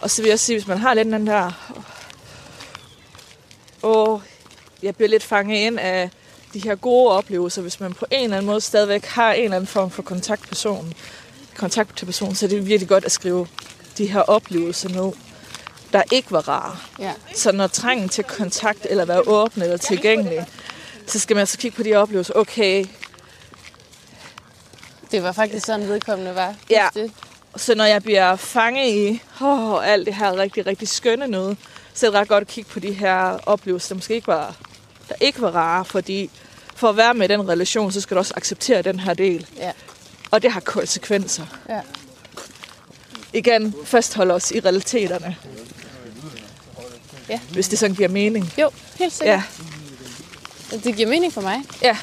Og 0.00 0.10
så 0.10 0.22
vil 0.22 0.28
jeg 0.28 0.40
sige, 0.40 0.56
hvis 0.58 0.66
man 0.68 0.78
har 0.78 0.94
lidt 0.94 1.08
den 1.08 1.26
der... 1.26 1.72
Åh, 3.82 4.20
jeg 4.82 4.96
bliver 4.96 5.08
lidt 5.08 5.22
fanget 5.22 5.56
ind 5.58 5.78
af 5.78 6.10
de 6.54 6.62
her 6.62 6.74
gode 6.74 7.10
oplevelser. 7.10 7.62
Hvis 7.62 7.80
man 7.80 7.92
på 7.94 8.06
en 8.10 8.24
eller 8.24 8.36
anden 8.36 8.50
måde 8.50 8.60
stadigvæk 8.60 9.04
har 9.04 9.32
en 9.32 9.44
eller 9.44 9.56
anden 9.56 9.66
form 9.66 9.90
for 9.90 10.02
kontaktperson, 10.02 10.94
kontakt 11.56 11.96
til 11.96 12.04
personen, 12.04 12.34
så 12.34 12.46
er 12.46 12.48
det 12.48 12.66
virkelig 12.66 12.88
godt 12.88 13.04
at 13.04 13.12
skrive 13.12 13.46
de 13.98 14.06
her 14.06 14.20
oplevelser 14.20 14.88
ned. 14.88 15.12
der 15.92 16.02
ikke 16.12 16.32
var 16.32 16.48
rare. 16.48 16.76
Ja. 16.98 17.12
Så 17.34 17.52
når 17.52 17.66
trængen 17.66 18.08
til 18.08 18.24
kontakt, 18.24 18.86
eller 18.90 19.04
være 19.04 19.22
åben 19.26 19.62
eller 19.62 19.76
tilgængelig, 19.76 20.46
så 21.06 21.18
skal 21.18 21.34
man 21.36 21.40
altså 21.40 21.58
kigge 21.58 21.76
på 21.76 21.82
de 21.82 21.94
oplevelser. 21.94 22.34
Okay, 22.34 22.86
Det 25.10 25.22
var 25.22 25.32
faktisk 25.32 25.66
sådan, 25.66 25.88
vedkommende 25.88 26.34
var. 26.34 26.54
Ja. 26.70 26.88
Det. 26.94 27.12
så 27.56 27.74
når 27.74 27.84
jeg 27.84 28.02
bliver 28.02 28.36
fanget 28.36 28.88
i 28.88 29.22
oh, 29.40 29.88
alt 29.88 30.06
det 30.06 30.14
her 30.14 30.36
rigtig, 30.38 30.66
rigtig 30.66 30.88
skønne 30.88 31.26
noget, 31.26 31.56
så 31.94 32.06
er 32.06 32.10
det 32.10 32.20
ret 32.20 32.28
godt 32.28 32.40
at 32.42 32.48
kigge 32.48 32.70
på 32.70 32.80
de 32.80 32.92
her 32.92 33.38
oplevelser, 33.46 33.88
der 33.88 33.94
måske 33.94 34.14
ikke 34.14 34.26
var, 34.26 34.56
der 35.12 35.26
ikke 35.26 35.40
var 35.40 35.50
rare, 35.50 35.84
fordi 35.84 36.30
for 36.76 36.88
at 36.88 36.96
være 36.96 37.14
med 37.14 37.28
i 37.30 37.32
den 37.32 37.48
relation, 37.48 37.92
så 37.92 38.00
skal 38.00 38.14
du 38.14 38.18
også 38.18 38.34
acceptere 38.36 38.82
den 38.82 39.00
her 39.00 39.14
del. 39.14 39.46
Ja. 39.56 39.70
Og 40.30 40.42
det 40.42 40.52
har 40.52 40.60
konsekvenser. 40.60 41.46
Ja. 41.68 41.80
Igen, 43.32 43.74
fastholde 43.84 44.34
os 44.34 44.50
i 44.50 44.60
realiteterne. 44.60 45.36
Ja. 47.28 47.40
Hvis 47.52 47.68
det 47.68 47.78
sådan 47.78 47.96
giver 47.96 48.08
mening. 48.08 48.52
Jo, 48.58 48.70
helt 48.98 49.12
sikkert. 49.12 49.40
Ja, 50.72 50.76
Det 50.76 50.96
giver 50.96 51.08
mening 51.08 51.32
for 51.32 51.40
mig. 51.40 51.56
ja. 51.82 51.96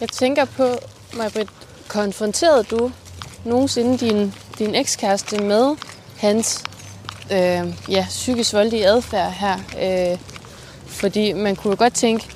Jeg 0.00 0.08
tænker 0.08 0.44
på, 0.44 0.78
Majbrit, 1.12 1.48
konfronterede 1.88 2.64
du 2.64 2.92
nogensinde 3.44 3.98
din, 3.98 4.34
din 4.58 4.74
ekskæreste 4.74 5.38
med 5.38 5.76
hans 6.18 6.62
øh, 7.32 7.72
ja, 7.88 8.06
psykisk 8.08 8.52
voldelige 8.52 8.86
adfærd 8.86 9.32
her? 9.32 9.58
Øh, 10.12 10.18
fordi 10.96 11.32
man 11.32 11.56
kunne 11.56 11.70
jo 11.70 11.76
godt 11.78 11.94
tænke, 11.94 12.28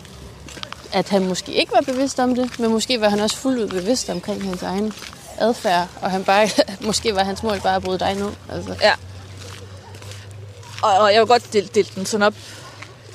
at 0.93 1.09
han 1.09 1.29
måske 1.29 1.53
ikke 1.53 1.73
var 1.73 1.81
bevidst 1.81 2.19
om 2.19 2.35
det, 2.35 2.59
men 2.59 2.71
måske 2.71 3.01
var 3.01 3.09
han 3.09 3.21
også 3.21 3.37
fuldt 3.37 3.59
ud 3.59 3.69
bevidst 3.69 4.11
omkring 4.11 4.45
hans 4.45 4.63
egen 4.63 4.93
adfærd, 5.39 5.89
og 6.03 6.11
han 6.11 6.25
bare, 6.25 6.49
måske 6.87 7.15
var 7.15 7.25
hans 7.25 7.43
mål 7.43 7.61
bare 7.61 7.77
at 7.77 7.83
bryde 7.83 7.99
dig 7.99 8.15
ned. 8.15 8.33
Altså. 8.53 8.77
Ja. 8.83 8.93
Og, 10.83 10.99
og 10.99 11.13
jeg 11.13 11.21
vil 11.21 11.29
godt 11.29 11.53
dele, 11.53 11.69
dele 11.75 11.89
den 11.95 12.07
sådan 12.07 12.27
op 12.27 12.35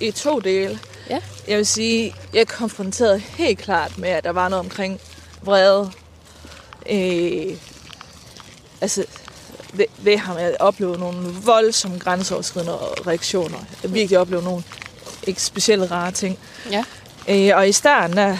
i 0.01 0.11
to 0.11 0.39
dele. 0.39 0.79
Ja. 1.09 1.19
Jeg 1.47 1.57
vil 1.57 1.65
sige, 1.65 2.15
jeg 2.33 2.47
konfronterede 2.47 3.19
helt 3.19 3.59
klart 3.59 3.97
med, 3.97 4.09
at 4.09 4.23
der 4.23 4.29
var 4.29 4.49
noget 4.49 4.65
omkring 4.65 4.99
vrede. 5.41 5.91
Øh, 6.89 7.57
altså, 8.81 9.05
ved, 9.73 9.85
ved 9.97 10.17
ham, 10.17 10.37
jeg 10.37 10.55
oplevede 10.59 10.99
nogle 10.99 11.29
voldsomme 11.43 11.99
grænseoverskridende 11.99 12.73
reaktioner. 13.07 13.57
Jeg 13.83 13.93
virkelig 13.93 14.19
oplevede 14.19 14.45
nogle 14.45 14.63
ikke 15.27 15.41
specielle 15.41 15.91
rare 15.91 16.11
ting. 16.11 16.39
Ja. 16.71 16.83
Øh, 17.29 17.57
og 17.57 17.69
i 17.69 17.71
starten, 17.71 18.17
der, 18.17 18.37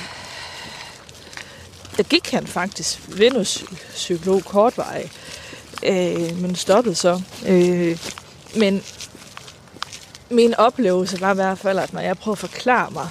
der 1.97 2.03
gik 2.03 2.31
han 2.31 2.47
faktisk 2.47 2.99
ved 3.07 3.31
psy- 3.45 3.75
psykolog 3.93 4.45
kortvarigt. 4.45 5.11
Øh, 5.83 6.37
men 6.41 6.55
stoppede 6.55 6.95
så. 6.95 7.21
Øh, 7.47 7.99
men 8.55 8.83
min 10.29 10.53
oplevelse 10.55 11.21
var 11.21 11.31
i 11.31 11.35
hvert 11.35 11.59
fald, 11.59 11.79
at 11.79 11.93
når 11.93 12.01
jeg 12.01 12.17
prøver 12.17 12.35
at 12.35 12.39
forklare 12.39 12.91
mig, 12.91 13.09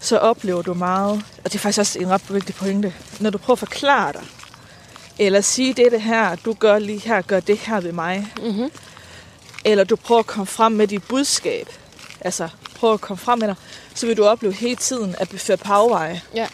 så 0.00 0.18
oplever 0.18 0.62
du 0.62 0.74
meget, 0.74 1.12
og 1.44 1.52
det 1.52 1.54
er 1.54 1.58
faktisk 1.58 1.78
også 1.78 1.98
en 1.98 2.08
ret 2.10 2.34
vigtig 2.34 2.54
pointe, 2.54 2.94
når 3.20 3.30
du 3.30 3.38
prøver 3.38 3.54
at 3.54 3.58
forklare 3.58 4.12
dig, 4.12 4.22
eller 5.18 5.40
sige 5.40 5.74
det, 5.74 5.92
det 5.92 6.02
her, 6.02 6.34
du 6.36 6.52
gør 6.52 6.78
lige 6.78 7.00
her, 7.00 7.22
gør 7.22 7.40
det 7.40 7.58
her 7.58 7.80
ved 7.80 7.92
mig, 7.92 8.32
Mm-hmm. 8.42 8.70
eller 9.64 9.84
du 9.84 9.96
prøver 9.96 10.18
at 10.18 10.26
komme 10.26 10.46
frem 10.46 10.72
med 10.72 10.88
dit 10.88 11.02
budskab, 11.04 11.68
altså 12.20 12.48
prøver 12.76 12.94
at 12.94 13.00
komme 13.00 13.18
frem 13.18 13.38
med 13.38 13.48
dig, 13.48 13.56
så 13.94 14.06
vil 14.06 14.16
du 14.16 14.24
opleve 14.24 14.52
hele 14.52 14.76
tiden 14.76 15.14
at 15.18 15.28
føre 15.28 15.56
på 15.56 15.72
afveje. 15.72 16.22
Ja. 16.34 16.48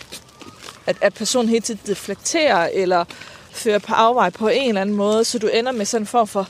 At, 0.86 0.96
at 1.00 1.14
personen 1.14 1.48
hele 1.48 1.60
tiden 1.60 1.80
deflekterer, 1.86 2.70
eller 2.72 3.04
fører 3.50 3.78
på 3.78 3.94
afveje 3.94 4.30
på 4.30 4.48
en 4.48 4.68
eller 4.68 4.80
anden 4.80 4.96
måde, 4.96 5.24
så 5.24 5.38
du 5.38 5.46
ender 5.46 5.72
med 5.72 5.86
sådan 5.86 6.02
en 6.02 6.06
form 6.06 6.26
for 6.26 6.48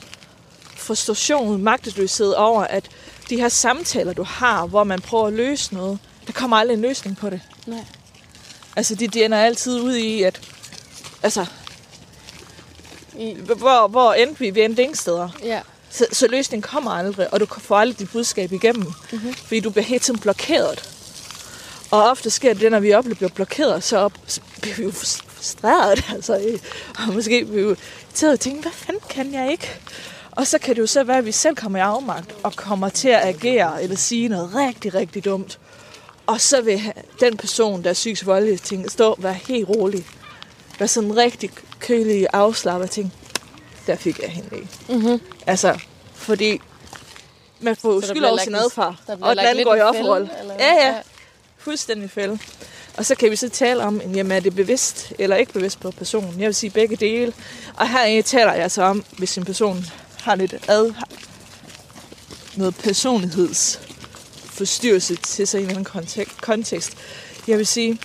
frustration, 0.77 1.61
magtesløshed 1.63 2.31
over, 2.31 2.63
at 2.63 2.89
de 3.29 3.37
her 3.37 3.49
samtaler, 3.49 4.13
du 4.13 4.23
har, 4.23 4.65
hvor 4.65 4.83
man 4.83 5.01
prøver 5.01 5.27
at 5.27 5.33
løse 5.33 5.73
noget, 5.73 5.99
der 6.27 6.33
kommer 6.33 6.57
aldrig 6.57 6.75
en 6.75 6.81
løsning 6.81 7.17
på 7.17 7.29
det. 7.29 7.41
Nej. 7.67 7.85
Altså, 8.75 8.95
de, 8.95 9.07
de 9.07 9.25
ender 9.25 9.37
altid 9.37 9.81
ud 9.81 9.95
i, 9.95 10.23
at 10.23 10.41
altså, 11.23 11.45
I, 13.17 13.37
hvor, 13.57 13.87
hvor 13.87 14.13
endte 14.13 14.39
vi? 14.39 14.49
Vi 14.49 14.61
endte 14.61 14.81
ingen 14.81 14.97
steder. 14.97 15.29
ja. 15.43 15.61
Så, 15.93 16.05
så 16.11 16.27
løsningen 16.27 16.61
kommer 16.61 16.91
aldrig, 16.91 17.33
og 17.33 17.39
du 17.39 17.45
får 17.45 17.75
aldrig 17.75 17.99
dit 17.99 18.11
budskab 18.11 18.51
igennem, 18.51 18.93
mm-hmm. 19.11 19.33
fordi 19.33 19.59
du 19.59 19.69
bliver 19.69 19.85
helt 19.85 20.03
tiden 20.03 20.19
blokeret. 20.19 20.89
Og 21.91 22.03
ofte 22.03 22.29
sker 22.29 22.53
det, 22.53 22.71
når 22.71 22.79
vi 22.79 22.93
oplever 22.93 23.15
bliver 23.15 23.29
blokeret, 23.29 23.83
så, 23.83 23.97
op, 23.97 24.13
så 24.27 24.41
bliver 24.61 24.75
vi 24.75 24.83
jo 24.83 24.91
frustreret, 24.91 26.05
altså, 26.15 26.59
og 26.97 27.13
måske 27.13 27.45
bliver 27.45 27.69
vi 27.69 27.75
til 28.13 28.25
at 28.25 28.39
tænke, 28.39 28.61
hvad 28.61 28.71
fanden 28.71 29.03
kan 29.09 29.33
jeg 29.33 29.51
ikke? 29.51 29.79
Og 30.31 30.47
så 30.47 30.57
kan 30.57 30.75
det 30.75 30.81
jo 30.81 30.87
så 30.87 31.03
være, 31.03 31.17
at 31.17 31.25
vi 31.25 31.31
selv 31.31 31.55
kommer 31.55 31.79
i 31.79 31.81
afmagt 31.81 32.35
og 32.43 32.55
kommer 32.55 32.89
til 32.89 33.09
at 33.09 33.21
agere 33.27 33.83
eller 33.83 33.95
sige 33.95 34.27
noget 34.27 34.55
rigtig, 34.55 34.93
rigtig 34.93 35.25
dumt. 35.25 35.59
Og 36.27 36.41
så 36.41 36.61
vil 36.61 36.93
den 37.19 37.37
person, 37.37 37.83
der 37.83 37.89
er 37.89 37.93
psykisk 37.93 38.25
voldelig, 38.25 38.61
tænke, 38.61 38.89
stå 38.89 39.11
og 39.11 39.23
være 39.23 39.33
helt 39.33 39.69
rolig. 39.69 40.05
Være 40.79 40.87
sådan 40.87 41.17
rigtig 41.17 41.49
kølig, 41.79 42.27
afslappet 42.33 42.89
og 42.89 42.91
tænke, 42.91 43.15
der 43.87 43.95
fik 43.95 44.19
jeg 44.19 44.29
hende 44.29 44.57
i. 44.57 44.67
Mm-hmm. 44.93 45.21
Altså, 45.47 45.79
fordi 46.13 46.61
man 47.59 47.75
får 47.75 48.01
skyld 48.01 48.23
over 48.23 48.37
sin 48.37 48.55
adfærd. 48.55 48.95
Og 49.07 49.35
den 49.37 49.63
går 49.63 49.75
i 49.75 49.81
offerrolle. 49.81 50.29
Ja, 50.59 50.73
ja. 50.87 50.95
Fuldstændig 51.57 52.11
fælde. 52.11 52.39
Og 52.97 53.05
så 53.05 53.15
kan 53.15 53.31
vi 53.31 53.35
så 53.35 53.49
tale 53.49 53.83
om, 53.83 54.01
jamen 54.01 54.31
er 54.31 54.39
det 54.39 54.55
bevidst 54.55 55.13
eller 55.19 55.35
ikke 55.35 55.53
bevidst 55.53 55.79
på 55.79 55.91
personen. 55.91 56.39
Jeg 56.39 56.45
vil 56.45 56.55
sige 56.55 56.69
begge 56.69 56.95
dele. 56.95 57.33
Og 57.75 57.89
her 57.89 58.21
taler 58.21 58.53
jeg 58.53 58.71
så 58.71 58.83
om, 58.83 59.03
hvis 59.17 59.37
en 59.37 59.45
person 59.45 59.85
har 60.21 60.35
lidt 60.35 60.55
ad, 60.67 60.93
noget 62.55 62.75
personlighedsforstyrrelse 62.75 65.15
til 65.15 65.47
sig 65.47 65.59
i 65.59 65.63
en 65.63 65.69
eller 65.69 65.79
anden 65.79 66.01
kontek- 66.01 66.41
kontekst. 66.41 66.91
Jeg 67.47 67.57
vil 67.57 67.67
sige, 67.67 67.99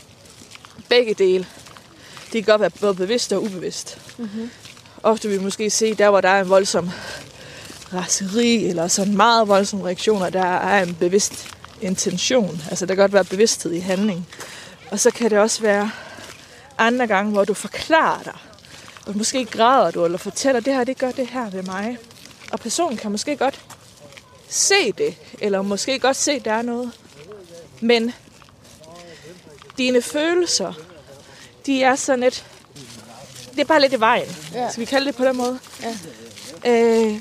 begge 0.89 1.15
dele. 1.15 1.47
Det 2.23 2.33
kan 2.33 2.43
godt 2.43 2.61
være 2.61 2.71
både 2.71 2.95
bevidst 2.95 3.33
og 3.33 3.43
ubevidst. 3.43 3.99
Mm-hmm. 4.19 4.51
Ofte 5.03 5.29
vil 5.29 5.39
vi 5.39 5.45
måske 5.45 5.71
se, 5.71 5.95
der 5.95 6.11
hvor 6.11 6.21
der 6.21 6.29
er 6.29 6.43
en 6.43 6.49
voldsom 6.49 6.91
raseri, 7.93 8.67
eller 8.67 8.89
sådan 8.89 9.17
meget 9.17 9.49
voldsomme 9.49 9.87
reaktioner, 9.87 10.31
der 10.31 10.45
er 10.45 10.83
en 10.83 10.95
bevidst 10.95 11.49
intention. 11.81 12.63
Altså 12.71 12.87
der 12.87 12.95
kan 12.95 13.03
godt 13.03 13.13
være 13.13 13.25
bevidsthed 13.25 13.73
i 13.73 13.79
handling. 13.79 14.29
Og 14.91 15.01
så 15.01 15.11
kan 15.11 15.31
det 15.31 15.39
også 15.39 15.63
være 15.63 15.91
andre 16.79 17.07
gange, 17.07 17.33
hvor 17.33 17.45
du 17.45 17.55
forklarer 17.55 18.23
dig. 18.23 18.37
Og 19.07 19.17
måske 19.17 19.45
græder 19.45 19.91
du, 19.91 20.05
eller 20.05 20.19
fortæller, 20.19 20.61
det 20.61 20.75
her, 20.75 20.85
det 20.85 20.99
gør 20.99 21.11
det 21.11 21.27
her 21.27 21.51
ved 21.51 21.63
mig. 21.63 21.99
Og 22.53 22.61
personen 22.61 22.97
kan 22.97 23.11
måske 23.11 23.37
godt 23.37 23.61
se 24.49 24.93
det, 24.93 25.15
eller 25.39 25.63
måske 25.63 25.99
godt 25.99 26.17
se, 26.17 26.33
at 26.33 26.45
der 26.45 26.53
er 26.53 26.63
noget. 26.63 26.93
Men 27.81 28.13
dine 29.79 30.03
følelser, 30.03 30.73
de 31.67 31.83
er 31.83 31.95
sådan 31.95 32.21
lidt... 32.21 32.45
Det 33.59 33.65
er 33.65 33.69
bare 33.69 33.81
lidt 33.81 33.93
i 33.93 34.01
vejen. 34.01 34.27
Ja. 34.55 34.71
Skal 34.71 34.81
vi 34.81 34.85
kalde 34.85 35.07
det 35.07 35.17
på 35.17 35.25
den 35.25 35.37
måde? 35.37 35.59
Ja. 35.83 35.95
Øh, 36.71 37.15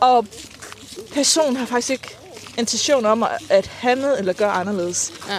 og 0.00 0.26
personen 1.14 1.56
har 1.56 1.66
faktisk 1.66 1.90
ikke 1.90 2.08
intention 2.58 3.04
om 3.06 3.24
at- 3.50 3.66
handle 3.66 4.18
eller 4.18 4.32
gøre 4.32 4.50
anderledes. 4.50 5.12
Ja. 5.28 5.38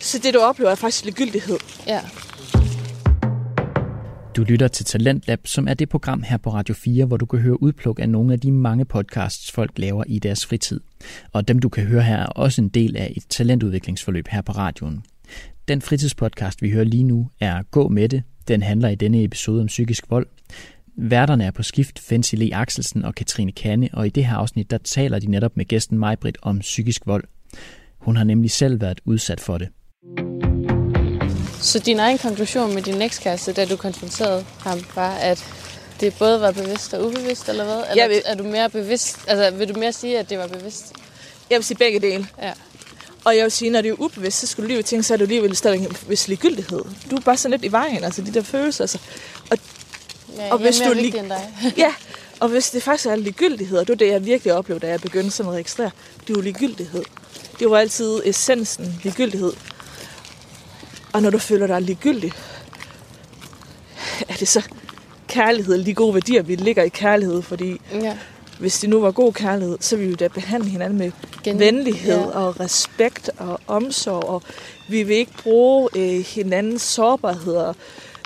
Så 0.00 0.18
det, 0.18 0.34
du 0.34 0.38
oplever, 0.38 0.70
er 0.70 0.74
faktisk 0.74 1.04
ligegyldighed. 1.04 1.58
Ja. 1.86 2.00
Du 4.36 4.42
lytter 4.42 4.68
til 4.68 4.86
Talentlab, 4.86 5.40
som 5.46 5.68
er 5.68 5.74
det 5.74 5.88
program 5.88 6.22
her 6.22 6.36
på 6.36 6.50
Radio 6.50 6.74
4, 6.74 7.04
hvor 7.04 7.16
du 7.16 7.26
kan 7.26 7.38
høre 7.38 7.62
udpluk 7.62 7.98
af 8.00 8.08
nogle 8.08 8.32
af 8.32 8.40
de 8.40 8.52
mange 8.52 8.84
podcasts, 8.84 9.50
folk 9.52 9.70
laver 9.76 10.04
i 10.06 10.18
deres 10.18 10.46
fritid. 10.46 10.80
Og 11.32 11.48
dem, 11.48 11.58
du 11.58 11.68
kan 11.68 11.84
høre 11.84 12.02
her, 12.02 12.16
er 12.16 12.26
også 12.26 12.62
en 12.62 12.68
del 12.68 12.96
af 12.96 13.12
et 13.16 13.22
talentudviklingsforløb 13.28 14.28
her 14.28 14.42
på 14.42 14.52
radioen. 14.52 15.04
Den 15.68 15.82
fritidspodcast, 15.82 16.62
vi 16.62 16.70
hører 16.70 16.84
lige 16.84 17.04
nu, 17.04 17.28
er 17.40 17.62
Gå 17.70 17.88
med 17.88 18.08
det. 18.08 18.22
Den 18.48 18.62
handler 18.62 18.88
i 18.88 18.94
denne 18.94 19.22
episode 19.24 19.60
om 19.60 19.66
psykisk 19.66 20.04
vold. 20.10 20.26
Værterne 20.96 21.44
er 21.44 21.50
på 21.50 21.62
skift 21.62 21.98
Fancy 21.98 22.34
Le 22.34 22.50
Axelsen 22.56 23.04
og 23.04 23.14
Katrine 23.14 23.52
Kanne, 23.52 23.88
og 23.92 24.06
i 24.06 24.10
det 24.10 24.24
her 24.26 24.36
afsnit, 24.36 24.70
der 24.70 24.78
taler 24.78 25.18
de 25.18 25.30
netop 25.30 25.56
med 25.56 25.64
gæsten 25.64 25.98
Majbrit 25.98 26.38
om 26.42 26.58
psykisk 26.58 27.02
vold. 27.06 27.24
Hun 27.98 28.16
har 28.16 28.24
nemlig 28.24 28.50
selv 28.50 28.80
været 28.80 29.00
udsat 29.04 29.40
for 29.40 29.58
det. 29.58 29.68
Så 31.60 31.78
din 31.78 31.98
egen 31.98 32.18
konklusion 32.18 32.74
med 32.74 32.82
din 32.82 33.02
ekskæreste, 33.02 33.52
da 33.52 33.64
du 33.64 33.76
konfronterede 33.76 34.44
ham, 34.60 34.78
var, 34.94 35.14
at 35.14 35.44
det 36.00 36.14
både 36.18 36.40
var 36.40 36.52
bevidst 36.52 36.94
og 36.94 37.06
ubevidst, 37.06 37.48
eller 37.48 37.64
hvad? 37.64 37.74
Eller 37.90 38.02
Jeg 38.02 38.08
vil- 38.10 38.22
er 38.26 38.34
du 38.34 38.44
mere 38.44 38.70
bevidst? 38.70 39.18
Altså, 39.28 39.58
vil 39.58 39.74
du 39.74 39.78
mere 39.80 39.92
sige, 39.92 40.18
at 40.18 40.30
det 40.30 40.38
var 40.38 40.46
bevidst? 40.46 40.92
Jeg 41.50 41.56
vil 41.56 41.64
sige 41.64 41.76
begge 41.78 42.00
dele. 42.00 42.26
Ja. 42.42 42.52
Og 43.24 43.36
jeg 43.36 43.42
vil 43.44 43.52
sige, 43.52 43.70
når 43.70 43.80
det 43.80 43.88
er 43.88 44.00
ubevidst, 44.00 44.38
så 44.40 44.46
skulle 44.46 44.64
du 44.68 44.72
lige 44.74 44.82
tænke, 44.82 45.02
så 45.02 45.12
er 45.12 45.16
det 45.16 45.24
alligevel 45.24 45.56
stadig 45.56 45.80
en 45.80 45.96
vis 46.08 46.28
ligegyldighed. 46.28 46.82
Du 47.10 47.16
er 47.16 47.20
bare 47.20 47.36
sådan 47.36 47.50
lidt 47.50 47.64
i 47.64 47.72
vejen, 47.72 48.04
altså 48.04 48.22
de 48.22 48.34
der 48.34 48.42
følelser. 48.42 48.84
Altså. 48.84 48.98
ja 50.36 50.52
Og 50.52 50.58
hvis 50.58 50.78
du 50.78 50.84
mere 50.84 50.94
lig- 50.94 51.02
vigtig 51.04 51.20
end 51.20 51.28
dig. 51.28 51.54
Ja, 51.84 51.94
og 52.40 52.48
hvis 52.48 52.70
det 52.70 52.82
faktisk 52.82 53.06
er 53.06 53.16
ligegyldighed, 53.16 53.78
og 53.78 53.86
det 53.86 53.92
er 53.92 53.96
det, 53.98 54.08
jeg 54.08 54.24
virkelig 54.26 54.54
oplevede, 54.54 54.86
da 54.86 54.90
jeg 54.90 55.00
begyndte 55.00 55.30
sådan 55.30 55.52
at 55.52 55.56
registrere, 55.56 55.90
det 56.20 56.30
er 56.30 56.34
jo 56.38 56.40
ligegyldighed. 56.40 57.04
Det 57.58 57.70
var 57.70 57.78
altid 57.78 58.20
essensen, 58.24 59.00
ligegyldighed. 59.02 59.52
Og 61.12 61.22
når 61.22 61.30
du 61.30 61.38
føler 61.38 61.66
dig 61.66 61.82
ligegyldig, 61.82 62.32
er 64.28 64.34
det 64.34 64.48
så, 64.48 64.62
kærlighed, 65.28 65.84
de 65.84 65.94
gode 65.94 66.14
værdier, 66.14 66.42
vi 66.42 66.54
ligger 66.54 66.82
i 66.82 66.88
kærlighed, 66.88 67.42
fordi 67.42 67.80
Ja. 67.92 68.16
Hvis 68.58 68.78
det 68.78 68.90
nu 68.90 69.00
var 69.00 69.10
god 69.10 69.32
kærlighed, 69.32 69.78
så 69.80 69.96
ville 69.96 70.10
vi 70.10 70.14
da 70.16 70.28
behandle 70.28 70.68
hinanden 70.70 70.98
med 70.98 71.12
Gen- 71.44 71.58
venlighed 71.58 72.18
ja. 72.20 72.26
og 72.38 72.60
respekt 72.60 73.30
og 73.38 73.60
omsorg, 73.66 74.24
og 74.24 74.42
vi 74.88 75.02
vil 75.02 75.16
ikke 75.16 75.32
bruge 75.42 75.88
øh, 75.96 76.24
hinandens 76.26 76.82
sårbarheder 76.82 77.72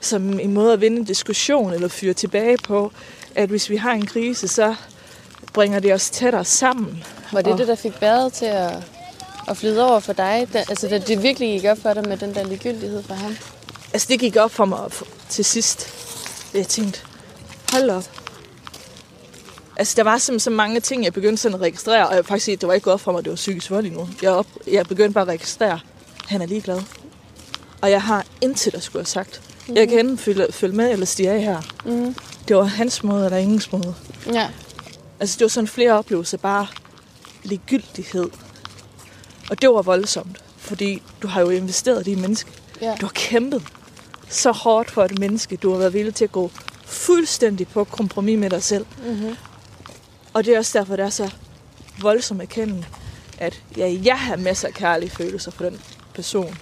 som 0.02 0.40
en 0.40 0.52
måde 0.52 0.72
at 0.72 0.80
vinde 0.80 0.96
en 0.96 1.04
diskussion 1.04 1.72
eller 1.72 1.88
fyre 1.88 2.12
tilbage 2.12 2.56
på, 2.64 2.92
at 3.34 3.48
hvis 3.48 3.70
vi 3.70 3.76
har 3.76 3.92
en 3.92 4.06
krise, 4.06 4.48
så 4.48 4.74
bringer 5.52 5.80
det 5.80 5.92
os 5.94 6.10
tættere 6.10 6.44
sammen. 6.44 7.04
Var 7.32 7.40
det 7.40 7.52
Og- 7.52 7.58
det, 7.58 7.68
der 7.68 7.74
fik 7.74 7.94
bæret 8.00 8.32
til 8.32 8.44
at, 8.46 8.72
at 9.48 9.56
flyde 9.56 9.90
over 9.90 10.00
for 10.00 10.12
dig? 10.12 10.48
Da, 10.52 10.58
altså, 10.58 10.88
da 10.88 10.98
det 10.98 11.22
virkelig 11.22 11.60
gik 11.60 11.70
op 11.70 11.78
for 11.82 11.94
dig 11.94 12.08
med 12.08 12.16
den 12.16 12.34
der 12.34 12.44
ligegyldighed 12.44 13.02
fra 13.02 13.14
ham? 13.14 13.36
Altså, 13.92 14.06
det 14.10 14.20
gik 14.20 14.36
op 14.36 14.50
for 14.50 14.64
mig 14.64 14.90
til 15.28 15.44
sidst. 15.44 15.88
Jeg 16.54 16.66
tænkte, 16.66 17.00
hold 17.72 17.90
op. 17.90 18.04
Altså, 19.76 19.94
der 19.96 20.02
var 20.02 20.18
simpelthen 20.18 20.40
så 20.40 20.50
mange 20.50 20.80
ting, 20.80 21.04
jeg 21.04 21.12
begyndte 21.12 21.42
sådan 21.42 21.54
at 21.54 21.60
registrere, 21.60 22.08
og 22.08 22.16
jeg 22.16 22.26
faktisk 22.26 22.60
det 22.60 22.68
var 22.68 22.74
ikke 22.74 22.84
godt 22.84 23.00
for 23.00 23.12
mig, 23.12 23.18
at 23.18 23.24
det 23.24 23.30
var 23.30 23.36
psykisk 23.36 23.70
vold 23.70 23.86
endnu. 23.86 24.08
Jeg, 24.22 24.30
op, 24.30 24.46
jeg 24.66 24.86
begyndte 24.86 25.12
bare 25.12 25.22
at 25.22 25.28
registrere, 25.28 25.80
han 26.26 26.42
er 26.42 26.46
ligeglad. 26.46 26.82
Og 27.82 27.90
jeg 27.90 28.02
har 28.02 28.24
intet 28.40 28.74
at 28.74 28.82
skulle 28.82 29.00
have 29.00 29.06
sagt. 29.06 29.40
Mm-hmm. 29.42 29.76
Jeg 29.76 29.88
kan 29.88 29.98
enten 29.98 30.18
følge, 30.18 30.46
følge 30.50 30.76
med 30.76 30.92
eller 30.92 31.06
stige 31.06 31.30
af 31.30 31.40
her. 31.42 31.62
Mm. 31.84 32.14
Det 32.48 32.56
var 32.56 32.62
hans 32.64 33.04
måde 33.04 33.24
eller 33.24 33.38
ingens 33.38 33.72
måde. 33.72 33.94
Ja. 34.32 34.48
Altså, 35.20 35.36
det 35.38 35.44
var 35.44 35.48
sådan 35.48 35.68
flere 35.68 35.92
oplevelser, 35.92 36.38
bare 36.38 36.66
ligegyldighed. 37.42 38.30
Og 39.50 39.62
det 39.62 39.70
var 39.70 39.82
voldsomt, 39.82 40.38
fordi 40.56 41.02
du 41.22 41.28
har 41.28 41.40
jo 41.40 41.48
investeret 41.50 42.06
i 42.06 42.12
et 42.12 42.18
menneske. 42.18 42.50
ja. 42.80 42.94
Du 43.00 43.06
har 43.06 43.12
kæmpet 43.14 43.62
så 44.28 44.52
hårdt 44.52 44.90
for 44.90 45.04
et 45.04 45.18
menneske. 45.18 45.56
Du 45.56 45.70
har 45.70 45.78
været 45.78 45.92
villig 45.94 46.14
til 46.14 46.24
at 46.24 46.32
gå 46.32 46.50
fuldstændig 46.84 47.68
på 47.68 47.84
kompromis 47.84 48.38
med 48.38 48.50
dig 48.50 48.62
selv. 48.62 48.86
Mm-hmm. 49.06 49.36
Og 50.36 50.44
det 50.44 50.54
er 50.54 50.58
også 50.58 50.78
derfor, 50.78 50.96
det 50.96 51.04
er 51.04 51.10
så 51.10 51.30
voldsomt 52.00 52.42
at 52.42 52.48
kende, 52.48 52.84
at 53.38 53.60
ja, 53.76 53.96
jeg 54.04 54.18
har 54.18 54.36
masser 54.36 54.68
af 54.68 54.74
kærlige 54.74 55.10
følelser 55.10 55.50
for 55.50 55.64
den 55.64 55.80
person. 56.14 56.58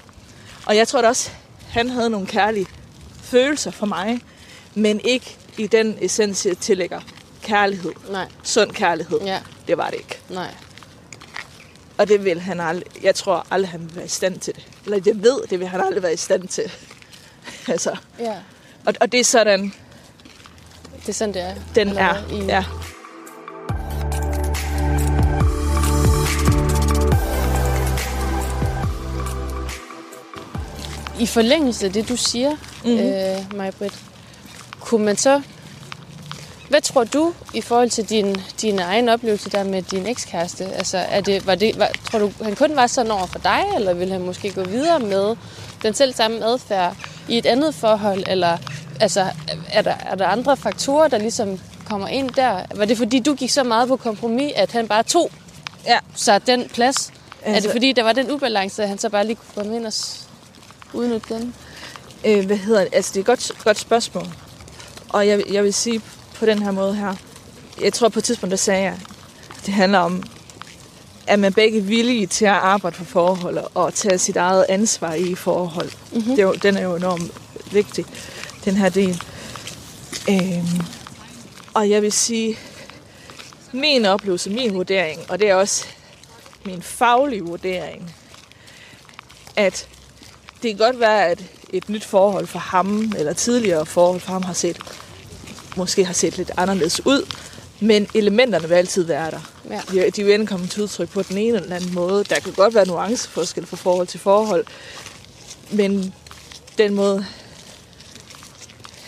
Og 0.67 0.77
jeg 0.77 0.89
tror 0.89 1.03
da 1.03 1.09
også, 1.09 1.31
han 1.69 1.91
havde 1.91 2.11
nogle 2.11 2.27
kærlige 2.27 2.67
følelser 3.23 3.71
for 3.71 3.87
mig, 3.87 4.21
men 4.75 5.01
ikke 5.05 5.37
i 5.59 5.67
den 5.67 5.97
essens, 6.01 6.47
jeg 6.47 6.59
tillægger 6.59 7.01
kærlighed. 7.43 7.93
Nej. 8.11 8.29
Sund 8.43 8.71
kærlighed. 8.73 9.21
Ja. 9.21 9.41
Det 9.69 9.77
var 9.79 9.87
det 9.91 9.97
ikke. 9.99 10.19
Nej. 10.31 10.55
Og 11.99 12.09
det 12.09 12.25
vil 12.25 12.41
han 12.41 12.61
aldrig, 12.61 13.03
jeg 13.03 13.15
tror 13.15 13.47
aldrig, 13.51 13.71
han 13.71 13.81
vil 13.81 13.97
være 13.97 14.05
i 14.05 14.09
stand 14.09 14.41
til 14.41 14.55
det. 14.55 14.67
Eller 14.85 15.01
jeg 15.07 15.23
ved, 15.23 15.41
det 15.51 15.61
vil 15.61 15.69
han 15.69 15.81
aldrig 15.81 16.03
være 16.03 16.13
i 16.15 16.17
stand 16.17 16.49
til. 16.49 16.73
altså, 17.69 17.97
Ja. 18.19 18.35
og, 18.87 18.95
og 19.01 19.13
det 19.13 19.21
er 19.21 19.25
sådan, 19.25 19.73
Det 21.01 21.09
er 21.09 21.13
sådan, 21.13 21.35
det 21.35 21.43
er. 21.43 21.55
den 21.75 21.89
Eller 21.89 22.03
er. 22.03 22.29
I, 22.33 22.45
Ja. 22.45 22.65
I 31.21 31.27
forlængelse 31.27 31.87
af 31.87 31.93
det, 31.93 32.09
du 32.09 32.17
siger, 32.17 32.51
Mhm. 32.51 32.93
mm-hmm. 32.93 33.09
øh, 33.09 33.57
Majbrit, 33.57 33.93
kunne 34.81 35.05
man 35.05 35.17
så... 35.17 35.43
Hvad 36.69 36.81
tror 36.81 37.05
du 37.05 37.33
i 37.55 37.61
forhold 37.61 37.91
til 37.91 38.05
din, 38.09 38.37
din 38.63 38.79
egen 38.79 39.09
oplevelse 39.09 39.51
der 39.51 39.65
med 39.65 39.83
din 39.83 40.07
ekskæreste? 40.07 40.65
Altså, 40.65 40.99
er 40.99 41.21
det, 41.21 41.47
var 41.47 41.55
det, 41.55 41.79
var, 41.79 41.89
tror 42.11 42.19
du, 42.19 42.31
han 42.43 42.57
kun 42.57 42.77
var 42.77 42.87
sådan 42.87 43.11
over 43.11 43.27
for 43.27 43.39
dig, 43.39 43.61
eller 43.77 43.95
vil 43.95 44.13
han 44.13 44.21
måske 44.23 44.53
gå 44.53 44.63
videre 44.65 44.99
med 45.01 45.37
den 45.83 45.95
selv 45.95 46.15
samme 46.15 46.45
adfærd 46.45 46.97
i 47.29 47.39
et 47.39 47.47
andet 47.47 47.75
forhold? 47.75 48.25
Eller 48.27 48.59
altså, 49.01 49.27
er, 49.73 49.83
der, 49.83 49.95
er 50.11 50.15
der 50.15 50.27
andre 50.27 50.57
faktorer, 50.57 51.09
der 51.09 51.19
ligesom 51.19 51.61
kommer 51.89 52.09
ind 52.09 52.31
der? 52.31 52.59
Var 52.75 52.85
det 52.85 52.99
fordi, 52.99 53.19
du 53.21 53.35
gik 53.35 53.51
så 53.51 53.63
meget 53.63 53.89
på 53.89 53.97
kompromis, 53.97 54.53
at 54.57 54.73
han 54.73 54.89
bare 54.89 55.03
tog 55.03 55.31
Ja. 55.87 55.99
sig 56.15 56.47
den 56.47 56.69
plads? 56.69 56.97
Altså, 56.97 57.13
er 57.43 57.55
Altså- 57.55 57.69
det 57.69 57.75
fordi, 57.75 57.93
der 57.93 58.03
var 58.03 58.13
den 58.13 58.31
ubalance, 58.31 58.83
at 58.83 58.89
han 58.89 58.99
så 58.99 59.09
bare 59.09 59.27
lige 59.27 59.37
kunne 59.37 59.63
komme 59.63 59.77
ind 59.77 59.87
og 59.87 59.93
udnytte 60.95 61.35
den? 61.35 61.55
Øh, 62.27 62.47
hvad 62.47 62.57
hedder 62.57 62.81
det? 62.81 62.95
Altså, 62.95 63.11
det 63.11 63.17
er 63.17 63.21
et 63.21 63.27
godt, 63.27 63.53
godt 63.65 63.79
spørgsmål. 63.79 64.27
Og 65.09 65.29
jeg, 65.29 65.43
jeg 65.53 65.65
vil 65.65 65.75
sige 65.75 66.01
på 66.35 66.47
den 66.47 66.63
her 66.63 66.71
måde 66.71 66.95
her. 66.95 67.15
Jeg 67.81 67.93
tror 67.93 68.09
på 68.09 68.19
et 68.19 68.25
tidspunkt, 68.25 68.51
der 68.51 68.57
sagde 68.57 68.83
jeg, 68.83 68.99
det 69.67 69.75
handler 69.75 69.99
om, 69.99 70.23
at 71.27 71.39
man 71.39 71.53
begge 71.53 71.79
er 71.79 71.83
villige 71.83 72.27
til 72.27 72.45
at 72.45 72.53
arbejde 72.53 72.97
for 72.97 73.05
forhold 73.05 73.59
og 73.75 73.95
tage 73.95 74.19
sit 74.19 74.37
eget 74.37 74.67
ansvar 74.69 75.15
i 75.15 75.35
forhold. 75.35 75.91
Mm-hmm. 76.13 76.31
Det 76.31 76.39
er 76.39 76.43
jo, 76.43 76.53
den 76.53 76.77
er 76.77 76.83
jo 76.83 76.97
enormt 76.97 77.33
vigtig, 77.73 78.05
den 78.65 78.77
her 78.77 78.89
del. 78.89 79.23
Øhm, 80.31 80.87
og 81.75 81.91
jeg 81.91 82.03
vil 82.03 82.13
sige, 82.13 82.59
min 83.73 84.05
oplevelse, 84.05 84.51
min 84.51 84.75
vurdering, 84.75 85.21
og 85.29 85.39
det 85.39 85.51
er 85.51 85.55
også 85.55 85.87
min 86.65 86.83
faglige 86.83 87.43
vurdering, 87.43 88.15
at 89.57 89.89
det 90.65 90.77
kan 90.77 90.87
godt 90.87 91.01
være, 91.01 91.29
at 91.29 91.45
et 91.73 91.89
nyt 91.89 92.05
forhold 92.05 92.47
for 92.47 92.59
ham, 92.59 93.13
eller 93.19 93.33
tidligere 93.33 93.87
forhold 93.87 94.21
for 94.21 94.33
ham, 94.33 94.43
har 94.43 94.53
set, 94.53 94.79
måske 95.77 96.05
har 96.05 96.13
set 96.13 96.37
lidt 96.37 96.51
anderledes 96.57 97.07
ud, 97.07 97.33
men 97.81 98.09
elementerne 98.15 98.69
vil 98.69 98.75
altid 98.75 99.05
være 99.05 99.31
der. 99.31 99.41
Ja. 99.71 99.81
De, 99.93 100.11
de 100.11 100.25
vil 100.25 100.35
enten 100.35 100.47
komme 100.47 100.67
til 100.67 100.83
udtryk 100.83 101.09
på 101.09 101.23
den 101.23 101.39
ene 101.39 101.59
eller 101.59 101.77
anden 101.77 101.95
måde. 101.95 102.25
Der 102.25 102.41
kan 102.41 102.53
godt 102.53 102.75
være 102.75 102.87
nuanceforskel 102.87 103.67
fra 103.67 103.77
forhold 103.77 104.07
til 104.07 104.21
forhold, 104.21 104.65
men 105.71 106.15
den 106.79 106.95
måde, 106.95 107.27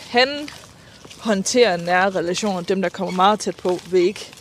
han 0.09 0.49
håndterer 1.17 1.77
nære 1.77 2.09
relationer, 2.09 2.61
dem 2.61 2.81
der 2.81 2.89
kommer 2.89 3.13
meget 3.13 3.39
tæt 3.39 3.55
på, 3.55 3.79
vil 3.91 4.01
ikke 4.01 4.31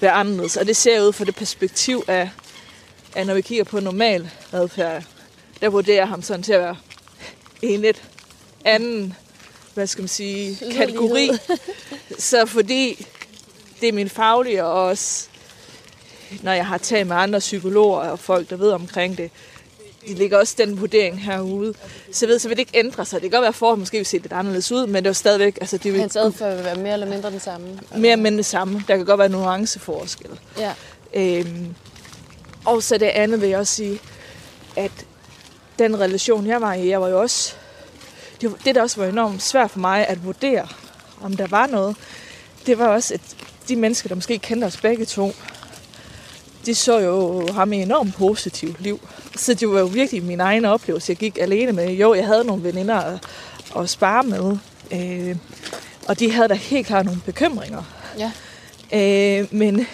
være 0.00 0.12
anderledes. 0.12 0.56
Og 0.56 0.66
det 0.66 0.76
ser 0.76 1.00
ud 1.00 1.12
fra 1.12 1.24
det 1.24 1.34
perspektiv 1.34 2.04
af, 2.08 2.30
at 3.14 3.26
når 3.26 3.34
vi 3.34 3.40
kigger 3.40 3.64
på 3.64 3.80
normal 3.80 4.30
adfærd, 4.52 5.04
der 5.62 5.68
vurderer 5.68 6.04
ham 6.04 6.22
sådan 6.22 6.42
til 6.42 6.52
at 6.52 6.60
være 6.60 6.76
en 7.62 7.80
lidt 7.80 8.02
anden, 8.64 9.14
hvad 9.74 9.86
skal 9.86 10.02
man 10.02 10.08
sige, 10.08 10.58
kategori. 10.72 11.30
Så 12.18 12.46
fordi 12.46 13.06
det 13.80 13.88
er 13.88 13.92
min 13.92 14.08
faglige, 14.08 14.64
og 14.64 14.84
også 14.84 15.28
når 16.42 16.52
jeg 16.52 16.66
har 16.66 16.78
talt 16.78 17.06
med 17.06 17.16
andre 17.16 17.38
psykologer 17.38 17.98
og 17.98 18.18
folk, 18.18 18.50
der 18.50 18.56
ved 18.56 18.70
omkring 18.70 19.18
det, 19.18 19.30
de 20.08 20.14
ligger 20.14 20.38
også 20.38 20.54
den 20.58 20.80
vurdering 20.80 21.24
herude. 21.24 21.74
Så 22.12 22.26
ved, 22.26 22.38
så 22.38 22.48
vil 22.48 22.56
det 22.56 22.60
ikke 22.60 22.78
ændre 22.78 23.04
sig. 23.04 23.22
Det 23.22 23.30
kan 23.30 23.40
godt 23.40 23.60
være, 23.62 23.72
at 23.72 23.78
måske 23.78 23.96
vil 23.96 24.06
se 24.06 24.18
lidt 24.18 24.32
anderledes 24.32 24.72
ud, 24.72 24.86
men 24.86 25.04
det 25.04 25.10
er 25.10 25.14
stadigvæk, 25.14 25.58
altså 25.60 25.76
det 25.78 25.92
vil 25.92 26.00
Hans 26.00 26.16
adfærd 26.16 26.56
vil 26.56 26.64
være 26.64 26.76
mere 26.76 26.92
eller 26.92 27.08
mindre 27.08 27.30
den 27.30 27.40
samme. 27.40 27.80
mere 27.96 28.16
men 28.16 28.36
det 28.36 28.46
samme. 28.46 28.84
Der 28.88 28.96
kan 28.96 29.06
godt 29.06 29.18
være 29.18 29.28
nuanceforskel. 29.28 30.30
Ja. 30.58 30.72
Øhm, 31.14 31.74
og 32.64 32.82
så 32.82 32.98
det 32.98 33.06
andet 33.06 33.40
vil 33.40 33.48
jeg 33.48 33.58
også 33.58 33.74
sige, 33.74 34.00
at 34.76 34.92
den 35.78 36.00
relation, 36.00 36.46
jeg 36.46 36.60
var 36.60 36.74
i, 36.74 36.88
jeg 36.88 37.00
var 37.00 37.08
jo 37.08 37.20
også... 37.20 37.52
Det, 38.40 38.50
var- 38.50 38.58
det 38.64 38.74
der 38.74 38.82
også 38.82 39.00
var 39.00 39.06
enormt 39.08 39.42
svært 39.42 39.70
for 39.70 39.78
mig 39.80 40.06
at 40.08 40.24
vurdere, 40.24 40.66
om 41.20 41.36
der 41.36 41.46
var 41.46 41.66
noget, 41.66 41.96
det 42.66 42.78
var 42.78 42.86
også, 42.86 43.14
at 43.14 43.20
de 43.68 43.76
mennesker, 43.76 44.08
der 44.08 44.14
måske 44.14 44.38
kendte 44.38 44.64
os 44.64 44.76
begge 44.76 45.04
to, 45.04 45.32
de 46.66 46.74
så 46.74 46.98
jo 46.98 47.48
ham 47.52 47.72
i 47.72 47.76
et 47.78 47.82
enormt 47.82 48.14
positivt 48.14 48.80
liv. 48.80 49.08
Så 49.36 49.54
det 49.54 49.68
var 49.70 49.78
jo 49.80 49.86
virkelig 49.86 50.22
min 50.22 50.40
egen 50.40 50.64
oplevelse, 50.64 51.10
jeg 51.10 51.16
gik 51.16 51.38
alene 51.40 51.72
med. 51.72 51.90
Jo, 51.90 52.14
jeg 52.14 52.26
havde 52.26 52.44
nogle 52.44 52.64
veninder 52.64 52.96
at, 52.96 53.18
at 53.78 53.90
spare 53.90 54.22
med, 54.22 54.56
øh, 54.92 55.36
og 56.08 56.18
de 56.18 56.32
havde 56.32 56.48
da 56.48 56.54
helt 56.54 56.86
klart 56.86 57.04
nogle 57.04 57.20
bekymringer. 57.26 57.82
Ja. 58.18 58.32
Øh, 59.40 59.46
men 59.54 59.86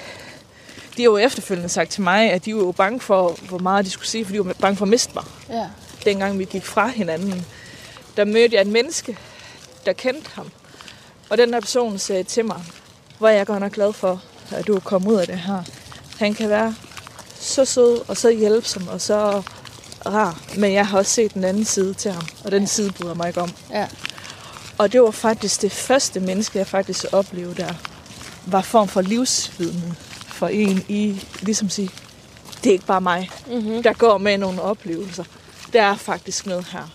de 0.98 1.02
har 1.02 1.10
jo 1.10 1.16
efterfølgende 1.16 1.68
sagt 1.68 1.90
til 1.90 2.02
mig, 2.02 2.32
at 2.32 2.44
de 2.44 2.54
var 2.54 2.60
jo 2.60 2.72
bange 2.72 3.00
for, 3.00 3.38
hvor 3.48 3.58
meget 3.58 3.84
de 3.84 3.90
skulle 3.90 4.08
sige, 4.08 4.24
fordi 4.24 4.38
de 4.38 4.46
var 4.46 4.52
bange 4.52 4.76
for 4.76 4.84
at 4.84 4.88
miste 4.88 5.14
mig. 5.14 5.24
Ja. 5.48 5.66
Dengang 6.04 6.38
vi 6.38 6.44
gik 6.44 6.64
fra 6.64 6.88
hinanden, 6.88 7.46
der 8.16 8.24
mødte 8.24 8.54
jeg 8.54 8.60
et 8.60 8.66
menneske, 8.66 9.18
der 9.86 9.92
kendte 9.92 10.30
ham. 10.34 10.50
Og 11.30 11.38
den 11.38 11.52
der 11.52 11.60
person 11.60 11.98
sagde 11.98 12.22
til 12.22 12.44
mig, 12.44 12.62
hvor 13.18 13.28
jeg 13.28 13.46
godt 13.46 13.60
nok 13.60 13.72
glad 13.72 13.92
for, 13.92 14.22
at 14.50 14.66
du 14.66 14.76
er 14.76 14.80
kommet 14.80 15.10
ud 15.10 15.16
af 15.16 15.26
det 15.26 15.38
her. 15.38 15.62
Han 16.18 16.34
kan 16.34 16.48
være 16.48 16.74
så 17.40 17.64
sød 17.64 18.08
og 18.08 18.16
så 18.16 18.30
hjælpsom 18.30 18.88
og 18.88 19.00
så 19.00 19.42
rar. 20.06 20.42
Men 20.56 20.72
jeg 20.72 20.86
har 20.86 20.98
også 20.98 21.12
set 21.12 21.34
den 21.34 21.44
anden 21.44 21.64
side 21.64 21.94
til 21.94 22.10
ham, 22.10 22.26
og 22.44 22.50
den 22.50 22.66
side 22.66 22.92
bryder 22.92 23.14
mig 23.14 23.28
ikke 23.28 23.40
om. 23.40 23.50
Ja. 23.70 23.86
Og 24.78 24.92
det 24.92 25.02
var 25.02 25.10
faktisk 25.10 25.62
det 25.62 25.72
første 25.72 26.20
menneske, 26.20 26.58
jeg 26.58 26.66
faktisk 26.66 27.04
oplevede 27.12 27.54
der, 27.54 27.74
var 28.46 28.62
form 28.62 28.88
for 28.88 29.00
livsvidne 29.00 29.96
for 30.38 30.48
en 30.48 30.84
i, 30.88 31.22
ligesom 31.42 31.70
sige, 31.70 31.90
det 32.64 32.70
er 32.70 32.72
ikke 32.72 32.86
bare 32.86 33.00
mig, 33.00 33.30
Mm-hmm. 33.46 33.82
der 33.82 33.92
går 33.92 34.18
med 34.18 34.38
nogle 34.38 34.62
oplevelser. 34.62 35.24
Der 35.72 35.82
er 35.82 35.96
faktisk 35.96 36.46
noget 36.46 36.66
her. 36.72 36.94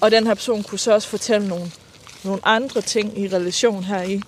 Og 0.00 0.10
den 0.10 0.26
her 0.26 0.34
person 0.34 0.62
kunne 0.62 0.78
så 0.78 0.92
også 0.94 1.08
fortælle 1.08 1.48
nogle, 1.48 1.70
nogle 2.24 2.40
andre 2.44 2.80
ting 2.80 3.18
i 3.20 3.28
relation 3.28 3.84
her 3.84 4.02
i, 4.02 4.20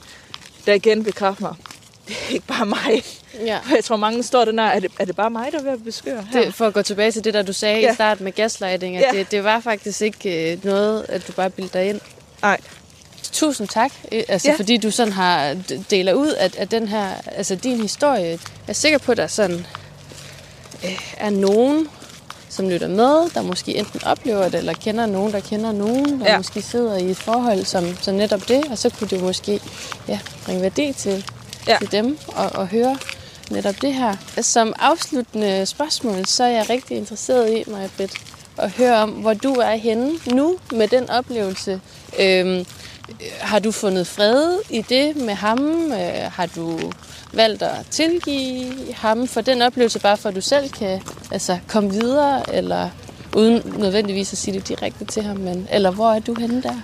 der 0.66 0.72
igen 0.74 1.04
bekræfter 1.04 1.42
mig, 1.42 1.54
det 2.08 2.16
er 2.28 2.32
ikke 2.34 2.46
bare 2.46 2.66
mig. 2.66 3.04
ja. 3.46 3.58
For 3.64 3.74
jeg 3.74 3.84
tror, 3.84 3.96
mange 3.96 4.22
står 4.22 4.44
der, 4.44 4.62
er 4.62 4.80
det, 4.80 4.92
er 4.98 5.04
det 5.04 5.16
bare 5.16 5.30
mig, 5.30 5.52
der 5.52 5.58
er 5.58 5.62
ved 5.62 5.72
at 5.72 5.84
beskøre 5.84 6.26
her? 6.32 6.40
Det, 6.44 6.54
for 6.54 6.66
at 6.66 6.74
gå 6.74 6.82
tilbage 6.82 7.10
til 7.12 7.24
det, 7.24 7.34
der 7.34 7.42
du 7.42 7.52
sagde 7.52 7.76
ja. 7.80 7.86
Ja. 7.86 7.92
i 7.92 7.94
starten 7.94 8.24
med 8.24 8.32
gaslighting, 8.32 8.96
at 8.96 9.02
Ja. 9.12 9.18
det, 9.18 9.30
det 9.30 9.44
var 9.44 9.60
faktisk 9.60 10.00
ikke 10.02 10.52
øh, 10.52 10.64
noget, 10.64 11.06
at 11.08 11.26
du 11.28 11.32
bare 11.32 11.50
bildte 11.50 11.78
dig 11.78 11.88
ind. 11.88 12.00
Nej. 12.42 12.60
Tusind 13.32 13.68
tak, 13.68 13.92
øh, 14.12 14.22
altså, 14.28 14.48
Ja. 14.48 14.54
fordi 14.56 14.76
du 14.76 14.90
sådan 14.90 15.12
har 15.12 15.56
deler 15.90 16.12
ud 16.14 16.28
af, 16.28 16.50
af 16.58 16.68
den 16.68 16.88
her, 16.88 17.08
altså 17.36 17.54
din 17.54 17.80
historie. 17.82 18.28
Jeg 18.30 18.38
er 18.68 18.72
sikker 18.72 18.98
på, 18.98 19.12
at 19.12 19.18
der 19.18 19.26
sådan 19.26 19.66
øh, 20.84 20.98
er 21.16 21.30
nogen, 21.30 21.88
som 22.48 22.68
lytter 22.68 22.88
med, 22.88 23.30
der 23.34 23.42
måske 23.42 23.76
enten 23.76 24.04
oplever 24.04 24.44
det, 24.44 24.54
eller 24.54 24.72
kender 24.74 25.06
nogen, 25.06 25.32
der 25.32 25.40
kender 25.40 25.72
nogen, 25.72 26.20
der 26.20 26.30
Ja. 26.30 26.36
måske 26.36 26.62
sidder 26.62 26.96
i 26.96 27.10
et 27.10 27.16
forhold 27.16 27.64
som, 27.64 27.96
som 28.00 28.14
netop 28.14 28.48
det, 28.48 28.64
og 28.70 28.78
så 28.78 28.90
kunne 28.90 29.08
det 29.08 29.20
måske 29.22 29.60
ja, 30.08 30.18
bringe 30.44 30.62
værdi 30.62 30.92
til, 30.92 31.24
ja. 31.68 31.76
til 31.78 31.92
dem 31.92 32.18
og, 32.26 32.50
og 32.54 32.66
høre 32.66 32.98
netop 33.50 33.74
det 33.82 33.94
her. 33.94 34.16
Som 34.40 34.74
afsluttende 34.78 35.66
spørgsmål, 35.66 36.26
så 36.26 36.44
er 36.44 36.48
jeg 36.48 36.70
rigtig 36.70 36.96
interesseret 36.96 37.50
i, 37.58 37.70
Maja 37.70 37.88
Britt, 37.96 38.12
at 38.58 38.70
høre 38.70 38.96
om, 38.96 39.10
hvor 39.10 39.34
du 39.34 39.52
er 39.54 39.74
henne 39.74 40.12
nu 40.26 40.56
med 40.72 40.88
den 40.88 41.10
oplevelse. 41.10 41.80
Øhm, 42.18 42.66
har 43.40 43.58
du 43.58 43.72
fundet 43.72 44.06
fred 44.06 44.58
i 44.70 44.82
det 44.82 45.16
med 45.16 45.34
ham? 45.34 45.92
Øh, 45.92 46.30
har 46.32 46.46
du 46.46 46.92
valgt 47.32 47.62
at 47.62 47.86
tilgive 47.90 48.92
ham 48.94 49.26
for 49.26 49.40
den 49.40 49.62
oplevelse, 49.62 50.00
bare 50.00 50.16
for 50.16 50.28
at 50.28 50.34
du 50.34 50.40
selv 50.40 50.70
kan 50.70 51.02
altså, 51.30 51.58
komme 51.68 51.90
videre, 51.90 52.54
eller 52.54 52.90
uden 53.36 53.74
nødvendigvis 53.78 54.32
at 54.32 54.38
sige 54.38 54.58
det 54.58 54.68
direkte 54.68 55.04
til 55.04 55.22
ham, 55.22 55.36
men, 55.36 55.68
eller 55.70 55.90
hvor 55.90 56.12
er 56.12 56.18
du 56.18 56.34
henne 56.34 56.62
der? 56.62 56.74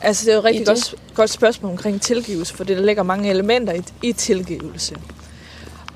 Altså, 0.00 0.24
det 0.24 0.30
er 0.30 0.34
jo 0.34 0.38
et 0.38 0.44
rigtig 0.44 0.66
godt, 0.66 0.94
godt 1.14 1.30
spørgsmål 1.30 1.70
omkring 1.70 2.02
tilgivelse, 2.02 2.54
for 2.54 2.64
der 2.64 2.80
ligger 2.80 3.02
mange 3.02 3.30
elementer 3.30 3.72
i, 3.72 3.82
i 4.02 4.12
tilgivelse. 4.12 4.96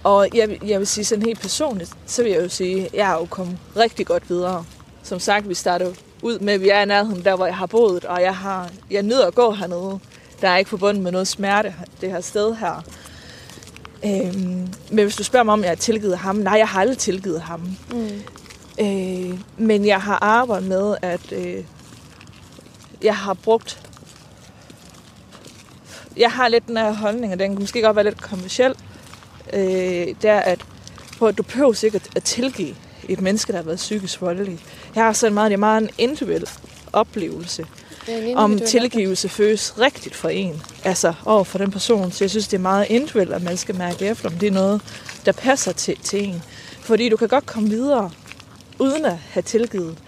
Og 0.05 0.28
jeg, 0.35 0.59
jeg 0.66 0.78
vil 0.78 0.87
sige 0.87 1.05
sådan 1.05 1.24
helt 1.24 1.41
personligt, 1.41 1.91
så 2.07 2.22
vil 2.22 2.33
jeg 2.33 2.43
jo 2.43 2.49
sige, 2.49 2.87
at 2.87 2.95
jeg 2.95 3.11
er 3.11 3.14
jo 3.14 3.24
kommet 3.31 3.59
rigtig 3.76 4.07
godt 4.07 4.31
videre. 4.31 4.64
Som 5.03 5.20
sagt, 5.20 5.49
vi 5.49 5.55
starter 5.55 5.93
ud 6.22 6.38
med, 6.38 6.54
at 6.54 6.60
vi 6.60 6.68
er 6.68 6.82
i 6.82 6.84
nærheden 6.84 7.24
der, 7.24 7.36
hvor 7.36 7.46
jeg 7.46 7.56
har 7.56 7.66
boet, 7.66 8.04
og 8.04 8.22
jeg, 8.22 8.36
har, 8.36 8.70
jeg 8.90 9.02
nyder 9.02 9.26
at 9.26 9.34
gå 9.34 9.52
hernede. 9.52 9.98
Der 10.40 10.48
er 10.48 10.56
ikke 10.56 10.70
forbundet 10.70 11.02
med 11.02 11.12
noget 11.12 11.28
smerte, 11.28 11.74
det 12.00 12.10
her 12.10 12.20
sted 12.20 12.54
her. 12.54 12.82
Øhm, 14.04 14.68
men 14.90 15.04
hvis 15.04 15.16
du 15.16 15.24
spørger 15.24 15.44
mig, 15.44 15.52
om 15.52 15.62
jeg 15.62 15.70
har 15.70 15.76
tilgivet 15.76 16.18
ham, 16.18 16.36
nej, 16.36 16.54
jeg 16.58 16.68
har 16.68 16.80
aldrig 16.80 16.98
tilgivet 16.98 17.40
ham. 17.40 17.76
Mm. 17.92 18.22
Øh, 18.80 19.40
men 19.58 19.86
jeg 19.86 20.00
har 20.00 20.18
arbejdet 20.22 20.68
med, 20.68 20.96
at 21.02 21.32
øh, 21.32 21.64
jeg 23.02 23.16
har 23.16 23.34
brugt... 23.34 23.82
Jeg 26.16 26.30
har 26.30 26.48
lidt 26.48 26.66
den 26.66 26.76
her 26.76 26.92
holdning, 26.92 27.32
og 27.32 27.38
den 27.38 27.50
kan 27.50 27.60
måske 27.60 27.82
godt 27.82 27.96
være 27.96 28.04
lidt 28.04 28.22
kommersiel. 28.22 28.74
Øh, 29.52 29.60
det 30.22 30.24
er, 30.24 30.40
at, 30.40 30.60
prøv, 31.18 31.28
at 31.28 31.38
du 31.38 31.42
behøver 31.42 31.72
sikkert 31.72 32.08
at 32.16 32.22
tilgive 32.22 32.74
et 33.08 33.20
menneske, 33.20 33.52
der 33.52 33.58
har 33.58 33.64
været 33.64 33.76
psykisk 33.76 34.20
voldelig. 34.20 34.60
Jeg 34.95 35.05
har 35.05 35.12
sådan 35.12 35.34
meget, 35.34 35.51
det 35.51 35.55
er 35.55 35.59
meget 35.59 35.82
en 35.82 35.91
individuel 35.99 36.49
oplevelse, 36.93 37.66
en 38.09 38.36
om 38.36 38.59
tilgivelse 38.59 39.28
føles 39.28 39.74
rigtigt 39.78 40.14
for 40.14 40.28
en. 40.28 40.62
Altså 40.84 41.14
over 41.24 41.45
for 41.45 41.59
den 41.59 41.70
person. 41.70 42.12
Så 42.12 42.24
jeg 42.24 42.30
synes, 42.30 42.49
det 42.49 42.57
er 42.57 42.62
meget 42.62 42.86
individuelt, 42.91 43.32
at 43.32 43.43
man 43.43 43.57
skal 43.57 43.74
mærke 43.74 44.07
efter, 44.07 44.28
om 44.28 44.34
det 44.34 44.47
er 44.47 44.53
noget, 44.53 44.82
der 45.26 45.32
passer 45.32 45.72
til, 45.72 45.97
til 45.97 46.24
en. 46.24 46.43
Fordi 46.80 47.09
du 47.09 47.16
kan 47.16 47.28
godt 47.28 47.47
komme 47.47 47.68
videre, 47.68 48.11
uden 48.78 49.05
at 49.05 49.16
have 49.30 49.43
tilgivet. 49.43 49.99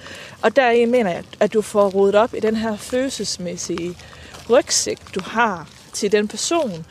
Og 0.42 0.56
der 0.56 0.86
mener 0.86 1.10
jeg, 1.10 1.24
at 1.40 1.52
du 1.52 1.62
får 1.62 1.90
rodet 1.90 2.14
op 2.14 2.34
i 2.34 2.40
den 2.40 2.56
her 2.56 2.76
følelsesmæssige 2.76 3.96
rygsæk, 4.50 4.98
du 5.14 5.20
har 5.24 5.68
til 5.92 6.12
den 6.12 6.28
person, 6.28 6.86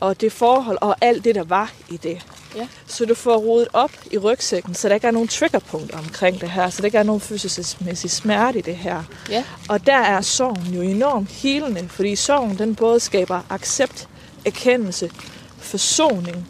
og 0.00 0.20
det 0.20 0.32
forhold, 0.32 0.78
og 0.80 0.96
alt 1.00 1.24
det, 1.24 1.34
der 1.34 1.44
var 1.44 1.72
i 1.88 1.96
det. 1.96 2.26
Ja. 2.56 2.68
Så 2.86 3.04
du 3.04 3.14
får 3.14 3.36
rodet 3.36 3.68
op 3.72 3.90
i 4.10 4.18
rygsækken, 4.18 4.74
så 4.74 4.88
der 4.88 4.94
ikke 4.94 5.06
er 5.06 5.10
nogen 5.10 5.28
triggerpunkter 5.28 5.98
omkring 5.98 6.40
det 6.40 6.50
her, 6.50 6.70
så 6.70 6.82
der 6.82 6.86
ikke 6.86 6.98
er 6.98 7.02
nogen 7.02 7.20
følelsesmæssig 7.20 8.10
smerte 8.10 8.58
i 8.58 8.62
det 8.62 8.76
her. 8.76 9.02
Ja. 9.30 9.44
Og 9.68 9.86
der 9.86 9.96
er 9.96 10.20
sorgen 10.20 10.74
jo 10.74 10.80
enormt 10.80 11.30
helende, 11.30 11.88
fordi 11.88 12.16
sorgen 12.16 12.58
den 12.58 12.74
både 12.74 13.00
skaber 13.00 13.40
accept, 13.50 14.08
erkendelse, 14.46 15.10
forsoning, 15.58 16.48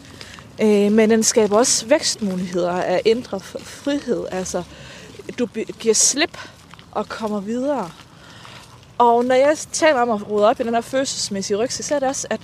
øh, 0.62 0.92
men 0.92 1.10
den 1.10 1.22
skaber 1.22 1.56
også 1.56 1.86
vækstmuligheder 1.86 2.72
af 2.72 3.02
indre 3.04 3.40
frihed. 3.40 4.26
Altså, 4.30 4.62
du 5.38 5.46
giver 5.78 5.94
slip 5.94 6.38
og 6.90 7.08
kommer 7.08 7.40
videre. 7.40 7.90
Og 8.98 9.24
når 9.24 9.34
jeg 9.34 9.56
taler 9.72 10.00
om 10.00 10.10
at 10.10 10.30
rode 10.30 10.48
op 10.48 10.60
i 10.60 10.62
den 10.62 10.74
her 10.74 10.80
følelsesmæssige 10.80 11.56
rygsæk, 11.56 11.84
så 11.84 11.94
er 11.94 11.98
det 11.98 12.08
også, 12.08 12.26
at, 12.30 12.40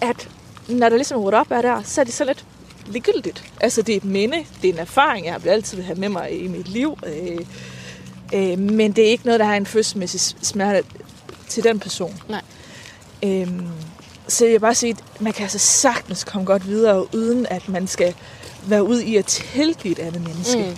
at 0.00 0.28
når 0.68 0.88
der 0.88 0.96
ligesom 0.96 1.20
er 1.20 1.38
op 1.38 1.50
er 1.50 1.62
der, 1.62 1.82
så 1.84 2.00
er 2.00 2.04
det 2.04 2.14
så 2.14 2.24
lidt 2.24 2.44
ligegyldigt. 2.86 3.44
Altså, 3.60 3.82
det 3.82 3.92
er 3.92 3.96
et 3.96 4.04
minde, 4.04 4.36
det 4.62 4.68
er 4.68 4.72
en 4.72 4.78
erfaring, 4.78 5.26
jeg 5.26 5.44
vil 5.44 5.50
altid 5.50 5.82
have 5.82 5.98
med 5.98 6.08
mig 6.08 6.44
i 6.44 6.48
mit 6.48 6.68
liv. 6.68 6.98
Øh, 7.06 7.38
øh, 8.34 8.58
men 8.58 8.92
det 8.92 9.04
er 9.06 9.08
ikke 9.10 9.24
noget, 9.24 9.40
der 9.40 9.46
har 9.46 9.56
en 9.56 9.66
følelsesmæssig 9.66 10.20
smerte 10.42 10.82
til 11.48 11.64
den 11.64 11.78
person. 11.78 12.20
Nej. 12.28 12.42
Øhm, 13.24 13.68
så 14.28 14.44
jeg 14.44 14.52
vil 14.52 14.60
bare 14.60 14.74
sige, 14.74 14.90
at 14.90 15.20
man 15.20 15.32
kan 15.32 15.42
altså 15.42 15.58
sagtens 15.58 16.24
komme 16.24 16.46
godt 16.46 16.66
videre, 16.66 17.14
uden 17.14 17.46
at 17.50 17.68
man 17.68 17.86
skal 17.86 18.14
være 18.66 18.84
ude 18.84 19.04
i 19.04 19.16
at 19.16 19.24
tilgive 19.24 19.92
et 19.92 19.98
andet 19.98 20.22
menneske. 20.22 20.58
Mm. 20.58 20.76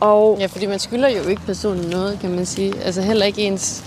Og 0.00 0.36
Ja, 0.40 0.46
fordi 0.46 0.66
man 0.66 0.78
skylder 0.78 1.08
jo 1.08 1.28
ikke 1.28 1.42
personen 1.46 1.90
noget, 1.90 2.18
kan 2.20 2.30
man 2.30 2.46
sige. 2.46 2.80
Altså 2.80 3.02
heller 3.02 3.26
ikke 3.26 3.42
ens 3.42 3.84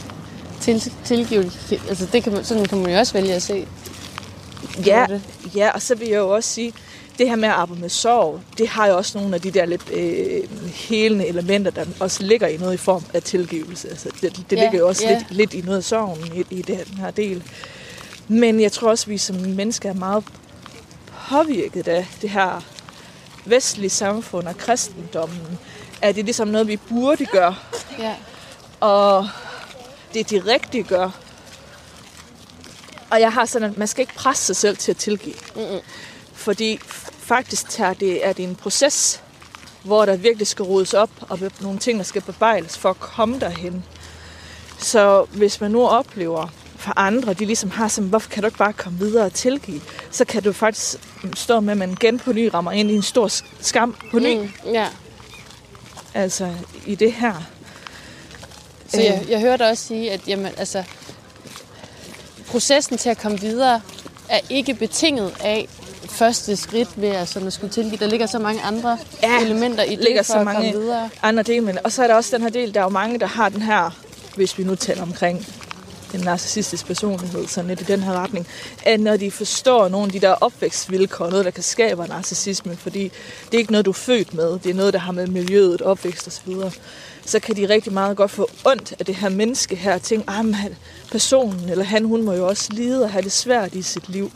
til, 0.62 0.94
tilgivelse. 1.06 1.82
Altså 1.90 2.08
det 2.12 2.24
kan 2.24 2.34
man, 2.34 2.44
sådan 2.44 2.66
kan 2.66 2.78
man 2.78 2.92
jo 2.92 2.98
også 3.00 3.14
vælge 3.14 3.34
at 3.34 3.42
se. 3.42 3.68
Ja, 4.86 5.06
det. 5.10 5.22
ja, 5.56 5.70
og 5.72 5.82
så 5.82 5.96
vil 5.96 6.08
jeg 6.08 6.18
jo 6.18 6.30
også 6.30 6.50
sige, 6.50 6.74
det 7.18 7.30
her 7.30 7.36
med 7.36 7.50
at 7.50 7.56
arbejde 7.56 7.82
med 7.82 7.90
sorg, 7.90 8.42
det 8.58 8.68
har 8.68 8.88
jo 8.88 8.98
også 8.98 9.18
nogle 9.18 9.36
af 9.36 9.42
de 9.42 9.52
der 9.52 9.66
lidt 9.66 9.90
øh, 9.92 10.44
helende 10.74 11.28
elementer, 11.28 11.72
der 11.72 11.86
også 12.00 12.24
ligger 12.24 12.48
i 12.48 12.58
noget 12.58 12.74
i 12.74 12.78
form 12.78 13.04
af 13.14 13.24
tilgivelse. 13.24 13.90
Altså, 13.90 14.10
det 14.22 14.44
det 14.50 14.58
Ja, 14.58 14.62
ligger 14.64 14.80
jo 14.80 14.88
også 14.88 15.04
ja. 15.08 15.18
lidt, 15.18 15.32
lidt 15.32 15.54
i 15.54 15.62
noget 15.62 15.78
af 15.78 15.84
sorgen 15.84 16.32
i, 16.38 16.56
i 16.60 16.62
den 16.62 16.98
her 16.98 17.12
del. 17.12 17.44
Men 18.28 18.60
jeg 18.62 18.72
tror 18.72 18.90
også, 18.90 19.04
at 19.04 19.10
vi 19.10 19.18
som 19.18 19.36
mennesker 19.36 19.90
er 19.90 19.94
meget 19.94 20.24
påvirket 21.30 21.88
af 21.88 22.08
det 22.22 22.30
her 22.30 22.64
vestlige 23.46 23.90
samfund 23.90 24.48
og 24.48 24.58
kristendommen. 24.58 25.60
At 26.02 26.16
det 26.16 26.22
er 26.22 26.26
ligesom 26.26 26.48
noget, 26.48 26.68
vi 26.68 26.78
burde 26.90 27.26
gøre, 27.26 27.56
Ja. 28.00 28.16
og 28.80 29.28
det 30.14 30.30
de 30.30 30.40
rigtige 30.40 30.84
gør. 30.84 31.10
Og 33.10 33.22
jeg 33.22 33.34
har 33.34 33.46
sådan, 33.46 33.72
at 33.72 33.78
man 33.78 33.88
skal 33.88 34.02
ikke 34.02 34.14
presse 34.14 34.46
sig 34.46 34.56
selv 34.56 34.78
til 34.78 34.92
at 34.92 34.98
tilgive. 34.98 35.36
Mm-mm. 35.56 35.80
Fordi 36.34 36.80
faktisk 37.20 37.70
tager 37.70 37.94
det, 37.94 38.26
er 38.26 38.34
det 38.34 38.44
en 38.44 38.56
proces, 38.56 39.22
hvor 39.84 40.06
der 40.06 40.16
virkelig 40.16 40.48
skal 40.48 40.64
rodes 40.64 40.94
op, 40.94 41.10
og 41.30 41.40
nogle 41.60 41.80
ting, 41.80 41.98
der 41.98 42.04
skal 42.04 42.22
bebejles 42.22 42.78
for 42.78 42.90
at 42.90 43.00
komme 43.00 43.40
derhen. 43.40 43.84
Så 44.78 45.26
hvis 45.32 45.62
man 45.62 45.72
nu 45.72 45.88
oplever 45.88 46.48
for 46.76 46.94
andre, 46.96 47.34
de 47.34 47.46
ligesom 47.46 47.70
har 47.70 47.88
sådan, 47.88 48.10
hvorfor 48.10 48.30
kan 48.30 48.44
du 48.44 48.48
ikke 48.48 48.58
bare 48.58 48.74
komme 48.74 49.00
videre 49.00 49.26
og 49.26 49.34
tilgive, 49.34 49.82
så 50.12 50.26
kan 50.26 50.44
du 50.44 50.54
faktisk 50.54 50.96
stå 51.36 51.60
med, 51.60 51.72
at 51.72 51.78
man 51.78 51.92
igen 51.92 52.20
på 52.20 52.34
ny 52.34 52.50
rammer 52.54 52.72
ind 52.72 52.92
i 52.92 52.96
en 52.96 53.02
stor 53.02 53.30
skam 53.62 53.96
på 54.12 54.20
ny, 54.20 54.38
mm. 54.38 54.52
Mm, 54.66 54.72
ja. 54.74 54.88
altså 56.14 56.54
i 56.86 56.96
det 56.96 57.14
her. 57.14 57.34
Så 58.88 59.02
jeg, 59.02 59.26
jeg 59.30 59.40
hørte 59.40 59.64
også 59.64 59.84
sige, 59.84 60.12
at 60.12 60.22
jamen, 60.28 60.52
altså, 60.58 60.84
processen 62.52 62.98
til 62.98 63.10
at 63.10 63.18
komme 63.18 63.40
videre 63.40 63.82
er 64.30 64.40
ikke 64.50 64.74
betinget 64.74 65.34
af 65.44 65.68
første 66.10 66.56
skridt 66.56 66.90
ved 66.96 67.10
at, 67.10 67.28
sådan 67.28 67.48
at 67.48 67.54
skulle 67.54 67.74
tilgive. 67.74 67.98
Der 67.98 68.08
ligger 68.08 68.26
så 68.28 68.40
mange 68.40 68.62
andre 68.62 68.98
Ja, 69.24 69.42
elementer 69.42 69.84
i 69.84 69.96
det 69.96 70.04
ligger 70.04 70.24
for 70.24 70.34
så 70.34 70.40
at 70.40 70.46
mange 70.46 70.72
komme 70.72 70.82
videre. 70.86 71.10
andre 71.22 71.44
dele. 71.44 71.62
Men, 71.62 71.78
og 71.84 71.92
så 71.92 72.04
er 72.04 72.08
der 72.08 72.16
også 72.16 72.36
den 72.38 72.44
her 72.44 72.50
del, 72.50 72.74
der 72.74 72.80
er 72.80 72.84
jo 72.84 72.90
mange, 72.90 73.20
der 73.20 73.26
har 73.26 73.50
den 73.50 73.62
her, 73.62 73.98
hvis 74.36 74.58
vi 74.58 74.64
nu 74.64 74.76
taler 74.76 75.02
omkring 75.02 75.48
en 76.14 76.20
narcissistisk 76.20 76.86
personlighed, 76.86 77.48
sådan 77.48 77.68
lidt 77.68 77.82
i 77.82 77.84
den 77.84 78.00
her 78.04 78.14
retning, 78.14 78.48
at 78.84 79.00
når 79.00 79.18
de 79.18 79.32
forstår 79.32 79.88
nogle 79.88 80.06
af 80.06 80.12
de 80.12 80.20
der 80.20 80.32
opvækstvilkår, 80.32 81.30
noget 81.30 81.46
der 81.46 81.52
kan 81.52 81.64
skabe 81.64 82.08
narcissisme, 82.08 82.76
fordi 82.78 83.04
det 83.46 83.54
er 83.54 83.58
ikke 83.58 83.72
noget, 83.72 83.86
du 83.86 83.92
er 83.92 83.94
født 83.94 84.34
med, 84.34 84.60
det 84.60 84.70
er 84.70 84.74
noget, 84.74 84.94
der 84.94 85.00
har 85.00 85.12
med 85.12 85.28
miljøet, 85.28 85.82
opvækst 85.82 86.28
osv., 86.28 86.54
så 87.30 87.40
kan 87.40 87.56
de 87.56 87.70
rigtig 87.70 87.94
meget 87.94 88.18
godt 88.18 88.32
få 88.32 88.50
ondt 88.66 88.94
af 89.00 89.06
det 89.06 89.16
her 89.16 89.30
menneske 89.30 89.76
her, 89.76 89.94
og 89.94 90.02
tænke, 90.02 90.30
ah, 90.30 90.46
personen, 91.12 91.70
eller 91.70 91.84
han, 91.84 92.06
hun 92.06 92.24
må 92.24 92.34
jo 92.34 92.48
også 92.48 92.68
lide 92.74 93.04
og 93.04 93.12
have 93.12 93.22
det 93.22 93.32
svært 93.32 93.74
i 93.76 93.82
sit 93.82 94.10
liv. 94.10 94.32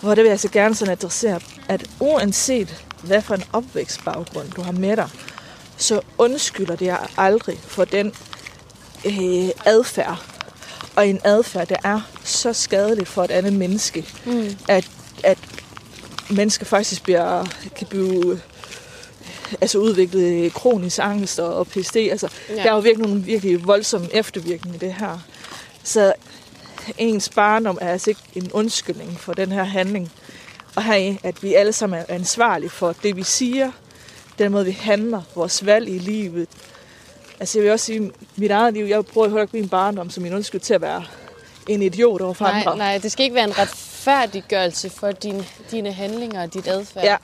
Hvor 0.00 0.14
det 0.14 0.24
vil 0.24 0.30
jeg 0.30 0.40
så 0.40 0.48
gerne 0.48 0.74
sådan 0.74 0.92
adressere, 0.92 1.40
at 1.68 1.84
uanset 2.00 2.84
hvad 3.02 3.22
for 3.22 3.34
en 3.34 3.44
opvækstbaggrund 3.52 4.50
du 4.50 4.62
har 4.62 4.72
med 4.72 4.96
dig, 4.96 5.08
så 5.76 6.00
undskylder 6.18 6.76
det 6.76 6.86
jeg 6.86 7.06
aldrig 7.16 7.58
for 7.66 7.84
den 7.84 8.12
øh, 9.04 9.48
adfærd. 9.64 10.24
Og 10.96 11.08
en 11.08 11.20
adfærd, 11.24 11.68
der 11.68 11.76
er 11.84 12.00
så 12.24 12.52
skadeligt 12.52 13.08
for 13.08 13.24
et 13.24 13.30
andet 13.30 13.52
menneske, 13.52 14.06
Mm. 14.24 14.56
at, 14.68 14.88
at 15.24 15.38
mennesker 16.30 16.64
faktisk 16.64 17.02
bliver, 17.02 17.46
kan 17.76 17.86
blive 17.86 18.40
altså 19.60 19.78
udviklet 19.78 20.52
kronisk 20.54 20.98
angst 21.02 21.38
og 21.38 21.66
PST. 21.66 21.96
Altså, 21.96 22.28
Ja. 22.48 22.54
Der 22.54 22.62
er 22.70 22.74
jo 22.74 22.78
virkelig 22.78 23.08
nogle 23.08 23.22
virkelig 23.22 23.66
voldsomme 23.66 24.08
eftervirkninger 24.14 24.76
i 24.76 24.86
det 24.86 24.94
her. 24.94 25.18
Så 25.84 26.12
ens 26.98 27.28
barndom 27.28 27.78
er 27.80 27.88
altså 27.92 28.10
ikke 28.10 28.20
en 28.34 28.52
undskyldning 28.52 29.20
for 29.20 29.32
den 29.32 29.52
her 29.52 29.64
handling. 29.64 30.12
Og 30.76 30.82
her 30.82 30.94
at 31.22 31.42
vi 31.42 31.54
alle 31.54 31.72
sammen 31.72 32.00
er 32.00 32.04
ansvarlige 32.14 32.70
for 32.70 32.94
det, 33.02 33.16
vi 33.16 33.22
siger, 33.22 33.70
den 34.38 34.52
måde, 34.52 34.64
vi 34.64 34.70
handler, 34.80 35.22
vores 35.34 35.66
valg 35.66 35.88
i 35.88 35.98
livet. 35.98 36.48
Altså 37.40 37.58
jeg 37.58 37.64
vil 37.64 37.72
også 37.72 37.86
sige, 37.86 38.12
mit 38.36 38.50
eget 38.50 38.74
liv, 38.74 38.84
jeg 38.84 39.06
prøver 39.06 39.26
at 39.26 39.32
ikke 39.42 39.56
min 39.56 39.68
barndom 39.68 40.10
som 40.10 40.22
min 40.22 40.34
undskyld 40.34 40.60
til 40.60 40.74
at 40.74 40.80
være 40.80 41.04
en 41.68 41.82
idiot 41.82 42.20
over 42.20 42.34
for 42.34 42.44
Nej, 42.44 42.60
andre. 42.60 42.76
nej, 42.76 42.98
det 42.98 43.12
skal 43.12 43.24
ikke 43.24 43.34
være 43.34 43.44
en 43.44 43.58
retfærdiggørelse 43.58 44.90
for 44.90 45.10
din, 45.12 45.42
dine 45.70 45.92
handlinger 45.92 46.42
og 46.42 46.54
dit 46.54 46.66
adfærd. 46.66 47.04
Ja. 47.04 47.16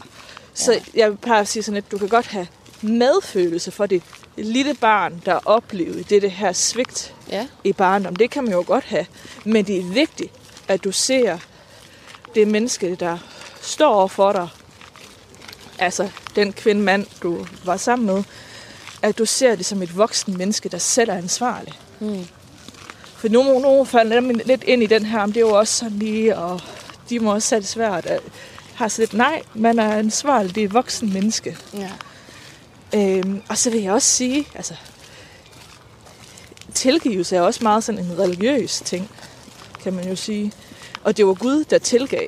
Så 0.57 0.73
ja. 0.73 0.81
jeg 0.95 1.19
plejer 1.19 1.41
at 1.41 1.49
sige 1.49 1.63
sådan, 1.63 1.79
at 1.79 1.91
du 1.91 1.99
kan 1.99 2.09
godt 2.09 2.27
have 2.27 2.47
medfølelse 2.83 3.71
for 3.71 3.87
det 3.87 4.03
lille 4.37 4.75
barn, 4.75 5.23
der 5.25 5.39
oplevede 5.45 6.03
det, 6.03 6.23
det 6.23 6.31
her 6.31 6.53
svigt 6.53 7.15
Ja, 7.31 7.47
i 7.65 7.73
barndom. 7.73 8.17
Det 8.17 8.31
kan 8.31 8.45
man 8.45 8.53
jo 8.53 8.65
godt 8.67 8.85
have. 8.85 9.07
Men 9.45 9.65
det 9.65 9.79
er 9.79 9.85
vigtigt, 9.85 10.33
at 10.69 10.85
du 10.85 10.93
ser 10.93 11.39
det 12.35 12.49
menneske, 12.49 12.95
der 12.95 13.19
står 13.61 13.95
over 13.95 14.09
for 14.09 14.33
dig. 14.33 14.49
Altså 15.79 16.09
den 16.37 16.53
kvinde, 16.53 16.83
mand, 16.83 17.07
du 17.23 17.47
var 17.65 17.77
sammen 17.77 18.07
med. 18.07 18.25
At 19.03 19.19
du 19.19 19.25
ser 19.25 19.55
det 19.55 19.67
som 19.67 19.83
et 19.83 19.97
voksen 19.97 20.39
menneske, 20.39 20.69
der 20.69 20.79
selv 20.79 21.11
er 21.11 21.15
ansvarlig. 21.15 21.73
Mm. 22.01 22.27
For 23.17 23.29
nogle, 23.29 23.61
nogle 23.61 23.87
falder 23.87 24.21
lidt 24.21 24.65
ind 24.65 24.83
i 24.83 24.87
den 24.87 25.05
her, 25.05 25.27
men 25.27 25.35
det 25.35 25.37
er 25.37 25.47
jo 25.47 25.59
også 25.59 25.75
sådan 25.75 25.99
lige, 25.99 26.37
og 26.37 26.61
de 27.11 27.21
må 27.21 27.35
også 27.35 27.55
have 27.55 27.61
det 27.61 27.69
svært. 27.69 28.07
At 28.07 28.23
har 28.77 28.95
lidt, 28.99 29.15
nej, 29.15 29.43
man 29.55 29.79
er 29.79 29.93
ansvarlig, 29.93 30.55
det 30.55 30.65
er 30.65 30.69
voksen 30.69 31.13
menneske. 31.13 31.57
ja. 31.75 31.91
Øhm, 32.95 33.43
og 33.49 33.59
så 33.59 33.71
vil 33.71 33.83
jeg 33.83 33.93
også 33.93 34.09
sige, 34.09 34.49
altså, 34.55 34.75
tilgivelse 36.75 37.37
er 37.37 37.41
også 37.41 37.61
meget 37.63 37.85
sådan 37.85 38.05
en 38.05 38.19
religiøs 38.19 38.81
ting, 38.81 39.11
kan 39.83 39.93
man 39.93 40.09
jo 40.09 40.17
sige. 40.17 40.53
Og 41.05 41.17
det 41.17 41.27
var 41.27 41.35
Gud, 41.35 41.65
der 41.65 41.79
tilgav. 41.79 42.27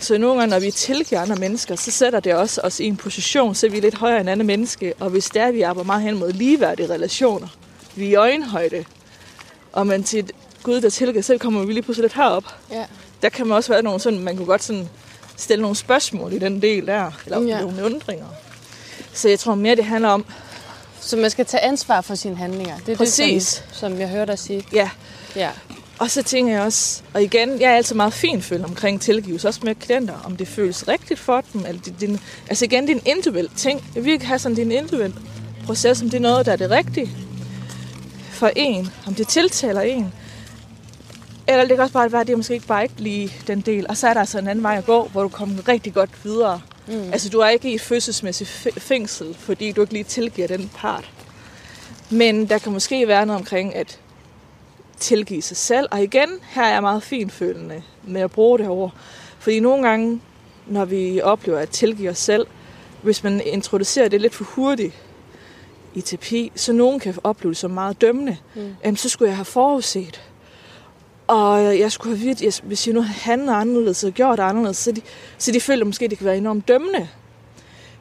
Så 0.00 0.18
nogle 0.18 0.40
gange, 0.40 0.50
når 0.50 0.60
vi 0.60 0.70
tilgiver 0.70 1.20
andre 1.20 1.36
mennesker, 1.36 1.76
så 1.76 1.90
sætter 1.90 2.20
det 2.20 2.34
også 2.34 2.60
os 2.60 2.80
i 2.80 2.84
en 2.84 2.96
position, 2.96 3.54
så 3.54 3.68
vi 3.68 3.76
er 3.76 3.82
lidt 3.82 3.94
højere 3.98 4.20
end 4.20 4.30
andre 4.30 4.44
menneske. 4.44 4.94
Og 5.00 5.10
hvis 5.10 5.24
det 5.26 5.42
er, 5.42 5.50
vi 5.50 5.62
arbejder 5.62 5.86
meget 5.86 6.02
hen 6.02 6.18
mod 6.18 6.32
ligeværdige 6.32 6.90
relationer, 6.90 7.48
vi 7.94 8.04
er 8.04 8.10
i 8.10 8.14
øjenhøjde, 8.14 8.84
og 9.72 9.86
man 9.86 10.02
til 10.04 10.30
Gud, 10.62 10.80
der 10.80 10.90
tilgiver, 10.90 11.22
så 11.22 11.38
kommer 11.38 11.64
vi 11.64 11.72
lige 11.72 11.82
pludselig 11.82 12.02
lidt 12.04 12.14
herop. 12.14 12.44
ja. 12.70 12.84
Der 13.22 13.28
kan 13.28 13.46
man 13.46 13.56
også 13.56 13.72
være 13.72 13.82
nogle 13.82 14.00
sådan, 14.00 14.18
man 14.18 14.36
kunne 14.36 14.46
godt 14.46 14.62
sådan 14.62 14.88
stille 15.36 15.62
nogle 15.62 15.76
spørgsmål 15.76 16.32
i 16.32 16.38
den 16.38 16.62
del 16.62 16.86
der, 16.86 17.10
eller 17.24 17.42
Ja. 17.42 17.60
nogle 17.60 17.84
undringer. 17.84 18.26
Så 19.14 19.28
jeg 19.28 19.38
tror 19.38 19.54
mere, 19.54 19.76
det 19.76 19.84
handler 19.84 20.08
om, 20.08 20.24
Så 21.00 21.16
man 21.16 21.30
skal 21.30 21.46
tage 21.46 21.60
ansvar 21.60 22.00
for 22.00 22.14
sine 22.14 22.36
handlinger. 22.36 22.78
Det 22.86 22.92
er 22.92 22.96
Præcis. 22.96 23.44
det, 23.68 23.76
som, 23.76 23.90
som 23.92 24.00
jeg 24.00 24.08
hørte 24.08 24.30
dig 24.32 24.38
sige. 24.38 24.64
ja, 24.72 24.90
Ja. 25.36 25.50
Og 25.98 26.10
så 26.10 26.22
tænker 26.22 26.52
jeg 26.52 26.62
også, 26.62 27.02
og 27.14 27.22
igen, 27.22 27.60
jeg 27.60 27.70
er 27.72 27.76
altid 27.76 27.94
meget 27.96 28.12
finfølt 28.12 28.64
omkring 28.64 29.00
tilgivelse, 29.00 29.48
også 29.48 29.60
med 29.62 29.74
klienter, 29.74 30.14
om 30.24 30.36
det 30.36 30.48
føles 30.48 30.88
rigtigt 30.88 31.20
for 31.20 31.42
dem, 31.52 31.64
eller 31.68 31.80
det, 31.82 31.94
din, 32.00 32.20
altså 32.48 32.64
igen, 32.64 32.82
det 32.86 32.90
er 32.90 32.94
en 32.94 33.02
individuel 33.06 33.48
ting. 33.56 33.84
Jeg 33.94 34.04
vil 34.04 34.12
ikke 34.12 34.26
have 34.26 34.38
sådan, 34.38 34.56
det 34.56 34.62
er 34.62 34.66
en 34.66 34.72
individuel 34.72 35.14
proces, 35.66 36.02
om 36.02 36.10
det 36.10 36.16
er 36.16 36.20
noget, 36.22 36.46
der 36.46 36.52
er 36.52 36.56
det 36.56 36.70
rigtige 36.70 37.10
for 38.30 38.50
en, 38.56 38.90
om 39.06 39.14
det 39.14 39.28
tiltaler 39.28 39.80
en. 39.80 40.12
Eller 41.52 41.64
det 41.64 41.76
kan 41.76 41.82
også 41.82 41.92
bare 41.92 42.12
være, 42.12 42.20
at 42.20 42.26
det 42.26 42.32
er 42.32 42.36
måske 42.36 42.54
ikke 42.54 42.66
bare 42.66 42.82
ikke 42.82 42.94
lige 42.98 43.32
den 43.46 43.60
del. 43.60 43.86
Og 43.88 43.96
så 43.96 44.08
er 44.08 44.12
der 44.12 44.20
altså 44.20 44.38
en 44.38 44.48
anden 44.48 44.62
vej 44.62 44.76
at 44.76 44.84
gå, 44.86 45.08
hvor 45.08 45.22
du 45.22 45.28
kommer 45.28 45.68
rigtig 45.68 45.94
godt 45.94 46.10
videre. 46.24 46.60
Mm. 46.88 47.12
Altså, 47.12 47.28
du 47.28 47.38
er 47.38 47.48
ikke 47.48 47.70
i 47.70 47.74
et 47.74 47.80
fødselsmæssigt 47.80 48.50
f- 48.50 48.80
fængsel, 48.80 49.34
fordi 49.34 49.72
du 49.72 49.80
ikke 49.80 49.92
lige 49.92 50.04
tilgiver 50.04 50.48
den 50.48 50.70
part. 50.76 51.10
Men 52.10 52.48
der 52.48 52.58
kan 52.58 52.72
måske 52.72 53.08
være 53.08 53.26
noget 53.26 53.40
omkring, 53.40 53.74
at 53.74 53.98
tilgive 54.98 55.42
sig 55.42 55.56
selv. 55.56 55.88
Og 55.90 56.02
igen, 56.02 56.28
her 56.42 56.62
er 56.62 56.72
jeg 56.72 56.82
meget 56.82 57.02
finfølende 57.02 57.82
med 58.02 58.20
at 58.20 58.30
bruge 58.30 58.58
det 58.58 58.68
over. 58.68 58.90
Fordi 59.38 59.60
nogle 59.60 59.88
gange, 59.88 60.20
når 60.66 60.84
vi 60.84 61.20
oplever 61.20 61.58
at 61.58 61.68
tilgive 61.68 62.10
os 62.10 62.18
selv, 62.18 62.46
hvis 63.02 63.24
man 63.24 63.40
introducerer 63.46 64.08
det 64.08 64.20
lidt 64.20 64.34
for 64.34 64.44
hurtigt 64.44 64.94
i 65.94 66.00
terapi, 66.00 66.52
så 66.56 66.72
nogen 66.72 67.00
kan 67.00 67.14
opleve 67.24 67.50
det 67.50 67.58
som 67.58 67.70
meget 67.70 68.00
dømmende. 68.00 68.36
Mm. 68.54 68.74
Jamen, 68.84 68.96
så 68.96 69.08
skulle 69.08 69.28
jeg 69.28 69.36
have 69.36 69.44
forudset. 69.44 70.22
Og 71.26 71.78
jeg 71.78 71.92
skulle 71.92 72.16
have 72.18 72.26
vidt, 72.26 72.60
hvis 72.60 72.86
jeg 72.86 72.94
nu 72.94 73.00
havde 73.02 73.18
handlet 73.18 73.52
anderledes 73.54 74.04
og 74.04 74.12
gjort 74.12 74.40
anderledes, 74.40 74.76
så 74.76 74.92
de, 74.92 75.00
så 75.38 75.52
de 75.52 75.60
føler 75.60 75.84
måske, 75.84 76.08
det 76.08 76.18
kan 76.18 76.24
være 76.26 76.36
enormt 76.36 76.68
dømmende. 76.68 77.08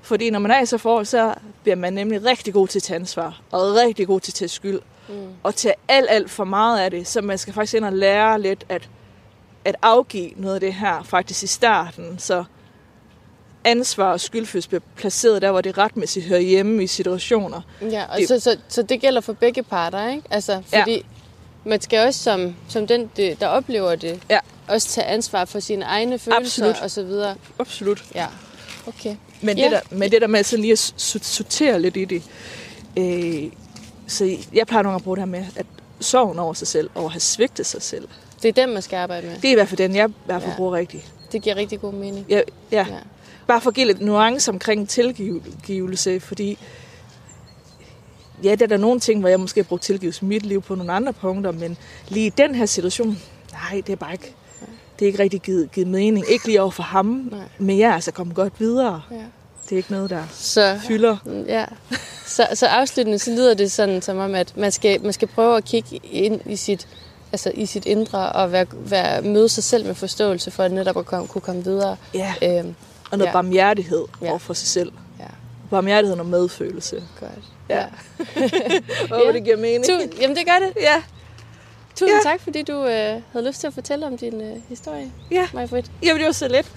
Fordi 0.02 0.30
når 0.30 0.40
man 0.40 0.52
er 0.52 0.62
i 0.62 0.66
så 0.66 0.78
forhold, 0.78 1.06
så 1.06 1.34
bliver 1.64 1.76
man 1.76 1.94
nemlig 1.94 2.26
rigtig 2.26 2.54
god 2.54 2.68
til 2.68 2.80
at 2.80 2.84
tage 2.84 2.96
ansvar, 3.00 3.42
og 3.52 3.62
rigtig 3.76 4.08
god 4.08 4.20
til 4.20 4.32
at 4.32 4.36
tage 4.36 4.50
skyld. 4.50 4.80
Mm. 5.10 5.16
Og 5.44 5.56
til 5.56 5.74
alt, 5.88 6.08
alt 6.10 6.30
for 6.32 6.44
meget 6.44 6.80
af 6.80 6.92
det, 6.92 7.08
så 7.08 7.22
man 7.22 7.38
skal 7.38 7.54
faktisk 7.54 7.74
ind 7.74 7.86
og 7.86 7.94
lære 7.94 8.42
lidt 8.42 8.66
at, 8.70 8.90
at 9.66 9.76
afgive 9.82 10.32
noget 10.36 10.56
af 10.56 10.60
det 10.62 10.74
her 10.74 11.04
faktisk 11.04 11.44
i 11.44 11.48
starten, 11.48 12.20
så 12.20 12.44
ansvar 13.64 14.12
og 14.12 14.20
skyldfølelse 14.20 14.70
bliver 14.70 14.82
placeret 14.96 15.42
der, 15.42 15.52
hvor 15.52 15.62
det 15.62 15.78
retmæssigt 15.78 16.26
hører 16.26 16.40
hjemme 16.40 16.84
i 16.84 16.88
situationer. 16.88 17.62
Ja, 17.82 18.06
og 18.12 18.18
Det- 18.18 18.28
så, 18.28 18.40
så, 18.40 18.58
så 18.68 18.82
det 18.82 19.02
gælder 19.02 19.22
for 19.22 19.34
begge 19.34 19.64
parter, 19.64 20.10
ikke? 20.10 20.24
Altså, 20.30 20.62
fordi 20.66 20.92
ja. 20.92 21.02
Man 21.66 21.82
skal 21.82 22.08
også 22.08 22.24
som, 22.24 22.56
som 22.70 22.88
den, 22.88 23.10
der 23.18 23.48
oplever 23.48 23.96
det, 23.96 24.20
Ja. 24.30 24.40
også 24.68 24.88
tage 24.88 25.08
ansvar 25.08 25.46
for 25.46 25.60
sine 25.60 25.86
egne 25.86 26.20
følelser 26.20 26.38
Absolut. 26.66 26.76
og 26.84 26.92
så 26.92 27.04
videre. 27.04 27.36
Absolut. 27.60 28.04
Ja, 28.16 28.28
okay. 28.88 29.16
Men, 29.42 29.58
Ja. 29.58 29.64
det, 29.64 29.72
der, 29.72 29.80
men 29.96 30.12
det 30.12 30.22
der 30.22 30.28
med 30.28 30.44
sådan 30.44 30.62
lige 30.62 30.72
at 30.72 30.94
sortere 31.22 31.82
lidt 31.82 31.98
i 31.98 32.06
det. 32.06 32.24
Øh, 32.98 33.52
så 34.08 34.38
jeg 34.54 34.68
plejer 34.68 34.84
nogle 34.84 34.94
gange 34.94 34.96
at 34.96 35.04
bruge 35.04 35.18
det 35.18 35.22
her 35.22 35.30
med, 35.32 35.46
at 35.56 35.66
sorgen 36.00 36.40
over 36.40 36.54
sig 36.54 36.68
selv, 36.68 36.90
over 36.96 37.06
at 37.06 37.12
have 37.12 37.20
svigtet 37.20 37.66
sig 37.66 37.82
selv. 37.82 38.08
Det 38.42 38.50
er 38.50 38.54
den, 38.66 38.74
man 38.74 38.82
skal 38.82 38.98
arbejde 38.98 39.28
med. 39.28 39.36
Det 39.36 39.46
er 39.46 39.52
i 39.52 39.56
hvert 39.56 39.68
fald 39.68 39.78
den, 39.78 39.96
jeg 39.96 40.10
i 40.10 40.14
hvert 40.26 40.42
fald 40.42 40.52
Ja. 40.52 40.58
bruger 40.58 40.74
rigtigt. 40.74 41.06
Det 41.32 41.42
giver 41.42 41.56
rigtig 41.56 41.82
god 41.82 41.94
mening. 41.94 42.26
Ja, 42.30 42.42
ja. 42.72 42.86
Ja. 42.90 42.96
Bare 43.48 43.62
for 43.62 43.70
at 43.70 43.76
give 43.76 43.88
lidt 43.88 44.02
nuance 44.02 44.52
omkring 44.52 44.90
tilgivelse, 44.90 46.20
fordi 46.20 46.58
ja, 48.44 48.56
der 48.56 48.66
er 48.66 48.68
der 48.68 48.78
nogle 48.78 49.00
ting, 49.00 49.20
hvor 49.20 49.30
jeg 49.30 49.40
måske 49.40 49.60
har 49.62 49.64
brugt 49.66 49.82
tilgivelse 49.84 50.24
i 50.24 50.28
mit 50.28 50.46
liv 50.46 50.62
på 50.62 50.76
nogle 50.76 50.92
andre 50.94 51.14
punkter, 51.14 51.52
men 51.52 51.78
lige 52.10 52.26
i 52.26 52.30
den 52.30 52.56
her 52.56 52.66
situation, 52.66 53.20
nej, 53.52 53.82
det 53.88 53.94
er 53.94 53.98
bare 53.98 54.12
ikke, 54.12 54.36
det 55.00 55.06
er 55.06 55.08
ikke 55.08 55.20
rigtig 55.24 55.42
givet, 55.42 55.72
givet 55.72 55.88
mening. 55.88 56.26
Ikke 56.30 56.46
lige 56.46 56.62
over 56.62 56.72
for 56.72 56.84
ham, 56.84 57.06
Nej. 57.32 57.40
men 57.60 57.80
jeg 57.80 57.90
er 57.90 57.94
altså 57.94 58.12
kommet 58.12 58.36
godt 58.36 58.54
videre. 58.60 59.02
Ja. 59.12 59.16
Det 59.64 59.72
er 59.72 59.78
ikke 59.78 59.92
noget, 59.92 60.10
der 60.10 60.24
Så, 60.32 60.80
fylder. 60.88 61.18
ja. 61.48 61.66
så, 62.26 62.48
så 62.54 62.66
afsluttende, 62.68 63.20
så 63.20 63.32
lyder 63.32 63.54
det 63.54 63.72
sådan 63.72 64.02
som 64.02 64.18
om, 64.18 64.36
at 64.36 64.58
man 64.58 64.72
skal, 64.72 65.04
man 65.04 65.14
skal 65.14 65.28
prøve 65.28 65.58
at 65.58 65.66
kigge 65.66 66.00
ind 66.12 66.42
i 66.46 66.56
sit, 66.56 66.88
altså 67.32 67.52
i 67.56 67.66
sit 67.66 67.86
indre 67.86 68.32
og 68.32 68.52
være, 68.52 68.66
være, 68.74 69.22
møde 69.22 69.50
sig 69.50 69.64
selv 69.64 69.86
med 69.86 69.96
forståelse 69.96 70.52
for 70.52 70.64
at 70.64 70.72
netop 70.72 70.98
at 70.98 71.06
komme, 71.06 71.28
kunne 71.28 71.42
komme 71.42 71.64
videre. 71.64 71.96
Ja, 72.14 72.34
Øhm, 72.44 72.76
og 73.12 73.18
noget 73.18 73.28
ja. 73.30 73.34
barmhjertighed 73.34 74.04
Ja. 74.22 74.30
over 74.30 74.38
for 74.40 74.54
sig 74.54 74.68
selv. 74.68 74.92
Ja, 75.72 75.76
Barmhjertighed 75.76 76.20
og 76.20 76.26
medfølelse. 76.26 77.04
godt. 77.20 77.32
Ja. 77.70 77.84
Åh, 79.16 79.22
Ja. 79.28 79.32
det 79.34 79.44
giver 79.44 79.58
mening. 79.58 79.86
Tu- 79.86 80.22
jamen, 80.22 80.36
det 80.38 80.46
gør 80.46 80.60
det. 80.68 80.82
Ja, 80.82 81.02
Tusind 81.96 82.18
Ja. 82.26 82.30
tak, 82.32 82.42
fordi 82.42 82.64
du 82.64 82.74
øh, 82.86 83.22
havde 83.32 83.48
lyst 83.48 83.60
til 83.60 83.68
at 83.68 83.74
fortælle 83.74 84.06
om 84.08 84.18
din 84.18 84.42
øh, 84.42 84.58
historie, 84.70 85.12
ja. 85.32 85.48
Majbrit. 85.54 85.92
Jamen, 86.04 86.18
det 86.20 86.26
var 86.26 86.32
så 86.32 86.48
let. 86.48 86.72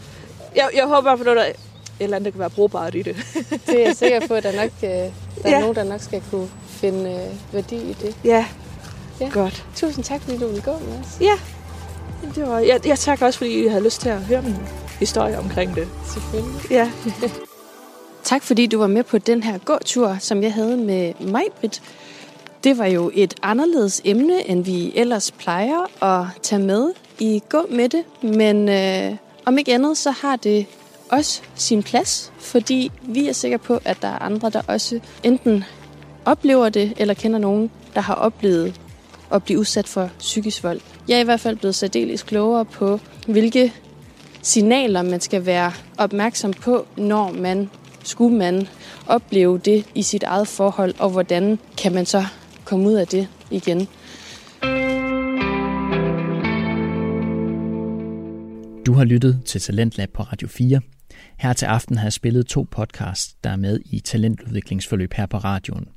Jeg, 0.57 0.69
jeg 0.75 0.85
håber 0.87 1.03
bare, 1.03 1.19
noget, 1.25 1.37
der 1.37 1.45
et 1.45 1.55
eller 2.01 2.17
andet, 2.17 2.25
der 2.25 2.31
kan 2.31 2.41
være 2.41 2.51
brugbart 2.51 2.95
i 2.95 3.03
det. 3.03 3.17
Det 3.67 3.81
er 3.83 3.87
jeg 3.87 3.97
sikker 3.97 4.27
på, 4.27 4.35
at 4.35 4.43
der, 4.43 4.53
nok, 4.63 4.71
øh, 4.83 4.89
der 4.91 5.11
er 5.45 5.51
Ja. 5.51 5.61
nogen, 5.61 5.75
der 5.77 5.85
nok 5.85 6.01
skal 6.01 6.23
kunne 6.31 6.49
finde 6.69 7.11
øh, 7.13 7.55
værdi 7.55 7.77
i 7.77 7.93
det. 7.93 8.17
Ja, 8.25 8.47
Ja. 9.21 9.29
godt. 9.33 9.65
Tusind 9.77 10.05
tak, 10.05 10.21
fordi 10.23 10.39
du 10.39 10.47
ville 10.47 10.63
gå 10.63 10.71
med 10.73 10.99
os. 11.01 11.21
Ja, 11.21 11.39
det 12.35 12.49
var, 12.49 12.59
jeg, 12.59 12.87
jeg 12.87 12.99
takker 12.99 13.27
også, 13.27 13.39
fordi 13.39 13.65
I 13.65 13.69
havde 13.69 13.85
lyst 13.85 14.01
til 14.01 14.09
at 14.09 14.21
høre 14.21 14.43
min 14.43 14.57
historie 14.99 15.39
omkring 15.39 15.75
det. 15.75 15.89
Selvfølgelig. 16.13 16.71
Ja. 16.71 16.91
Tak 18.25 18.43
fordi 18.43 18.67
du 18.67 18.79
var 18.79 18.87
med 18.87 19.03
på 19.05 19.19
den 19.19 19.43
her 19.43 19.59
gåtur, 19.59 20.17
som 20.21 20.43
jeg 20.43 20.53
havde 20.53 20.77
med 20.77 21.13
Majbrit. 21.21 21.83
Det 22.65 22.79
var 22.79 22.87
jo 22.87 23.11
et 23.15 23.35
anderledes 23.43 24.03
emne, 24.05 24.49
end 24.51 24.65
vi 24.65 24.93
ellers 24.95 25.31
plejer 25.31 26.05
at 26.05 26.27
tage 26.43 26.63
med 26.63 26.93
i 27.19 27.43
Gå 27.49 27.67
med 27.71 27.89
det. 27.89 28.05
Men 28.23 28.69
øh, 28.69 29.17
om 29.45 29.59
ikke 29.59 29.75
andet, 29.75 29.99
så 29.99 30.11
har 30.11 30.37
det 30.37 30.67
også 31.11 31.43
sin 31.55 31.83
plads, 31.83 32.33
fordi 32.39 32.93
vi 33.03 33.29
er 33.29 33.33
sikre 33.33 33.59
på, 33.59 33.81
at 33.85 34.03
der 34.03 34.09
er 34.09 34.19
andre, 34.19 34.51
der 34.51 34.63
også 34.69 35.01
enten 35.23 35.65
oplever 36.25 36.69
det, 36.69 36.93
eller 36.97 37.15
kender 37.15 37.39
nogen, 37.39 37.71
der 37.95 38.01
har 38.01 38.15
oplevet 38.15 38.81
at 39.33 39.45
blive 39.45 39.59
udsat 39.59 39.89
for 39.89 40.11
psykisk 40.19 40.63
vold. 40.63 40.81
Jeg 41.09 41.17
er 41.17 41.21
i 41.21 41.25
hvert 41.25 41.41
fald 41.41 41.57
blevet 41.57 41.75
særdeles 41.75 42.23
klogere 42.23 42.65
på, 42.65 43.01
hvilke 43.27 43.73
signaler, 44.43 45.03
man 45.03 45.21
skal 45.21 45.47
være 45.47 45.73
opmærksom 45.99 46.53
på, 46.53 46.87
når 46.97 47.33
man 47.33 47.71
skulle 48.05 48.37
man 48.37 48.67
opleve 49.07 49.59
det 49.59 49.87
i 49.95 50.03
sit 50.03 50.23
eget 50.23 50.49
forhold, 50.49 50.95
og 50.99 51.11
hvordan 51.11 51.59
kan 51.79 51.93
man 51.95 52.07
så 52.07 52.25
komme 52.65 52.89
ud 52.89 52.95
af 52.95 53.07
det 53.07 53.29
igen. 53.51 53.89
Du 58.87 58.93
har 58.93 59.05
lyttet 59.05 59.43
til 59.45 59.61
Talentlab 59.61 60.11
på 60.15 60.23
Radio 60.23 60.49
4. 60.49 60.81
Her 61.39 61.53
til 61.53 61.67
aften 61.67 61.97
har 61.97 62.05
jeg 62.05 62.13
spillet 62.13 62.47
to 62.47 62.67
podcasts, 62.71 63.35
der 63.45 63.51
er 63.51 63.57
med 63.57 63.81
i 63.85 64.01
talentudviklingsforløb 64.01 65.13
her 65.13 65.27
på 65.27 65.37
radioen. 65.39 65.89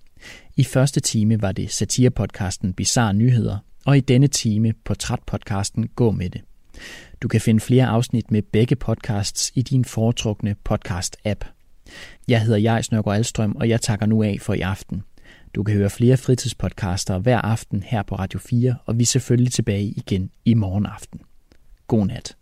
I 0.56 0.64
første 0.64 1.00
time 1.00 1.42
var 1.42 1.52
det 1.52 1.72
satirepodcasten 1.72 2.74
Bizarre 2.74 3.14
Nyheder, 3.14 3.58
og 3.86 3.98
i 3.98 4.00
denne 4.00 4.28
time 4.28 4.74
portrætpodcasten 4.86 5.88
Gå 5.88 6.12
med 6.12 6.30
det. 6.30 6.42
Du 7.22 7.28
kan 7.28 7.42
finde 7.42 7.60
flere 7.60 7.86
afsnit 7.86 8.32
med 8.32 8.42
begge 8.42 8.76
podcasts 8.76 9.52
i 9.56 9.62
din 9.62 9.86
foretrukne 9.86 10.56
podcast-app. 10.70 11.57
Jeg 12.28 12.42
hedder 12.42 12.58
Jais 12.58 12.92
Nørgaard 12.92 13.18
Alstrøm, 13.18 13.56
og 13.56 13.70
jeg 13.70 13.82
takker 13.82 14.06
nu 14.06 14.24
af 14.24 14.38
for 14.42 14.54
i 14.54 14.62
aften. 14.62 15.04
Du 15.56 15.64
kan 15.64 15.76
høre 15.76 15.90
flere 15.90 16.18
fritidspodcaster 16.18 17.20
hver 17.20 17.42
aften 17.42 17.84
her 17.84 18.04
på 18.04 18.16
Radio 18.16 18.40
4, 18.40 18.76
og 18.86 18.98
vi 18.98 19.02
er 19.02 19.06
selvfølgelig 19.06 19.52
tilbage 19.52 19.84
igen 19.84 20.30
i 20.46 20.54
morgen 20.54 20.86
aften. 20.86 21.22
God 21.88 22.06
nat. 22.08 22.36